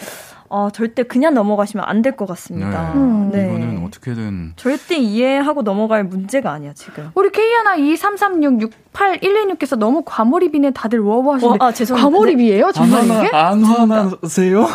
어, 0.50 0.70
절대 0.72 1.04
그냥 1.04 1.34
넘어가시면 1.34 1.86
안 1.88 2.02
될 2.02 2.16
것 2.16 2.26
같습니다. 2.28 2.92
네. 2.94 3.00
음. 3.00 3.30
네. 3.32 3.46
이거는 3.48 3.84
어떻게든 3.86 4.54
절대 4.58 4.98
이해하고 4.98 5.62
넘어갈 5.64 6.04
문제가 6.04 6.52
아니야 6.52 6.74
지금. 6.74 7.10
우리 7.16 7.30
K 7.32 7.54
하나 7.54 7.78
2336681169께서 7.78 9.78
너무 9.78 10.04
과몰입이네 10.06 10.72
다들 10.72 11.00
워워 11.00 11.36
하시는데 11.36 11.64
어, 11.64 11.68
아, 11.68 11.72
죄송합니다. 11.72 12.10
과몰입이에요 12.10 12.72
정말 12.74 13.06
이게? 13.06 13.30
안 13.36 13.64
화나세요? 13.64 14.66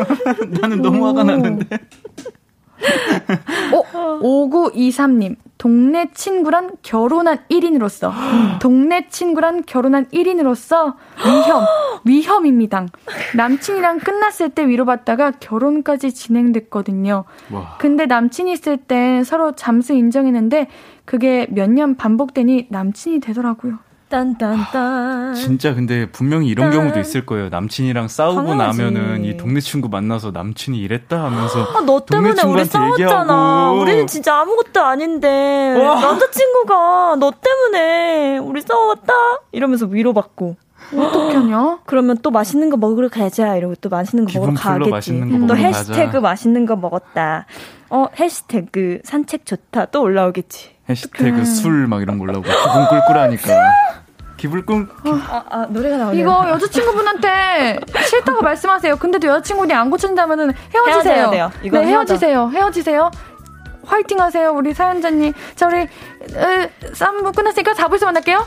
나는 0.60 0.80
너무 0.82 1.06
화가 1.06 1.24
나는데. 1.24 1.66
어, 3.72 4.18
5923님. 4.20 5.36
동네 5.58 6.10
친구란 6.12 6.72
결혼한 6.82 7.38
1인으로서. 7.50 8.12
동네 8.60 9.08
친구란 9.08 9.64
결혼한 9.64 10.06
1인으로서 10.06 10.94
위험, 11.24 11.64
위험입니다. 12.04 12.86
남친이랑 13.36 13.98
끝났을 14.00 14.50
때 14.50 14.66
위로받다가 14.68 15.32
결혼까지 15.40 16.12
진행됐거든요. 16.12 17.24
와. 17.52 17.76
근데 17.78 18.04
남친이 18.06 18.52
있을 18.52 18.76
때 18.76 19.22
서로 19.24 19.52
잠수 19.52 19.94
인정했는데 19.94 20.68
그게 21.04 21.46
몇 21.50 21.70
년 21.70 21.96
반복되니 21.96 22.66
남친이 22.70 23.20
되더라고요. 23.20 23.78
딴딴딴. 24.08 25.34
진짜 25.34 25.74
근데 25.74 26.06
분명히 26.10 26.48
이런 26.48 26.70
딴. 26.70 26.78
경우도 26.78 27.00
있을 27.00 27.26
거예요. 27.26 27.48
남친이랑 27.48 28.08
싸우고 28.08 28.42
당연하지. 28.46 28.82
나면은 28.82 29.24
이 29.24 29.36
동네 29.36 29.60
친구 29.60 29.88
만나서 29.88 30.30
남친이 30.30 30.78
이랬다 30.78 31.24
하면서 31.24 31.62
아, 31.64 31.80
너 31.80 32.00
때문에 32.04 32.42
우리 32.42 32.64
싸웠잖아. 32.64 32.90
얘기하고. 32.92 33.80
우리는 33.80 34.06
진짜 34.06 34.40
아무것도 34.40 34.80
아닌데 34.82 35.74
와. 35.82 36.00
남자친구가 36.00 37.16
너 37.18 37.32
때문에 37.32 38.38
우리 38.38 38.60
싸웠다 38.60 39.12
이러면서 39.52 39.86
위로받고. 39.86 40.56
어떻게 40.96 41.34
하냐? 41.34 41.78
그러면 41.86 42.16
또 42.22 42.30
맛있는 42.30 42.70
거 42.70 42.76
먹으러 42.76 43.08
가자 43.08 43.56
이러고 43.56 43.74
또 43.80 43.88
맛있는 43.88 44.24
거 44.26 44.38
먹으러 44.38 44.54
가겠지. 44.54 44.90
맛있는 44.90 45.46
또 45.48 45.56
해시태그 45.56 46.06
가자. 46.06 46.20
맛있는 46.20 46.64
거 46.66 46.76
먹었다. 46.76 47.46
어 47.90 48.06
해시태그 48.18 49.00
산책 49.04 49.46
좋다 49.46 49.86
또 49.86 50.02
올라오겠지. 50.02 50.75
해시태그 50.88 51.44
술 51.44 51.86
막 51.86 52.02
이런 52.02 52.18
거 52.18 52.24
올라오고 52.24 52.42
기분 52.42 52.88
꿀꿀하니까. 52.88 53.72
기불꿈. 54.36 54.88
아, 55.30 55.44
아, 55.48 55.66
노래가 55.70 55.96
나오네요. 55.96 56.20
이거 56.20 56.48
여자친구분한테 56.50 57.80
싫다고 58.06 58.42
말씀하세요. 58.42 58.96
근데도 58.96 59.26
여자친구분이 59.28 59.72
안 59.72 59.88
고친다면은 59.90 60.52
헤어지세요. 60.74 61.30
돼요. 61.30 61.50
이거 61.62 61.78
네, 61.78 61.86
헤어지세요. 61.86 62.50
헤어지세요. 62.52 63.10
화이팅 63.86 64.20
하세요, 64.20 64.50
우리 64.50 64.74
사연자님. 64.74 65.32
자, 65.54 65.66
우리, 65.68 65.82
으, 65.82 66.70
3부 66.92 67.34
끝났으니까 67.34 67.72
4부에서 67.72 68.04
만날게요. 68.06 68.46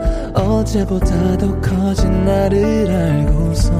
어제보다 0.33 1.37
더 1.37 1.61
커진 1.61 2.25
나를 2.25 2.89
알고서 2.89 3.71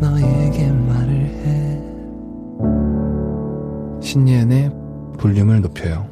너에게 0.00 0.70
말을 0.70 1.12
해 1.14 1.80
신예은의 4.00 4.72
볼륨을 5.18 5.60
높여요. 5.60 6.06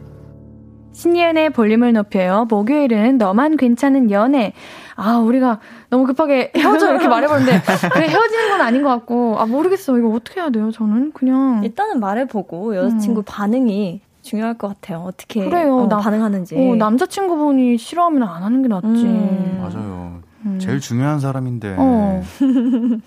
신예은의 0.92 1.50
볼륨을 1.50 1.92
높여요. 1.92 2.46
목요일은 2.48 3.18
너만 3.18 3.58
괜찮은 3.58 4.10
연애. 4.10 4.54
아, 4.94 5.18
우리가 5.18 5.60
너무 5.90 6.06
급하게 6.06 6.52
헤어져 6.56 6.88
이렇게 6.90 7.06
말해버렸는데, 7.06 7.60
그래, 7.92 8.08
헤어지는 8.08 8.48
건 8.48 8.60
아닌 8.62 8.82
것 8.82 8.88
같고, 8.88 9.38
아, 9.38 9.44
모르겠어. 9.44 9.98
이거 9.98 10.08
어떻게 10.08 10.40
해야 10.40 10.48
돼요, 10.48 10.70
저는? 10.70 11.12
그냥. 11.12 11.60
일단은 11.62 12.00
말해보고 12.00 12.74
여자친구 12.76 13.20
음. 13.20 13.24
반응이 13.26 14.00
중요할 14.26 14.54
것 14.58 14.68
같아요. 14.68 14.98
어떻게 14.98 15.44
그래요. 15.44 15.76
어, 15.76 15.86
나, 15.88 15.98
반응하는지. 15.98 16.56
어, 16.56 16.74
남자친구분이 16.74 17.78
싫어하면 17.78 18.22
안 18.24 18.42
하는 18.42 18.62
게 18.62 18.68
낫지. 18.68 18.86
음. 18.88 19.58
맞아요. 19.60 20.20
음. 20.44 20.58
제일 20.58 20.80
중요한 20.80 21.20
사람인데. 21.20 21.76
어. 21.78 22.22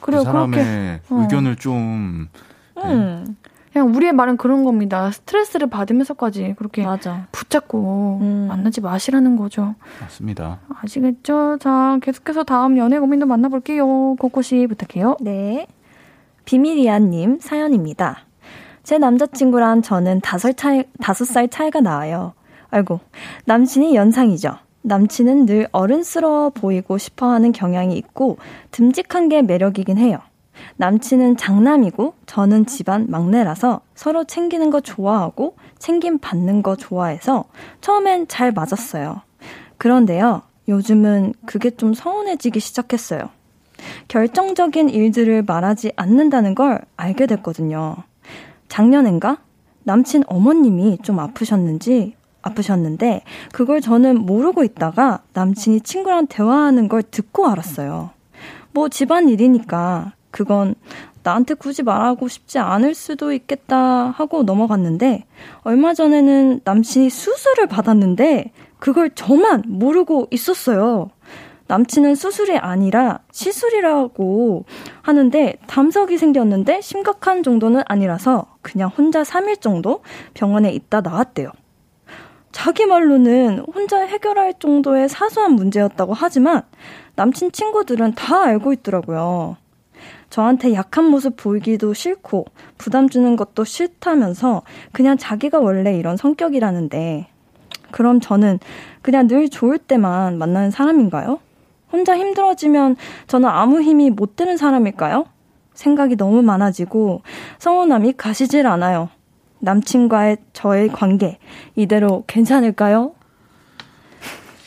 그 0.01 0.23
사람의 0.23 1.01
어. 1.09 1.21
의견을 1.21 1.57
좀. 1.57 2.27
네. 2.75 2.83
음. 2.83 3.35
그냥 3.71 3.93
우리의 3.93 4.13
말은 4.13 4.37
그런 4.37 4.63
겁니다. 4.63 5.11
스트레스를 5.11 5.67
받으면서까지 5.69 6.55
그렇게 6.57 6.83
맞아. 6.83 7.27
붙잡고 7.31 8.17
음. 8.21 8.45
만나지 8.49 8.81
마시라는 8.81 9.35
거죠. 9.35 9.75
맞습니다. 10.01 10.59
아시겠죠? 10.81 11.57
자, 11.59 11.99
계속해서 12.01 12.43
다음 12.43 12.77
연애 12.77 12.97
고민도 12.97 13.27
만나볼게요. 13.27 14.15
코코씨 14.15 14.65
부탁해요. 14.67 15.17
네. 15.21 15.67
비밀이야님 16.45 17.39
사연입니다. 17.39 18.25
제 18.89 18.97
남자친구랑 18.97 19.83
저는 19.83 20.19
다섯 20.21 20.57
차이, 20.57 20.83
다섯 20.99 21.23
살 21.23 21.47
차이가 21.47 21.79
나요. 21.79 22.33
아이고, 22.71 22.99
남친이 23.45 23.93
연상이죠. 23.93 24.57
남친은 24.81 25.45
늘 25.45 25.67
어른스러워 25.71 26.49
보이고 26.49 26.97
싶어 26.97 27.29
하는 27.29 27.51
경향이 27.51 27.95
있고, 27.95 28.39
듬직한 28.71 29.29
게 29.29 29.43
매력이긴 29.43 29.99
해요. 29.99 30.17
남친은 30.77 31.37
장남이고 31.37 32.15
저는 32.25 32.65
집안 32.65 33.05
막내라서 33.11 33.81
서로 33.93 34.23
챙기는 34.23 34.71
거 34.71 34.81
좋아하고 34.81 35.55
챙김 35.77 36.17
받는 36.17 36.63
거 36.63 36.75
좋아해서 36.75 37.45
처음엔 37.81 38.27
잘 38.27 38.51
맞았어요. 38.51 39.21
그런데요, 39.77 40.41
요즘은 40.67 41.35
그게 41.45 41.69
좀 41.69 41.93
서운해지기 41.93 42.59
시작했어요. 42.59 43.29
결정적인 44.07 44.89
일들을 44.89 45.43
말하지 45.43 45.91
않는다는 45.95 46.55
걸 46.55 46.81
알게 46.97 47.27
됐거든요. 47.27 48.08
작년엔가 48.69 49.37
남친 49.83 50.23
어머님이 50.27 50.99
좀 51.03 51.19
아프셨는지 51.19 52.15
아프셨는데 52.41 53.23
그걸 53.51 53.81
저는 53.81 54.21
모르고 54.21 54.63
있다가 54.63 55.23
남친이 55.33 55.81
친구랑 55.81 56.27
대화하는 56.27 56.87
걸 56.87 57.03
듣고 57.03 57.47
알았어요. 57.47 58.11
뭐 58.71 58.87
집안 58.87 59.27
일이니까 59.27 60.13
그건 60.31 60.75
나한테 61.23 61.55
굳이 61.55 61.83
말하고 61.83 62.27
싶지 62.27 62.59
않을 62.59 62.95
수도 62.95 63.33
있겠다 63.33 64.11
하고 64.11 64.43
넘어갔는데 64.43 65.25
얼마 65.63 65.93
전에는 65.93 66.61
남친이 66.63 67.09
수술을 67.09 67.67
받았는데 67.67 68.51
그걸 68.77 69.09
저만 69.13 69.63
모르고 69.67 70.27
있었어요. 70.31 71.09
남친은 71.69 72.15
수술이 72.15 72.57
아니라 72.57 73.19
시술이라고 73.31 74.65
하는데 75.03 75.55
담석이 75.67 76.17
생겼는데 76.17 76.81
심각한 76.81 77.43
정도는 77.43 77.83
아니라서 77.85 78.47
그냥 78.63 78.89
혼자 78.89 79.21
3일 79.21 79.61
정도 79.61 80.01
병원에 80.33 80.71
있다 80.71 81.01
나왔대요. 81.01 81.51
자기 82.51 82.87
말로는 82.87 83.65
혼자 83.71 84.01
해결할 84.01 84.55
정도의 84.57 85.09
사소한 85.09 85.51
문제였다고 85.51 86.13
하지만 86.15 86.63
남친 87.15 87.51
친구들은 87.51 88.15
다 88.15 88.45
알고 88.45 88.73
있더라고요. 88.73 89.57
저한테 90.31 90.73
약한 90.73 91.05
모습 91.05 91.35
보이기도 91.37 91.93
싫고 91.93 92.45
부담 92.79 93.09
주는 93.09 93.35
것도 93.35 93.63
싫다면서 93.63 94.63
그냥 94.91 95.17
자기가 95.17 95.59
원래 95.59 95.95
이런 95.95 96.17
성격이라는데 96.17 97.27
그럼 97.91 98.19
저는 98.19 98.57
그냥 99.03 99.27
늘 99.27 99.49
좋을 99.49 99.77
때만 99.77 100.39
만나는 100.39 100.71
사람인가요? 100.71 101.39
혼자 101.91 102.17
힘들어지면 102.17 102.95
저는 103.27 103.49
아무 103.49 103.81
힘이 103.81 104.09
못 104.09 104.35
드는 104.35 104.57
사람일까요? 104.57 105.25
생각이 105.73 106.15
너무 106.17 106.41
많아지고 106.41 107.21
서운함이 107.57 108.13
가시질 108.17 108.67
않아요. 108.67 109.09
남친과의 109.59 110.37
저의 110.53 110.89
관계 110.89 111.37
이대로 111.75 112.23
괜찮을까요? 112.27 113.13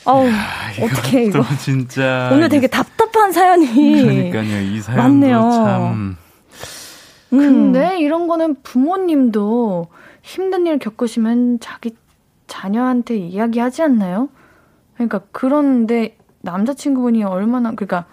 어우, 0.04 0.28
어떻게 0.82 1.24
이거. 1.24 1.44
진짜. 1.58 2.30
오늘 2.32 2.48
되게 2.48 2.66
답답한 2.66 3.30
사연이. 3.32 3.66
그러니까요, 4.02 4.60
이 4.62 4.80
사연도 4.80 5.02
많네요. 5.02 5.50
참. 5.52 5.82
음. 5.92 6.16
근데 7.30 7.98
이런 7.98 8.26
거는 8.26 8.56
부모님도 8.62 9.86
힘든 10.22 10.66
일 10.66 10.78
겪으시면 10.78 11.60
자기 11.60 11.94
자녀한테 12.46 13.16
이야기하지 13.16 13.82
않나요? 13.82 14.28
그러니까 14.94 15.22
그런데 15.32 16.16
남자친구분이 16.42 17.24
얼마나 17.24 17.72
그러니까 17.72 18.04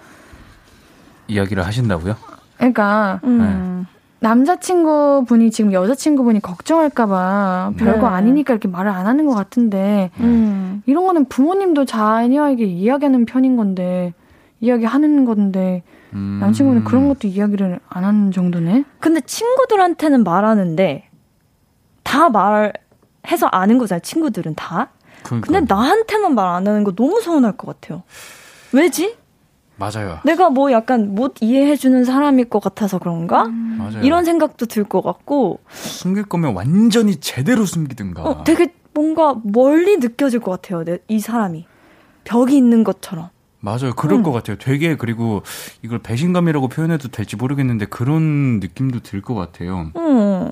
이야기를 1.28 1.66
하신다고요? 1.66 2.16
그러니까 2.58 3.20
음. 3.24 3.86
네. 3.90 4.00
남자친구분이 4.22 5.50
지금 5.52 5.72
여자친구분이 5.72 6.42
걱정할까봐 6.42 7.74
네. 7.78 7.84
별거 7.86 8.08
아니니까 8.08 8.54
이렇게 8.54 8.68
말을 8.68 8.92
안 8.92 9.08
하는 9.08 9.26
것 9.26 9.34
같은데, 9.34 10.12
음. 10.20 10.84
이런 10.86 11.06
거는 11.06 11.26
부모님도 11.26 11.86
자녀에게 11.86 12.66
이야기하는 12.66 13.26
편인 13.26 13.56
건데, 13.56 14.14
이야기하는 14.60 15.24
건데, 15.24 15.84
음. 16.14 16.40
남친구는 16.42 16.84
그런 16.84 17.08
것도 17.08 17.30
이야기를 17.30 17.80
안 17.88 18.04
하는 18.04 18.32
정도네? 18.32 18.84
근데 19.00 19.22
친구들한테는 19.22 20.24
말하는데, 20.26 21.08
다 22.04 22.30
말해서 22.30 23.48
아는 23.52 23.78
거잖아요, 23.78 24.02
친구들은 24.02 24.56
다. 24.56 24.90
그러니까. 25.24 25.52
근데 25.52 25.74
나한테만 25.74 26.36
말 26.36 26.48
안 26.50 26.68
하는 26.68 26.84
거 26.84 26.92
너무 26.94 27.22
서운할 27.22 27.56
것 27.58 27.68
같아요. 27.80 28.04
왜지? 28.72 29.16
맞아요. 29.78 30.20
내가 30.26 30.50
뭐 30.50 30.72
약간 30.74 31.16
못 31.16 31.36
이해해주는 31.40 32.04
사람일 32.04 32.50
것 32.50 32.60
같아서 32.62 33.00
그런가? 33.00 33.44
음. 33.46 33.76
맞아요. 33.78 34.02
이런 34.04 34.26
생각도 34.26 34.66
들 34.66 34.84
것 34.84 35.02
같고. 35.02 35.60
숨길 35.70 36.24
거면 36.26 36.54
완전히 36.54 37.16
제대로 37.18 37.66
숨기든가. 37.66 38.24
어, 38.24 38.44
되게 38.44 38.74
뭔가 38.94 39.36
멀리 39.44 39.98
느껴질 39.98 40.42
것 40.42 40.52
같아요. 40.52 40.84
내, 40.84 40.98
이 41.08 41.20
사람이. 41.20 41.66
벽이 42.26 42.58
있는 42.58 42.84
것처럼. 42.84 43.30
맞아요. 43.62 43.94
그럴 43.96 44.20
음. 44.20 44.24
것 44.24 44.32
같아요. 44.34 44.58
되게 44.58 44.96
그리고 44.98 45.44
이걸 45.82 46.00
배신감이라고 46.00 46.68
표현해도 46.68 47.08
될지 47.10 47.36
모르겠는데 47.38 47.86
그런 47.86 48.60
느낌도 48.60 49.00
들 49.02 49.22
것 49.22 49.34
같아요. 49.36 49.92
음. 49.96 50.50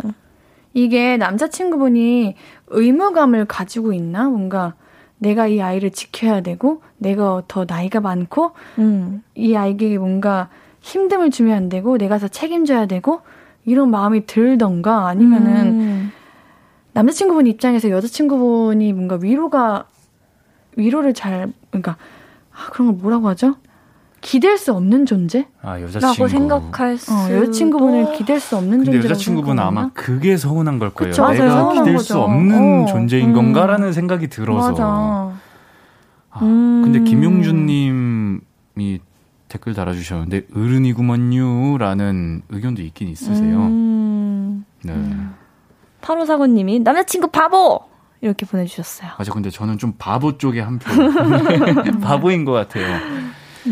이게 0.78 1.18
남자친구분이 1.18 2.36
의무감을 2.68 3.46
가지고 3.46 3.94
있나? 3.94 4.30
뭔가 4.30 4.76
내가 5.18 5.48
이 5.48 5.60
아이를 5.60 5.90
지켜야 5.90 6.42
되고 6.42 6.84
내가 7.00 7.42
더 7.48 7.66
나이가 7.68 8.00
많고 8.00 8.52
음. 8.78 9.24
이 9.34 9.56
아이에게 9.56 9.98
뭔가 9.98 10.50
힘듦을 10.82 11.32
주면 11.32 11.58
안 11.58 11.70
되고 11.70 11.98
내가 11.98 12.20
더 12.20 12.28
책임져야 12.28 12.86
되고 12.86 13.22
이런 13.66 13.90
마음이 13.90 14.28
들던가 14.28 15.08
아니면은 15.08 15.56
음. 15.66 16.12
남자친구분 16.94 17.48
입장에서 17.48 17.90
여자친구분이 17.90 18.94
뭔가 18.94 19.18
위로가 19.20 19.88
위로를 20.76 21.16
잘 21.16 21.52
그러니까 21.72 21.98
아, 22.52 22.70
그런 22.70 22.90
걸 22.90 22.98
뭐라고 23.02 23.28
하죠? 23.30 23.56
기댈 24.22 24.58
수 24.58 24.74
없는 24.74 25.06
존재? 25.06 25.48
아, 25.62 25.80
여자친구. 25.80 26.06
라고 26.06 26.28
생각할 26.28 26.98
수. 26.98 27.14
어, 27.14 27.32
여자친구분을 27.32 28.14
기댈 28.14 28.40
수 28.40 28.58
없는 28.58 28.84
존재. 28.84 28.92
근데 28.92 29.06
여자친구분은 29.06 29.62
아마 29.62 29.90
그게 29.94 30.38
서운한 30.38 30.80
걸 30.80 30.90
거예요. 30.92 31.12
그쵸, 31.12 31.30
내가 31.30 31.74
기댈 31.74 31.94
거죠. 31.96 32.04
수 32.04 32.20
없는 32.20 32.84
어. 32.84 32.86
존재인 32.88 33.30
음. 33.30 33.34
건가라는 33.34 33.94
생각이 33.94 34.28
들어서. 34.28 34.72
맞아. 34.72 34.84
아, 36.32 36.40
음. 36.42 36.82
근데 36.84 37.00
김용준 37.02 37.66
님이 37.66 39.00
댓글 39.48 39.74
달아주셨는데, 39.74 40.48
어른이구먼요 40.54 41.78
라는 41.78 42.42
의견도 42.50 42.82
있긴 42.82 43.08
있으세요. 43.08 43.58
음. 43.60 44.66
네. 44.84 44.94
타로사고님이 46.02 46.80
남자친구 46.80 47.30
바보! 47.30 47.82
이렇게 48.22 48.46
보내주셨어요. 48.46 49.12
맞아, 49.18 49.32
근데 49.32 49.50
저는 49.50 49.78
좀 49.78 49.94
바보 49.98 50.38
쪽에 50.38 50.60
한 50.60 50.80
표. 50.80 50.90
바보인 52.02 52.46
것 52.46 52.52
같아요. 52.52 52.98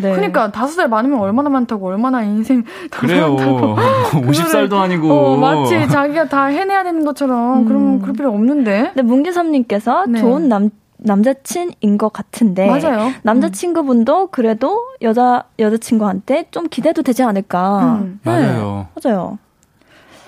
네. 0.02 0.14
그러니까 0.16 0.52
다섯 0.52 0.74
살 0.74 0.88
많으면 0.90 1.20
얼마나 1.20 1.50
많다고 1.50 1.88
얼마나 1.88 2.24
인생 2.24 2.64
그래요. 2.92 3.36
많다고. 3.36 3.76
50살도 4.28 4.74
아니고. 4.74 5.12
어, 5.12 5.38
마치 5.38 5.88
자기가 5.88 6.28
다 6.30 6.46
해내야 6.46 6.84
되는 6.84 7.06
것처럼 7.06 7.60
음. 7.60 7.66
그러면 7.66 8.00
그럴 8.02 8.14
필요 8.14 8.30
없는데. 8.32 8.92
네, 8.96 9.02
문기섭님께서 9.02 10.06
네. 10.08 10.20
좋은 10.20 10.50
남 10.50 10.70
남자친인 10.98 11.98
것 11.98 12.12
같은데 12.14 12.68
맞아요. 12.68 13.12
남자친구분도 13.24 14.28
그래도 14.28 14.82
여자 15.02 15.44
여자친구한테 15.60 16.48
좀 16.52 16.68
기대도 16.70 17.02
되지 17.04 17.22
않을까. 17.24 18.00
음. 18.02 18.20
네. 18.24 18.32
맞아요. 18.32 18.88
맞아요. 19.04 19.38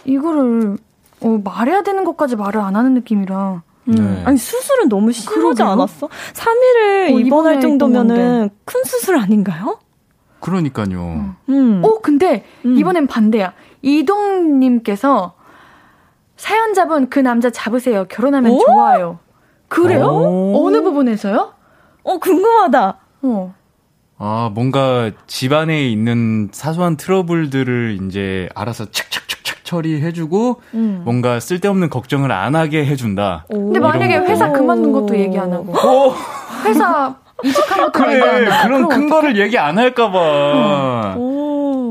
이거를 0.06 0.78
어, 1.22 1.40
말해야 1.44 1.82
되는 1.84 2.04
것까지 2.04 2.36
말을 2.36 2.62
안 2.62 2.76
하는 2.76 2.94
느낌이라. 2.94 3.62
음. 3.88 3.96
네. 3.96 4.24
아니 4.26 4.38
수술은 4.38 4.90
너무 4.90 5.12
심하지 5.12 5.64
않았어? 5.64 6.10
3일을 6.34 7.14
어, 7.16 7.20
입원할 7.20 7.62
정도면은 7.62 8.50
큰 8.66 8.84
수술 8.84 9.18
아닌가요? 9.18 9.80
그러니까요. 10.40 11.36
음. 11.50 11.82
어 11.84 12.00
근데 12.02 12.46
음. 12.66 12.78
이번엔 12.78 13.08
반대야. 13.08 13.54
이동님께서 13.82 15.36
사연자분 16.36 17.10
그 17.10 17.20
남자 17.20 17.50
잡으세요. 17.50 18.06
결혼하면 18.08 18.52
오? 18.52 18.60
좋아요. 18.60 19.20
그래요? 19.68 20.54
어느 20.56 20.82
부분에서요? 20.82 21.54
어, 22.04 22.20
궁금하다. 22.20 22.98
어. 23.24 23.56
아, 24.20 24.50
뭔가 24.54 25.12
집안에 25.28 25.88
있는 25.90 26.50
사소한 26.52 26.96
트러블들을 26.98 28.00
이제 28.08 28.50
알아서 28.56 28.86
착착착착 28.86 29.27
처리해주고, 29.68 30.62
음. 30.74 31.02
뭔가 31.04 31.40
쓸데없는 31.40 31.90
걱정을 31.90 32.32
안 32.32 32.56
하게 32.56 32.86
해준다. 32.86 33.46
근데 33.50 33.80
만약에 33.80 34.18
회사 34.18 34.52
그만둔 34.52 34.92
것도 34.94 35.18
얘기 35.18 35.38
안 35.38 35.52
하고. 35.54 35.74
회사 36.66 37.16
이직한 37.44 37.92
것도 37.92 37.92
그래, 37.92 38.14
얘기 38.16 38.26
안 38.26 38.52
하고. 38.52 38.64
그런 38.68 38.88
큰 38.88 39.10
거를 39.10 39.38
얘기 39.38 39.58
안 39.58 39.78
할까봐. 39.78 41.16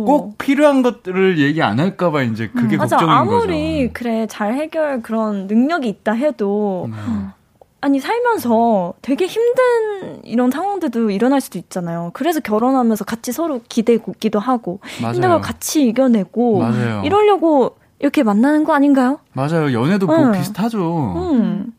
꼭 0.07 0.39
필요한 0.39 0.83
것들을 0.83 1.39
얘기 1.39 1.63
안 1.63 1.81
할까봐 1.81 2.23
이제 2.23 2.49
그게 2.55 2.77
음. 2.77 2.79
걱정인 2.79 3.07
맞아, 3.07 3.21
아무리 3.21 3.89
거죠. 3.89 3.91
그래 3.93 4.27
잘 4.29 4.55
해결 4.55 5.03
그런 5.03 5.49
능력이 5.49 5.89
있다 5.89 6.13
해도 6.13 6.87
음. 6.89 7.33
아니 7.87 8.01
살면서 8.01 8.95
되게 9.01 9.27
힘든 9.27 10.25
이런 10.25 10.51
상황들도 10.51 11.11
일어날 11.11 11.41
수도 11.41 11.57
있잖아요. 11.57 12.11
그래서 12.15 12.41
결혼하면서 12.41 13.05
같이 13.05 13.31
서로 13.31 13.61
기대기도 13.69 14.41
하고 14.41 14.81
맞아요. 15.01 15.15
힘든 15.15 15.29
걸 15.31 15.41
같이 15.41 15.87
이겨내고 15.87 16.59
맞아요. 16.59 17.03
이러려고 17.05 17.77
이렇게 18.01 18.25
만나는 18.25 18.65
거 18.65 18.75
아닌가요? 18.75 19.21
맞아요. 19.35 19.73
연애도 19.73 20.07
뭐 20.07 20.17
응. 20.17 20.33
비슷하죠. 20.33 21.15
음. 21.17 21.73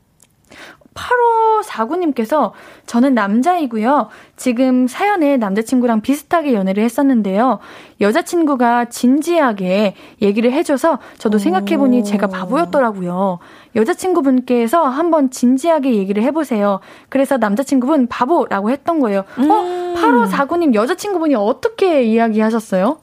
8549님께서 0.98 2.52
저는 2.86 3.14
남자이고요. 3.14 4.10
지금 4.36 4.88
사연에 4.88 5.38
남자친구랑 5.38 6.02
비슷하게 6.02 6.54
연애를 6.54 6.84
했었는데요. 6.84 7.60
여자친구가 8.02 8.86
진지하게 8.86 9.96
얘기를 10.22 10.52
해줘서 10.52 11.00
저도 11.18 11.38
생각해보니 11.38 12.04
제가 12.04 12.28
바보였더라고요. 12.28 13.40
여자친구분께서 13.76 14.84
한번 14.84 15.30
진지하게 15.30 15.96
얘기를 15.96 16.24
해보세요. 16.24 16.80
그래서 17.10 17.38
남자친구분 17.38 18.08
바보라고 18.08 18.72
했던 18.72 19.00
거예요. 19.00 19.20
어? 19.20 19.42
음. 19.42 19.52
어? 19.52 19.96
8549님 19.98 20.74
여자친구분이 20.74 21.36
어떻게 21.36 22.04
이야기하셨어요? 22.04 23.00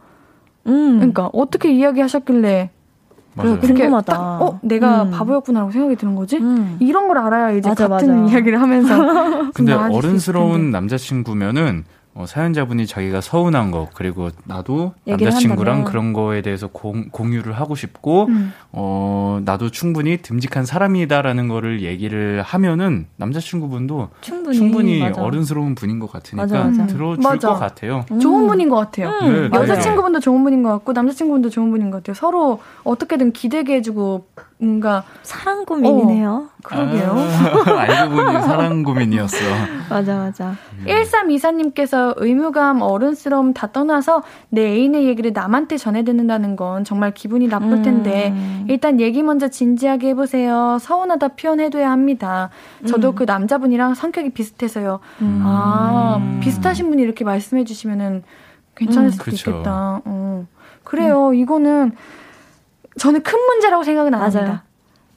음. 0.66 0.96
그러니까 0.96 1.30
어떻게 1.32 1.72
이야기하셨길래 1.72 2.70
맞아요. 3.34 3.58
궁금하다. 3.58 4.12
딱, 4.12 4.42
어, 4.42 4.58
내가 4.62 5.02
음. 5.04 5.10
바보였구나라고 5.10 5.72
생각이 5.72 5.96
드는 5.96 6.14
거지? 6.14 6.36
음. 6.38 6.76
이런 6.80 7.08
걸 7.08 7.18
알아야 7.18 7.50
이제 7.52 7.68
맞아, 7.68 7.88
같은 7.88 8.22
맞아. 8.22 8.30
이야기를 8.32 8.60
하면서. 8.60 9.50
근데 9.52 9.72
어른스러운 9.72 10.70
남자친구면은 10.70 11.84
어, 12.16 12.26
사연자분이 12.26 12.86
자기가 12.86 13.20
서운한 13.20 13.72
거 13.72 13.88
그리고 13.92 14.30
나도 14.44 14.94
남자친구랑 15.04 15.78
한다면. 15.78 15.84
그런 15.84 16.12
거에 16.12 16.42
대해서 16.42 16.68
공, 16.68 17.08
공유를 17.10 17.52
하고 17.54 17.74
싶고 17.74 18.26
음. 18.26 18.52
어 18.70 19.40
나도 19.44 19.70
충분히 19.70 20.18
듬직한 20.18 20.64
사람이다라는 20.64 21.48
거를 21.48 21.82
얘기를 21.82 22.40
하면은 22.42 23.06
남자친구분도 23.16 24.10
충분히, 24.20 24.56
충분히 24.56 25.02
어른스러운 25.02 25.74
분인 25.74 25.98
것 25.98 26.12
같으니까 26.12 26.46
맞아, 26.46 26.64
맞아. 26.64 26.86
들어줄 26.86 27.22
맞아. 27.22 27.48
것 27.48 27.58
같아요. 27.58 28.04
음. 28.12 28.20
좋은 28.20 28.46
분인 28.46 28.68
것 28.68 28.76
같아요. 28.76 29.08
음. 29.08 29.50
네, 29.50 29.58
여자친구분도 29.58 30.20
좋은 30.20 30.44
분인 30.44 30.62
것 30.62 30.70
같고 30.70 30.92
남자친구분도 30.92 31.50
좋은 31.50 31.72
분인 31.72 31.90
것 31.90 31.98
같아요. 31.98 32.14
서로 32.14 32.60
어떻게든 32.84 33.32
기대게 33.32 33.74
해주고 33.74 34.26
뭔가 34.58 35.04
사랑 35.22 35.64
고민이네요. 35.64 36.30
어, 36.30 36.48
그러게요. 36.62 37.16
아, 37.16 37.80
알고 37.80 38.14
보니 38.14 38.42
사랑 38.42 38.82
고민이었어. 38.82 39.36
맞아, 39.90 40.16
맞아. 40.16 40.54
음. 40.78 40.84
1324님께서 40.86 42.14
의무감, 42.16 42.80
어른스러움 42.80 43.52
다 43.52 43.72
떠나서 43.72 44.22
내 44.48 44.62
애인의 44.62 45.06
얘기를 45.06 45.32
남한테 45.32 45.76
전해 45.76 46.04
듣는다는 46.04 46.56
건 46.56 46.84
정말 46.84 47.12
기분이 47.12 47.48
나쁠 47.48 47.82
텐데 47.82 48.30
음. 48.30 48.66
일단 48.68 49.00
얘기 49.00 49.22
먼저 49.22 49.48
진지하게 49.48 50.10
해보세요. 50.10 50.78
서운하다 50.80 51.28
표현해둬야 51.28 51.90
합니다. 51.90 52.50
저도 52.86 53.10
음. 53.10 53.14
그 53.16 53.24
남자분이랑 53.24 53.94
성격이 53.94 54.30
비슷해서요. 54.30 55.00
음. 55.20 55.42
아, 55.44 56.38
비슷하신 56.40 56.88
분이 56.90 57.02
이렇게 57.02 57.24
말씀해 57.24 57.64
주시면은 57.64 58.22
괜찮을 58.76 59.08
음. 59.08 59.10
수도 59.10 59.24
그쵸. 59.24 59.50
있겠다. 59.50 60.00
어. 60.04 60.46
그래요. 60.84 61.32
이거는 61.32 61.92
저는 62.98 63.22
큰 63.22 63.38
문제라고 63.38 63.82
생각은 63.82 64.14
안 64.14 64.20
맞아요. 64.20 64.36
합니다. 64.36 64.64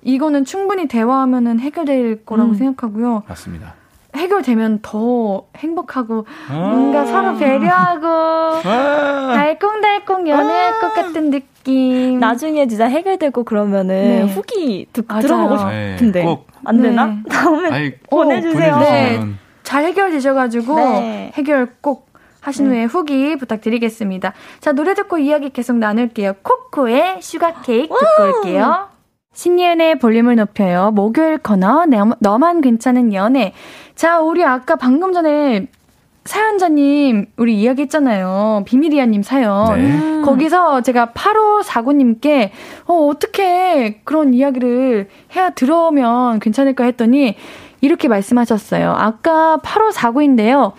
이거는 0.04 0.46
충분히 0.46 0.88
대화하면은 0.88 1.60
해결될 1.60 2.26
거라고 2.26 2.52
음. 2.52 2.56
생각하고요. 2.56 3.24
맞습니다. 3.28 3.74
해결되면 4.16 4.80
더 4.82 5.46
행복하고 5.58 6.26
아~ 6.50 6.54
뭔가 6.54 7.06
서로 7.06 7.38
배려하고 7.38 8.08
아~ 8.08 9.34
달콩달콩 9.36 10.28
연애할 10.28 10.74
아~ 10.74 10.80
것 10.80 10.94
같은 10.94 11.30
느낌. 11.30 12.20
나중에 12.20 12.68
진짜 12.68 12.86
해결되고 12.86 13.44
그러면은 13.44 14.26
네. 14.26 14.34
후기 14.34 14.88
듣, 14.94 15.06
들어보고 15.08 15.58
싶은데 15.58 16.24
네, 16.24 16.46
안 16.64 16.82
되나? 16.82 17.06
네. 17.08 17.24
다음에 17.30 17.70
아니, 17.70 17.96
보내주세요. 18.10 18.78
네. 18.80 19.20
잘 19.64 19.84
해결되셔가지고 19.84 20.76
네. 20.76 21.32
해결 21.36 21.68
꼭 21.82 22.07
하신 22.48 22.68
후에 22.68 22.86
후기 22.86 23.36
부탁드리겠습니다. 23.36 24.34
자, 24.62 24.72
노래 24.72 24.94
듣고 24.94 25.18
이야기 25.18 25.50
계속 25.50 25.76
나눌게요. 25.76 26.36
코코의 26.44 27.22
Sugar 27.22 27.62
Cake 27.62 27.94
듣고 27.94 28.24
올게요. 28.24 28.88
신예은의 29.34 30.00
볼륨을 30.00 30.38
높여요. 30.38 30.92
목요일 30.92 31.40
코너, 31.40 31.86
너만 32.20 32.62
괜찮은 32.62 33.14
연애. 33.14 33.54
자, 33.96 34.22
우리 34.22 34.46
아까 34.46 34.78
방금 34.78 35.12
전에 35.12 35.68
사연자님, 36.24 37.26
우리 37.36 37.60
이야기 37.60 37.82
했잖아요. 37.84 38.64
비밀이야님 38.66 39.24
사연. 39.24 39.76
네. 39.76 40.22
거기서 40.24 40.82
제가 40.82 41.08
8549님께, 41.08 42.52
어, 42.86 42.94
어떻게 43.08 44.00
그런 44.06 44.34
이야기를 44.34 45.10
해야 45.36 45.50
들어오면 45.50 46.40
괜찮을까 46.40 46.86
했더니, 46.86 47.36
이렇게 47.82 48.08
말씀하셨어요. 48.08 48.92
아까 48.98 49.60
8549인데요. 49.62 50.74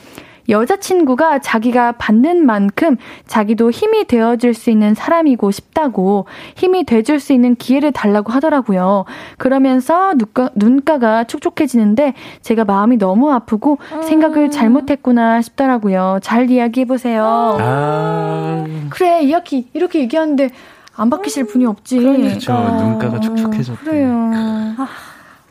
여자친구가 0.48 1.40
자기가 1.40 1.92
받는 1.92 2.44
만큼 2.46 2.96
자기도 3.26 3.70
힘이 3.70 4.06
되어줄 4.06 4.54
수 4.54 4.70
있는 4.70 4.94
사람이고 4.94 5.50
싶다고 5.50 6.26
힘이 6.56 6.84
돼줄 6.84 7.20
수 7.20 7.32
있는 7.32 7.54
기회를 7.54 7.92
달라고 7.92 8.32
하더라고요. 8.32 9.04
그러면서 9.36 10.14
눈가, 10.14 10.50
눈가가 10.54 11.24
촉촉해지는데 11.24 12.14
제가 12.42 12.64
마음이 12.64 12.96
너무 12.98 13.32
아프고 13.32 13.78
음. 13.92 14.02
생각을 14.02 14.50
잘못했구나 14.50 15.42
싶더라고요. 15.42 16.18
잘 16.22 16.50
이야기해보세요. 16.50 17.24
아. 17.60 18.64
그래, 18.90 19.22
이야기, 19.22 19.68
이렇게 19.72 20.00
얘기하는데 20.00 20.50
안 20.96 21.10
바뀌실 21.10 21.46
분이 21.46 21.64
없지. 21.64 21.98
그렇죠. 21.98 22.52
눈가가 22.52 23.20
촉촉해졌대. 23.20 23.84
그래요. 23.84 24.30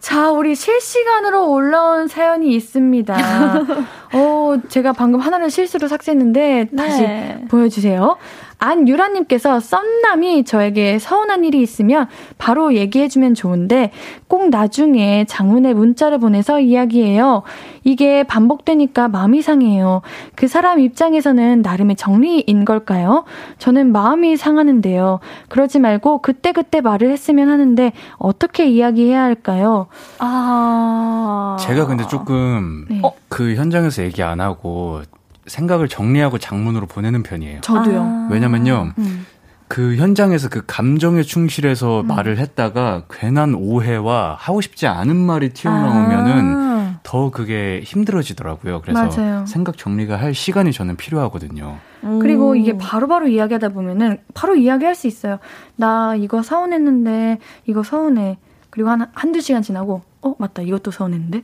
아. 0.08 0.14
자, 0.18 0.32
우리 0.32 0.56
실시간으로 0.56 1.52
올라온 1.52 2.08
사연이 2.08 2.56
있습니다. 2.56 3.16
어, 4.14 4.58
제가 4.70 4.94
방금 4.94 5.20
하나를 5.20 5.50
실수로 5.50 5.88
삭제했는데 5.88 6.70
다시 6.76 7.02
네. 7.02 7.46
보여주세요. 7.50 8.16
안유라님께서 8.60 9.60
썸남이 9.60 10.46
저에게 10.46 11.00
서운한 11.00 11.44
일이 11.44 11.62
있으면 11.62 12.08
바로 12.38 12.74
얘기해주면 12.74 13.36
좋은데 13.36 13.92
꼭 14.28 14.50
나중에 14.50 15.26
장문의 15.26 15.74
문자를 15.74 16.18
보내서 16.18 16.60
이야기해요. 16.60 17.44
이게 17.84 18.24
반복되니까 18.24 19.08
마음이 19.08 19.42
상해요. 19.42 20.02
그 20.36 20.48
사람 20.48 20.80
입장에서는 20.80 21.62
나름의 21.62 21.96
정리인 21.96 22.66
걸까요? 22.66 23.26
저는 23.60 23.92
마음이 23.92 24.38
상하는데요. 24.38 25.20
그러지 25.50 25.80
말고 25.80 26.22
그때그때 26.22 26.82
말을 26.82 27.12
했으면 27.12 27.50
하는데 27.50 27.94
어떻게 28.18 28.68
이야기해야 28.68 29.22
할까요? 29.22 29.88
아. 30.20 31.58
제가 31.60 31.86
근데 31.86 32.08
조금 32.08 32.86
네. 32.90 33.00
어, 33.04 33.12
그 33.30 33.56
현장에서 33.56 34.04
얘기 34.04 34.24
안 34.24 34.40
하고 34.40 35.02
생각을 35.48 35.88
정리하고 35.88 36.38
장문으로 36.38 36.88
보내는 36.88 37.24
편이에요. 37.24 37.62
저도요. 37.62 38.02
아~ 38.02 38.30
왜냐면요. 38.32 38.94
음. 38.98 39.26
그 39.68 39.98
현장에서 39.98 40.48
그 40.50 40.64
감정에 40.66 41.24
충실해서 41.24 42.02
음. 42.02 42.08
말을 42.08 42.38
했다가 42.38 43.04
괜한 43.10 43.54
오해와 43.56 44.38
하고 44.40 44.62
싶지 44.62 44.88
않은 44.88 45.16
말이 45.16 45.50
튀어나오면은 45.50 46.56
아~ 46.56 47.00
더 47.04 47.32
그게 47.32 47.82
힘들어지더라고요. 47.84 48.82
그래서 48.82 49.08
맞아요. 49.08 49.46
생각 49.46 49.78
정리가 49.78 50.18
할 50.18 50.34
시간이 50.34 50.72
저는 50.72 50.96
필요하거든요. 50.98 51.78
음. 52.04 52.20
그리고 52.20 52.56
이게 52.56 52.78
바로바로 52.78 53.08
바로 53.08 53.28
이야기하다 53.28 53.70
보면은 53.70 54.20
바로 54.34 54.56
이야기할 54.56 54.96
수 54.96 55.08
있어요. 55.08 55.40
나 55.76 56.16
이거 56.16 56.44
서운했는데 56.44 57.40
이거 57.66 57.84
서운해. 57.84 58.38
그리고 58.70 58.90
한, 58.90 59.08
한두 59.14 59.42
시간 59.42 59.64
지나고, 59.64 60.04
어, 60.22 60.36
맞다. 60.38 60.62
이것도 60.62 60.92
서운했는데? 60.92 61.44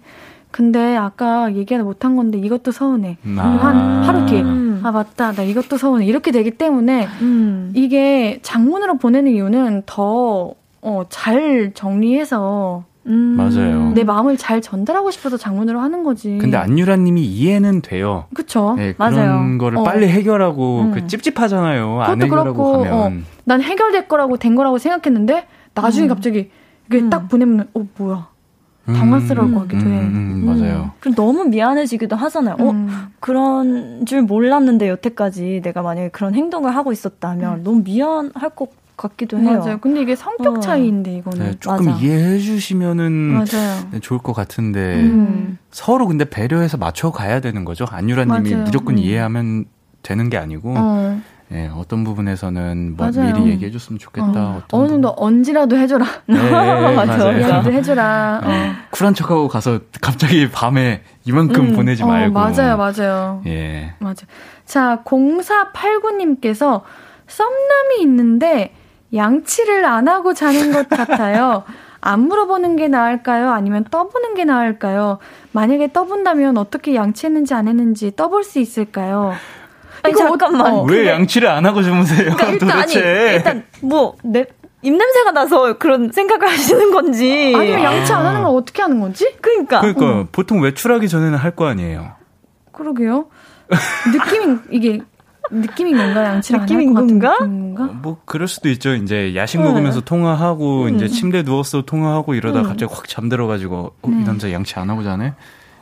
근데 0.53 0.95
아까 0.95 1.51
얘기하다 1.55 1.83
못한 1.83 2.15
건데 2.15 2.37
이것도 2.37 2.71
서운해. 2.71 3.17
아. 3.37 3.41
한 3.41 4.03
하루 4.03 4.25
뒤에 4.27 4.41
아 4.83 4.91
맞다 4.91 5.31
나 5.31 5.41
이것도 5.41 5.77
서운해 5.77 6.05
이렇게 6.05 6.31
되기 6.31 6.51
때문에 6.51 7.07
음. 7.21 7.71
이게 7.73 8.37
장문으로 8.43 8.99
보내는 8.99 9.31
이유는 9.31 9.81
더 9.87 10.53
어, 10.81 11.03
잘 11.09 11.71
정리해서 11.73 12.83
음. 13.07 13.35
맞아요. 13.35 13.93
내 13.95 14.03
마음을 14.03 14.37
잘 14.37 14.61
전달하고 14.61 15.09
싶어서 15.09 15.37
장문으로 15.37 15.79
하는 15.79 16.03
거지. 16.03 16.37
근데 16.37 16.55
안유라님이 16.57 17.25
이해는 17.25 17.81
돼요. 17.81 18.25
그쵸. 18.35 18.75
네, 18.77 18.93
그런 18.93 19.13
맞아요. 19.15 19.57
거를 19.57 19.79
어. 19.79 19.83
빨리 19.83 20.07
해결하고 20.07 20.81
음. 20.81 20.91
그 20.91 21.07
찝찝하잖아요. 21.07 21.99
안 21.99 22.21
해결하고 22.21 22.53
그렇고, 22.53 22.83
가면. 22.83 22.93
어, 22.93 23.11
난 23.45 23.61
해결될 23.61 24.07
거라고 24.07 24.37
된 24.37 24.53
거라고 24.53 24.77
생각했는데 24.77 25.47
나중에 25.73 26.05
음. 26.05 26.09
갑자기 26.09 26.51
이게 26.87 26.99
음. 26.99 27.09
딱 27.09 27.27
보내면 27.27 27.69
어 27.73 27.87
뭐야 27.97 28.27
당황스러울 28.85 29.53
것 29.53 29.61
같기도 29.61 29.89
해. 29.89 29.99
음, 30.01 30.43
맞아요. 30.45 30.91
그럼 30.99 31.15
너무 31.15 31.45
미안해지기도 31.45 32.15
하잖아요. 32.15 32.57
어, 32.59 32.87
그런 33.19 34.05
줄 34.05 34.21
몰랐는데 34.23 34.89
여태까지 34.89 35.61
내가 35.63 35.81
만약에 35.81 36.09
그런 36.09 36.35
행동을 36.35 36.75
하고 36.75 36.91
있었다면 36.91 37.63
너무 37.63 37.81
미안할 37.83 38.49
것 38.55 38.69
같기도 38.97 39.39
해요. 39.39 39.59
맞아요. 39.59 39.77
근데 39.79 40.01
이게 40.01 40.15
성격 40.15 40.57
어. 40.57 40.59
차이인데 40.59 41.15
이거는 41.17 41.39
네, 41.39 41.55
조금 41.59 41.85
맞아. 41.85 41.97
이해해 41.97 42.39
주시면은 42.39 43.11
맞아요. 43.11 43.87
네, 43.91 43.99
좋을 43.99 44.19
것 44.19 44.33
같은데 44.33 45.01
음. 45.01 45.57
서로 45.71 46.07
근데 46.07 46.25
배려해서 46.25 46.77
맞춰 46.77 47.11
가야 47.11 47.39
되는 47.39 47.65
거죠. 47.65 47.85
안유라님이 47.89 48.55
무조건 48.55 48.95
음. 48.95 48.99
이해하면 48.99 49.65
되는 50.03 50.29
게 50.29 50.37
아니고 50.37 50.73
어. 50.77 51.19
예, 51.53 51.69
어떤 51.75 52.03
부분에서는 52.03 52.95
뭐 52.97 53.11
미리 53.11 53.51
얘기해 53.51 53.71
줬으면 53.71 53.99
좋겠다. 53.99 54.31
어. 54.35 54.61
어느 54.71 54.87
정도 54.87 55.13
언지라도 55.15 55.77
해줘라. 55.77 56.05
네, 56.25 56.35
맞아요. 56.95 57.37
얘기도 57.37 57.71
해줘라. 57.77 58.41
어. 58.43 58.49
쿨한 58.91 59.13
척하고 59.13 59.47
가서 59.47 59.79
갑자기 60.01 60.49
밤에 60.49 61.03
이만큼 61.25 61.69
음. 61.69 61.75
보내지 61.75 62.03
어, 62.03 62.07
말고. 62.07 62.33
맞아요, 62.33 62.77
맞아요. 62.77 63.41
예. 63.45 63.93
맞아. 63.99 64.25
자, 64.65 65.03
0489님께서 65.05 66.81
썸남이 67.27 68.01
있는데 68.01 68.73
양치를 69.13 69.85
안 69.85 70.07
하고 70.07 70.33
자는 70.33 70.71
것 70.71 70.89
같아요. 70.89 71.63
안 72.05 72.21
물어보는 72.21 72.75
게 72.75 72.89
나을까요? 72.89 73.51
아니면 73.51 73.85
떠보는 73.89 74.33
게 74.35 74.43
나을까요? 74.43 75.19
만약에 75.53 75.93
떠본다면 75.93 76.57
어떻게 76.57 76.95
양치했는지 76.95 77.53
안 77.53 77.69
했는지 77.69 78.13
떠볼 78.13 78.43
수 78.43 78.59
있을까요? 78.59 79.33
아니, 80.03 80.15
잠깐만. 80.15 80.73
어, 80.73 80.83
왜 80.83 81.07
양치를 81.07 81.47
안 81.49 81.65
하고 81.65 81.81
주무세요? 81.81 82.35
그러니까 82.35 82.47
일단, 82.51 82.69
도대체. 82.69 82.99
아니, 83.01 83.35
일단 83.35 83.63
뭐 83.81 84.15
내, 84.23 84.45
입냄새가 84.81 85.31
나서 85.31 85.77
그런 85.77 86.11
생각을 86.11 86.47
하시는 86.49 86.91
건지. 86.91 87.53
아니면 87.55 87.83
양치 87.83 88.11
안 88.13 88.25
하는 88.25 88.43
걸 88.43 88.55
어떻게 88.55 88.81
하는 88.81 88.99
건지? 88.99 89.33
그러니까. 89.41 89.79
그러니까 89.81 90.05
어. 90.05 90.27
보통 90.31 90.61
외출하기 90.61 91.07
전에는 91.07 91.37
할 91.37 91.55
거 91.55 91.65
아니에요. 91.67 92.11
그러게요. 92.73 93.27
느낌이 94.11 94.57
이게 94.71 94.99
느낌이 95.51 95.93
뭔가 95.93 96.25
양치 96.25 96.53
느낌인 96.53 96.93
건가? 96.93 97.37
느낌인가? 97.39 97.83
어, 97.83 97.87
뭐 97.87 98.17
그럴 98.25 98.47
수도 98.47 98.69
있죠. 98.69 98.93
이제 98.95 99.35
야식 99.35 99.61
네. 99.61 99.67
먹으면서 99.67 100.01
통화하고 100.01 100.83
음. 100.85 100.95
이제 100.95 101.07
침대 101.07 101.43
누워서 101.43 101.83
통화하고 101.83 102.33
이러다 102.33 102.59
음. 102.61 102.63
갑자기 102.63 102.93
확 102.93 103.07
잠들어가지고 103.07 103.77
어, 104.01 104.07
이 104.07 104.11
네. 104.11 104.23
남자 104.25 104.51
양치 104.51 104.77
안 104.79 104.89
하고 104.89 105.03
자네. 105.03 105.33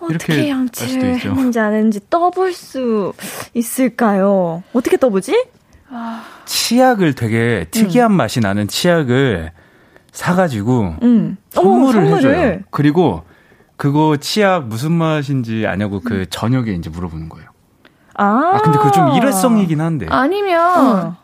이렇게 0.09 0.49
양치를 0.49 1.19
했는지 1.19 1.59
안 1.59 1.73
했는지 1.73 1.99
떠볼 2.09 2.53
수 2.53 3.13
있을까요? 3.53 4.63
어떻게 4.73 4.97
떠보지? 4.97 5.45
아... 5.89 6.23
치약을 6.45 7.13
되게 7.13 7.65
특이한 7.71 8.11
음. 8.11 8.17
맛이 8.17 8.39
나는 8.39 8.67
치약을 8.67 9.51
사가지고 10.11 10.95
음. 11.03 11.37
선물을, 11.49 12.03
오, 12.03 12.17
해줘요. 12.17 12.59
그리고 12.69 13.23
그거 13.77 14.17
치약 14.17 14.67
무슨 14.67 14.91
맛인지 14.91 15.65
아냐고 15.65 16.01
그 16.01 16.29
저녁에 16.29 16.71
이제 16.71 16.89
물어보는 16.89 17.29
거예요. 17.29 17.49
아, 18.13 18.53
아 18.55 18.61
근데 18.61 18.77
그거 18.77 18.91
좀 18.91 19.09
일회성이긴 19.13 19.81
한데. 19.81 20.05
아니면 20.09 20.95
어. 20.95 21.17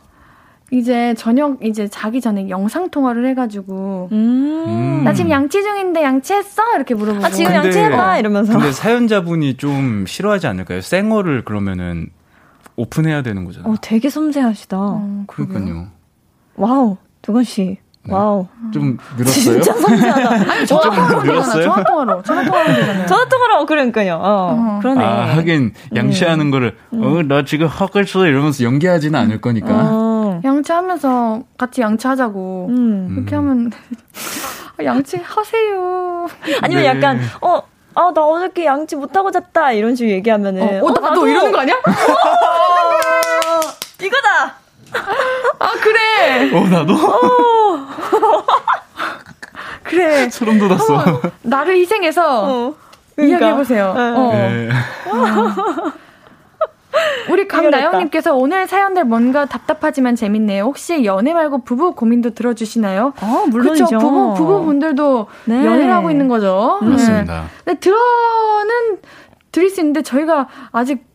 이제 0.71 1.13
저녁 1.17 1.63
이제 1.63 1.87
자기 1.87 2.19
전에 2.19 2.49
영상 2.49 2.89
통화를 2.89 3.25
해가지고 3.29 4.09
음. 4.11 5.01
나 5.05 5.13
지금 5.13 5.31
양치 5.31 5.61
중인데 5.63 6.03
양치했어 6.03 6.75
이렇게 6.75 6.93
물어보고 6.93 7.25
아 7.25 7.29
지금 7.29 7.53
양치했나 7.53 8.19
이러면서 8.19 8.53
근데 8.53 8.71
사연자분이 8.73 9.55
좀 9.55 10.05
싫어하지 10.05 10.47
않을까요? 10.47 10.81
생얼을 10.81 11.45
그러면은 11.45 12.09
오픈해야 12.75 13.21
되는 13.21 13.45
거잖아요. 13.45 13.71
어 13.71 13.75
되게 13.81 14.09
섬세하시다. 14.09 14.77
어, 14.77 15.23
그러니까요. 15.27 15.87
wow 16.55 16.97
두건 17.21 17.43
씨. 17.43 17.77
네. 18.07 18.13
wow. 18.13 18.47
좀 18.73 18.97
늘었어요? 19.17 19.61
진짜 19.61 19.73
섬세하다. 19.73 20.51
아니, 20.51 20.65
전화통화로 20.65 21.21
되잖아. 21.23 21.61
전화통화로. 21.61 22.23
전화통화로 22.23 22.73
되잖아요. 22.73 23.05
전화통화로, 23.05 23.65
그러니까요. 23.65 24.15
어, 24.15 24.55
어. 24.57 24.79
그러네. 24.79 25.03
아, 25.03 25.35
하긴, 25.35 25.73
양치하는 25.93 26.45
음. 26.45 26.51
거를, 26.51 26.77
음. 26.93 27.03
어, 27.03 27.21
나 27.23 27.43
지금 27.43 27.67
써 27.67 28.25
이러면서 28.25 28.63
연기하지는 28.63 29.19
않을 29.19 29.41
거니까. 29.41 29.67
어. 30.37 30.41
양치하면서 30.43 31.43
같이 31.57 31.81
양치하자고. 31.81 32.67
음. 32.69 33.15
이렇게 33.17 33.35
하면, 33.35 33.71
양치 34.83 35.17
하세요. 35.17 36.27
아니면 36.61 36.83
네. 36.83 36.87
약간, 36.87 37.19
어, 37.41 37.61
아, 37.95 38.11
나 38.13 38.25
어저께 38.25 38.65
양치 38.65 38.95
못하고 38.95 39.31
잤다. 39.31 39.71
이런 39.71 39.95
식으로 39.95 40.13
얘기하면은. 40.15 40.61
어, 40.61 40.65
어, 40.65 40.87
어 40.87 40.89
나도, 40.91 41.01
나도 41.01 41.27
이러는 41.27 41.51
거 41.51 41.59
아니야? 41.59 41.75
이거다! 43.99 44.55
아, 45.59 45.71
그래! 45.81 46.55
어, 46.55 46.67
나도? 46.67 46.93
어. 46.93 47.87
그래. 49.83 50.29
소름 50.29 50.59
돋았어. 50.59 51.21
나를 51.41 51.77
희생해서 51.77 52.43
어. 52.43 52.75
그러니까. 53.15 53.37
이야기해보세요. 53.39 53.93
네. 53.93 54.69
어. 55.11 55.91
네. 57.27 57.31
우리 57.31 57.47
강나영님께서 57.47 58.35
오늘 58.35 58.67
사연들 58.67 59.05
뭔가 59.05 59.45
답답하지만 59.45 60.15
재밌네요. 60.15 60.63
혹시 60.63 61.05
연애 61.05 61.33
말고 61.33 61.63
부부 61.63 61.95
고민도 61.95 62.31
들어주시나요? 62.31 63.13
어, 63.21 63.45
물론이죠. 63.49 63.85
그쵸? 63.85 63.99
부부, 63.99 64.33
부부분들도 64.35 65.27
네. 65.45 65.65
연애를 65.65 65.93
하고 65.93 66.11
있는 66.11 66.27
거죠. 66.27 66.77
그렇습니다. 66.79 67.41
네. 67.41 67.47
근데 67.65 67.79
들어는 67.79 68.97
드릴 69.51 69.69
수 69.69 69.81
있는데 69.81 70.01
저희가 70.01 70.47
아직 70.71 71.05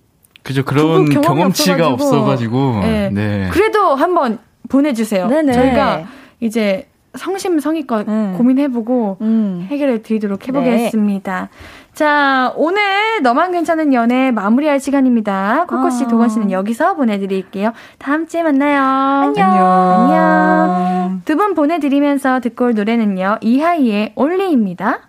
그죠 0.42 0.64
그런 0.64 1.08
경험치가 1.08 1.88
없어가지고, 1.88 2.80
네. 2.82 3.10
네. 3.12 3.48
그래도 3.52 3.94
한번 3.94 4.38
보내주세요. 4.68 5.28
네네. 5.28 5.52
저희가 5.52 6.04
이제 6.40 6.88
성심성의껏 7.14 8.08
음. 8.08 8.34
고민해보고 8.36 9.18
음. 9.20 9.66
해결해 9.70 10.02
드리도록 10.02 10.48
해보겠습니다. 10.48 11.48
네. 11.50 11.58
자, 11.94 12.52
오늘 12.56 12.82
너만 13.22 13.52
괜찮은 13.52 13.92
연애 13.92 14.30
마무리할 14.30 14.80
시간입니다. 14.80 15.66
코코씨, 15.68 16.04
아. 16.04 16.08
도건 16.08 16.30
씨는 16.30 16.50
여기서 16.50 16.94
보내드릴게요. 16.94 17.72
다음 17.98 18.26
주에 18.26 18.42
만나요. 18.42 18.80
안녕. 18.82 19.50
안녕. 19.50 21.22
두 21.26 21.36
분 21.36 21.54
보내드리면서 21.54 22.40
듣고 22.40 22.66
올 22.66 22.74
노래는요. 22.74 23.38
이하이의 23.42 24.12
올리입니다. 24.16 25.00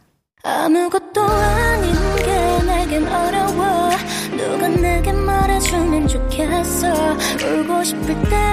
아무것도 0.43 1.21
아닌 1.21 1.93
게 2.17 2.65
내겐 2.65 3.07
어려워 3.07 3.89
누가 4.35 4.67
내게 4.67 5.13
말해주면 5.13 6.07
좋겠어 6.07 6.87
울고 6.91 7.83
싶을 7.83 8.07
땐 8.29 8.52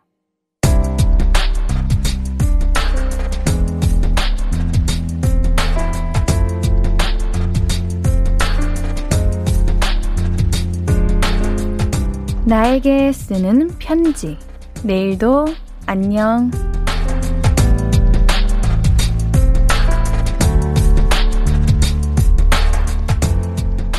나에게 12.51 13.13
쓰는 13.13 13.69
편지. 13.79 14.37
내일도 14.83 15.45
안녕. 15.85 16.51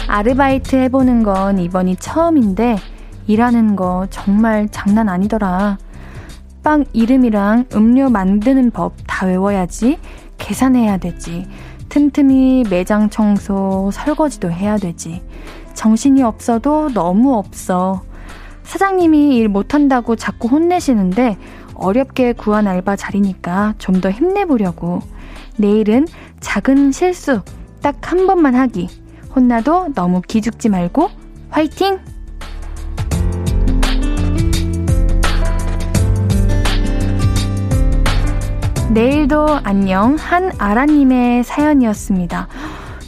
아르바이트 0.07 0.77
해보는 0.77 1.23
건 1.23 1.59
이번이 1.61 1.97
처음인데 1.97 2.77
일하는 3.27 3.75
거 3.75 4.07
정말 4.11 4.69
장난 4.71 5.09
아니더라. 5.09 5.79
빵 6.63 6.85
이름이랑 6.93 7.69
음료 7.75 8.11
만드는 8.11 8.71
법 8.73 8.93
다 9.07 9.25
외워야지. 9.25 9.99
계산해야 10.37 10.99
되지. 10.99 11.47
틈틈이 11.89 12.65
매장 12.69 13.09
청소, 13.09 13.89
설거지도 13.95 14.51
해야 14.51 14.77
되지. 14.77 15.23
정신이 15.73 16.23
없어도 16.23 16.91
너무 16.93 17.35
없어. 17.39 18.03
사장님이 18.65 19.37
일 19.37 19.49
못한다고 19.49 20.17
자꾸 20.17 20.49
혼내시는데 20.49 21.37
어렵게 21.75 22.33
구한 22.35 22.67
알바 22.69 22.97
자리니까 22.97 23.75
좀 23.79 24.01
더 24.01 24.11
힘내보려고. 24.11 25.01
내일은 25.57 26.07
작은 26.41 26.93
실수 26.93 27.43
딱 27.83 27.97
한 28.03 28.27
번만 28.27 28.55
하기. 28.55 28.89
혼나도 29.35 29.95
너무 29.95 30.21
기죽지 30.23 30.69
말고 30.69 31.09
화이팅! 31.51 31.99
내일도 38.91 39.47
안녕 39.65 40.17
한아라님의 40.17 41.45
사연이었습니다. 41.45 42.49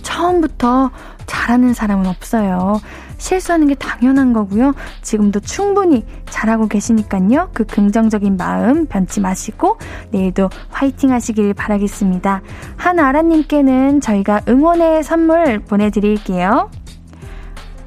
처음부터 0.02 0.90
잘하는 1.26 1.74
사람은 1.74 2.06
없어요. 2.06 2.80
실수하는 3.24 3.68
게 3.68 3.74
당연한 3.74 4.34
거고요. 4.34 4.74
지금도 5.00 5.40
충분히 5.40 6.04
잘하고 6.26 6.68
계시니까요. 6.68 7.48
그 7.54 7.64
긍정적인 7.64 8.36
마음 8.36 8.84
변치 8.84 9.20
마시고 9.20 9.78
내일도 10.10 10.50
화이팅 10.68 11.10
하시길 11.10 11.54
바라겠습니다. 11.54 12.42
한아라님께는 12.76 14.02
저희가 14.02 14.42
응원의 14.46 15.02
선물 15.04 15.58
보내드릴게요. 15.60 16.70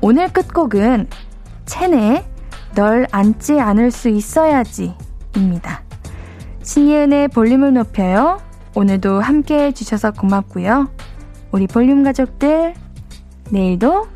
오늘 0.01 0.27
끝곡은 0.33 1.07
첸의 1.65 2.25
널 2.73 3.05
안지 3.11 3.59
않을 3.59 3.91
수 3.91 4.09
있어야지 4.09 4.95
입니다. 5.35 5.83
신예은의 6.63 7.27
볼륨을 7.27 7.73
높여요. 7.73 8.41
오늘도 8.73 9.21
함께 9.21 9.65
해주셔서 9.65 10.11
고맙고요. 10.13 10.89
우리 11.51 11.67
볼륨 11.67 12.03
가족들, 12.03 12.73
내일도 13.51 14.07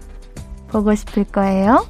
보고 0.72 0.96
싶을 0.96 1.26
거예요. 1.26 1.86